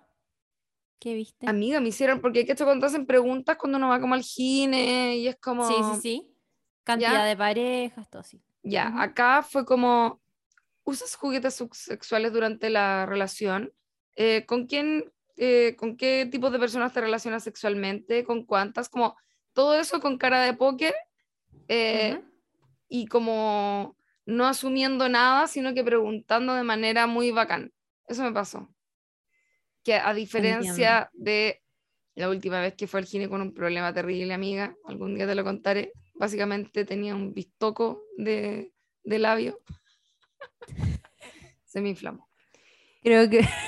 [0.98, 1.48] ¿Qué viste?
[1.48, 4.22] Amiga, me hicieron, porque hay que hecho cuando hacen preguntas cuando uno va como al
[4.22, 5.66] gine y es como...
[5.66, 6.36] Sí, sí, sí.
[6.82, 8.42] Cantidad de parejas, todo así.
[8.62, 9.00] Ya, Ujú.
[9.00, 10.20] acá fue como,
[10.82, 13.72] ¿usas juguetes sexuales durante la relación?
[14.16, 18.24] Eh, ¿Con quién, eh, con qué tipo de personas te relacionas sexualmente?
[18.24, 18.88] ¿Con cuántas?
[18.88, 19.16] Como
[19.52, 20.94] todo eso con cara de póker
[21.68, 22.29] eh, Ujú.
[22.90, 23.96] Y como
[24.26, 27.72] no asumiendo nada, sino que preguntando de manera muy bacán.
[28.06, 28.68] Eso me pasó.
[29.82, 31.62] Que a diferencia de
[32.16, 35.34] la última vez que fue al gine con un problema terrible, amiga, algún día te
[35.34, 38.72] lo contaré, básicamente tenía un bistoco de,
[39.04, 39.60] de labio.
[41.64, 42.28] Se me inflamó.
[43.02, 43.40] Creo que.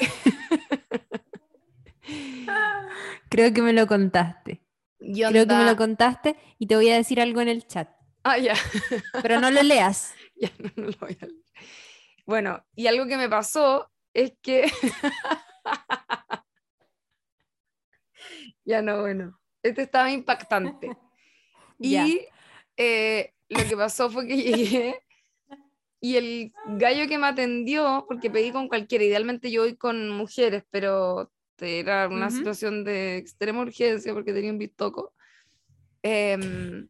[3.30, 4.60] Creo que me lo contaste.
[4.98, 7.88] Creo que me lo contaste y te voy a decir algo en el chat.
[8.22, 8.54] Ah, ya.
[9.22, 10.14] Pero no lo leas.
[10.34, 11.44] Ya no, no lo voy a leer.
[12.26, 14.64] Bueno, y algo que me pasó es que.
[18.64, 19.38] ya no, bueno.
[19.62, 20.90] Este estaba impactante.
[21.78, 22.28] Y
[22.76, 25.02] eh, lo que pasó fue que llegué
[26.02, 30.64] y el gallo que me atendió, porque pedí con cualquiera, idealmente yo voy con mujeres,
[30.68, 31.30] pero
[31.60, 35.14] era una situación de extrema urgencia porque tenía un bistoco.
[36.02, 36.88] em,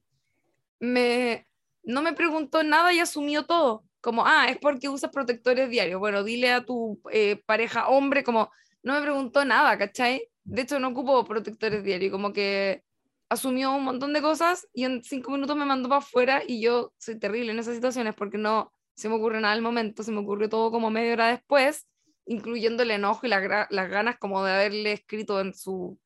[0.82, 1.46] me,
[1.84, 3.84] no me preguntó nada y asumió todo.
[4.00, 6.00] Como, ah, es porque usas protectores diarios.
[6.00, 8.50] Bueno, dile a tu eh, pareja hombre, como,
[8.82, 10.28] no me preguntó nada, ¿cachai?
[10.42, 12.82] De hecho, no ocupo protectores diarios, como que
[13.28, 16.92] asumió un montón de cosas y en cinco minutos me mandó para afuera y yo
[16.98, 20.18] soy terrible en esas situaciones porque no se me ocurre nada al momento, se me
[20.18, 21.86] ocurrió todo como media hora después,
[22.26, 25.98] incluyendo el enojo y las ganas como de haberle escrito en su,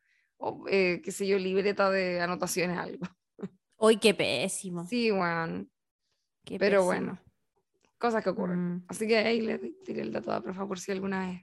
[0.68, 3.06] eh, qué sé yo, libreta de anotaciones algo.
[3.78, 4.86] Uy, qué pésimo.
[4.86, 5.70] Sí, weón.
[6.44, 6.84] Qué Pero pésimo.
[6.86, 7.18] bueno,
[7.98, 8.58] cosas que ocurren.
[8.76, 8.84] Mm.
[8.88, 11.42] Así que ahí le tiré el dato a profa por si alguna vez.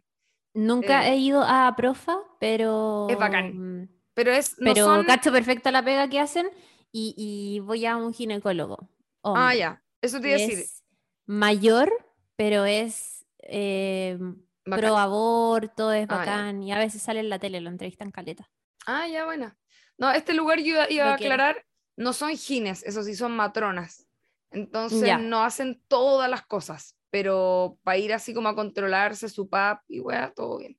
[0.56, 3.08] Nunca Eh, he ido a Profa, pero.
[3.20, 3.82] bacán.
[3.84, 5.06] mm, Pero es, no Pero son...
[5.06, 6.48] cacho perfecta la pega que hacen
[6.92, 8.88] y, y voy a un ginecólogo.
[9.24, 10.60] Ah, ya, eso te iba a decir.
[10.60, 10.84] es
[11.26, 11.92] mayor,
[12.36, 14.20] pero es eh,
[14.64, 16.18] pro aborto, es Ah, ya.
[16.18, 16.62] bacán.
[16.62, 18.48] Y a veces sale en la tele, lo entrevistan caleta.
[18.86, 19.58] Ah, ya, buena.
[19.98, 21.66] No, este lugar yo iba, iba a aclarar,
[21.96, 24.08] no son gines, eso sí son matronas.
[24.52, 29.82] Entonces no hacen todas las cosas, pero para ir así como a controlarse su pap
[29.88, 30.78] y weá, todo bien.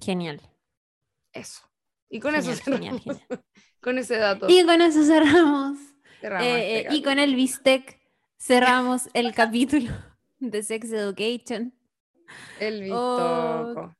[0.00, 0.40] Genial.
[1.32, 1.62] Eso.
[2.08, 3.02] Y con Genial, eso cerramos.
[3.02, 3.26] genial.
[3.80, 4.46] con ese dato.
[4.48, 5.78] Y con eso cerramos.
[6.20, 7.98] cerramos Eh, este eh, y con el bistec
[8.38, 9.90] cerramos el capítulo
[10.38, 11.72] de Sex Education.
[12.58, 13.95] el Oh, vistoco.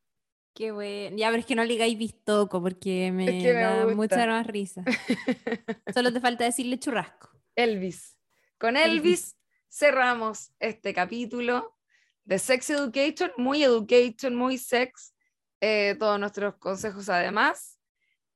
[0.56, 1.18] Qué bueno.
[1.18, 3.94] Ya, pero es que no le digáis bistoco porque me, que me da gusta.
[3.94, 4.82] mucha más risa.
[5.94, 7.28] Solo te falta decirle churrasco.
[7.54, 8.16] Elvis.
[8.58, 8.96] Con Elvis.
[9.04, 9.36] Elvis
[9.68, 11.76] cerramos este capítulo
[12.24, 15.14] de Sex Education, muy education, muy sex.
[15.60, 17.78] eh, todos nuestros consejos además.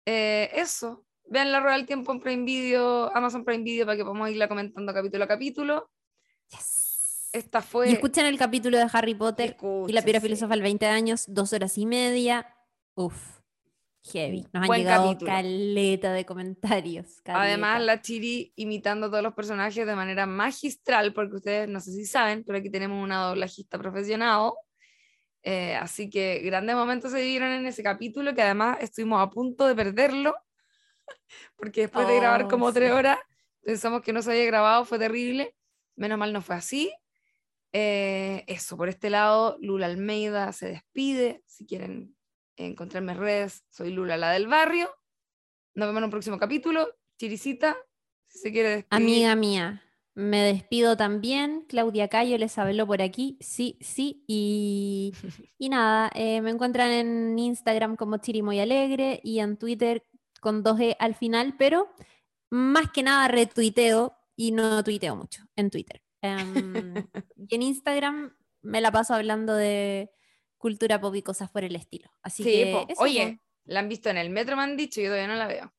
[0.04, 1.06] Eh, eso.
[1.24, 4.46] Vean la rueda del tiempo en Prime Video, Amazon Prime Video para que podamos irla
[4.46, 5.90] comentando capítulo a capítulo.
[7.32, 7.88] Esta fue.
[7.90, 10.26] Y escuchen el capítulo de Harry Potter y la piedra sí.
[10.26, 12.54] filosofal 20 años, dos horas y media.
[12.94, 13.38] Uf,
[14.02, 14.42] heavy.
[14.52, 15.30] Nos han Buen llegado capítulo.
[15.30, 17.06] caleta de comentarios.
[17.26, 17.94] Además, caleta.
[17.96, 22.04] la Chiri imitando a todos los personajes de manera magistral, porque ustedes no sé si
[22.04, 24.52] saben, pero aquí tenemos una doblajista profesional.
[25.42, 29.66] Eh, así que grandes momentos se vivieron en ese capítulo, que además estuvimos a punto
[29.66, 30.34] de perderlo,
[31.56, 32.74] porque después de grabar Oh, como sí.
[32.74, 33.18] tres horas,
[33.62, 35.54] pensamos que no se había grabado, fue terrible.
[35.96, 36.92] Menos mal no fue así.
[37.72, 41.42] Eh, eso, por este lado, Lula Almeida se despide.
[41.46, 42.16] Si quieren
[42.56, 44.90] encontrarme en redes, soy Lula, la del barrio.
[45.74, 46.88] Nos vemos en un próximo capítulo.
[47.18, 47.76] Chiricita,
[48.26, 49.02] si se quiere despedir.
[49.02, 49.82] Amiga mía,
[50.14, 51.64] me despido también.
[51.68, 53.38] Claudia Cayo les habló por aquí.
[53.40, 54.24] Sí, sí.
[54.26, 55.12] Y,
[55.58, 60.04] y nada, eh, me encuentran en Instagram como Chirimoy Alegre y en Twitter
[60.40, 61.88] con 2E al final, pero
[62.50, 66.02] más que nada retuiteo y no tuiteo mucho en Twitter.
[66.22, 66.94] Em,
[67.48, 70.10] y en Instagram me la paso hablando de
[70.58, 72.10] cultura pop y cosas por el estilo.
[72.22, 75.08] Así Sí, que, eso, Oye, la han visto en el metro, me han dicho, yo
[75.08, 75.72] todavía no la veo.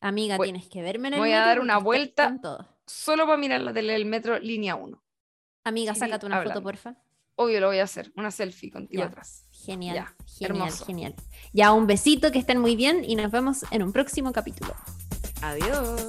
[0.00, 2.70] amiga, voy- tienes que verme en el voy a metro dar una porque estoy vuelta.
[2.86, 5.02] Solo para mirar la tele del metro, línea 1.
[5.64, 6.60] Amiga, Chiri sácate una hablando.
[6.60, 6.96] foto, porfa.
[7.36, 9.08] Obvio lo voy a hacer, una selfie contigo Ya.
[9.08, 9.44] atrás.
[9.50, 10.84] Genial, Ya, genial, hermoso.
[10.86, 11.14] genial.
[11.52, 14.74] Ya, un besito, que estén muy bien y nos vemos en un próximo capítulo.
[15.42, 16.06] Adiós.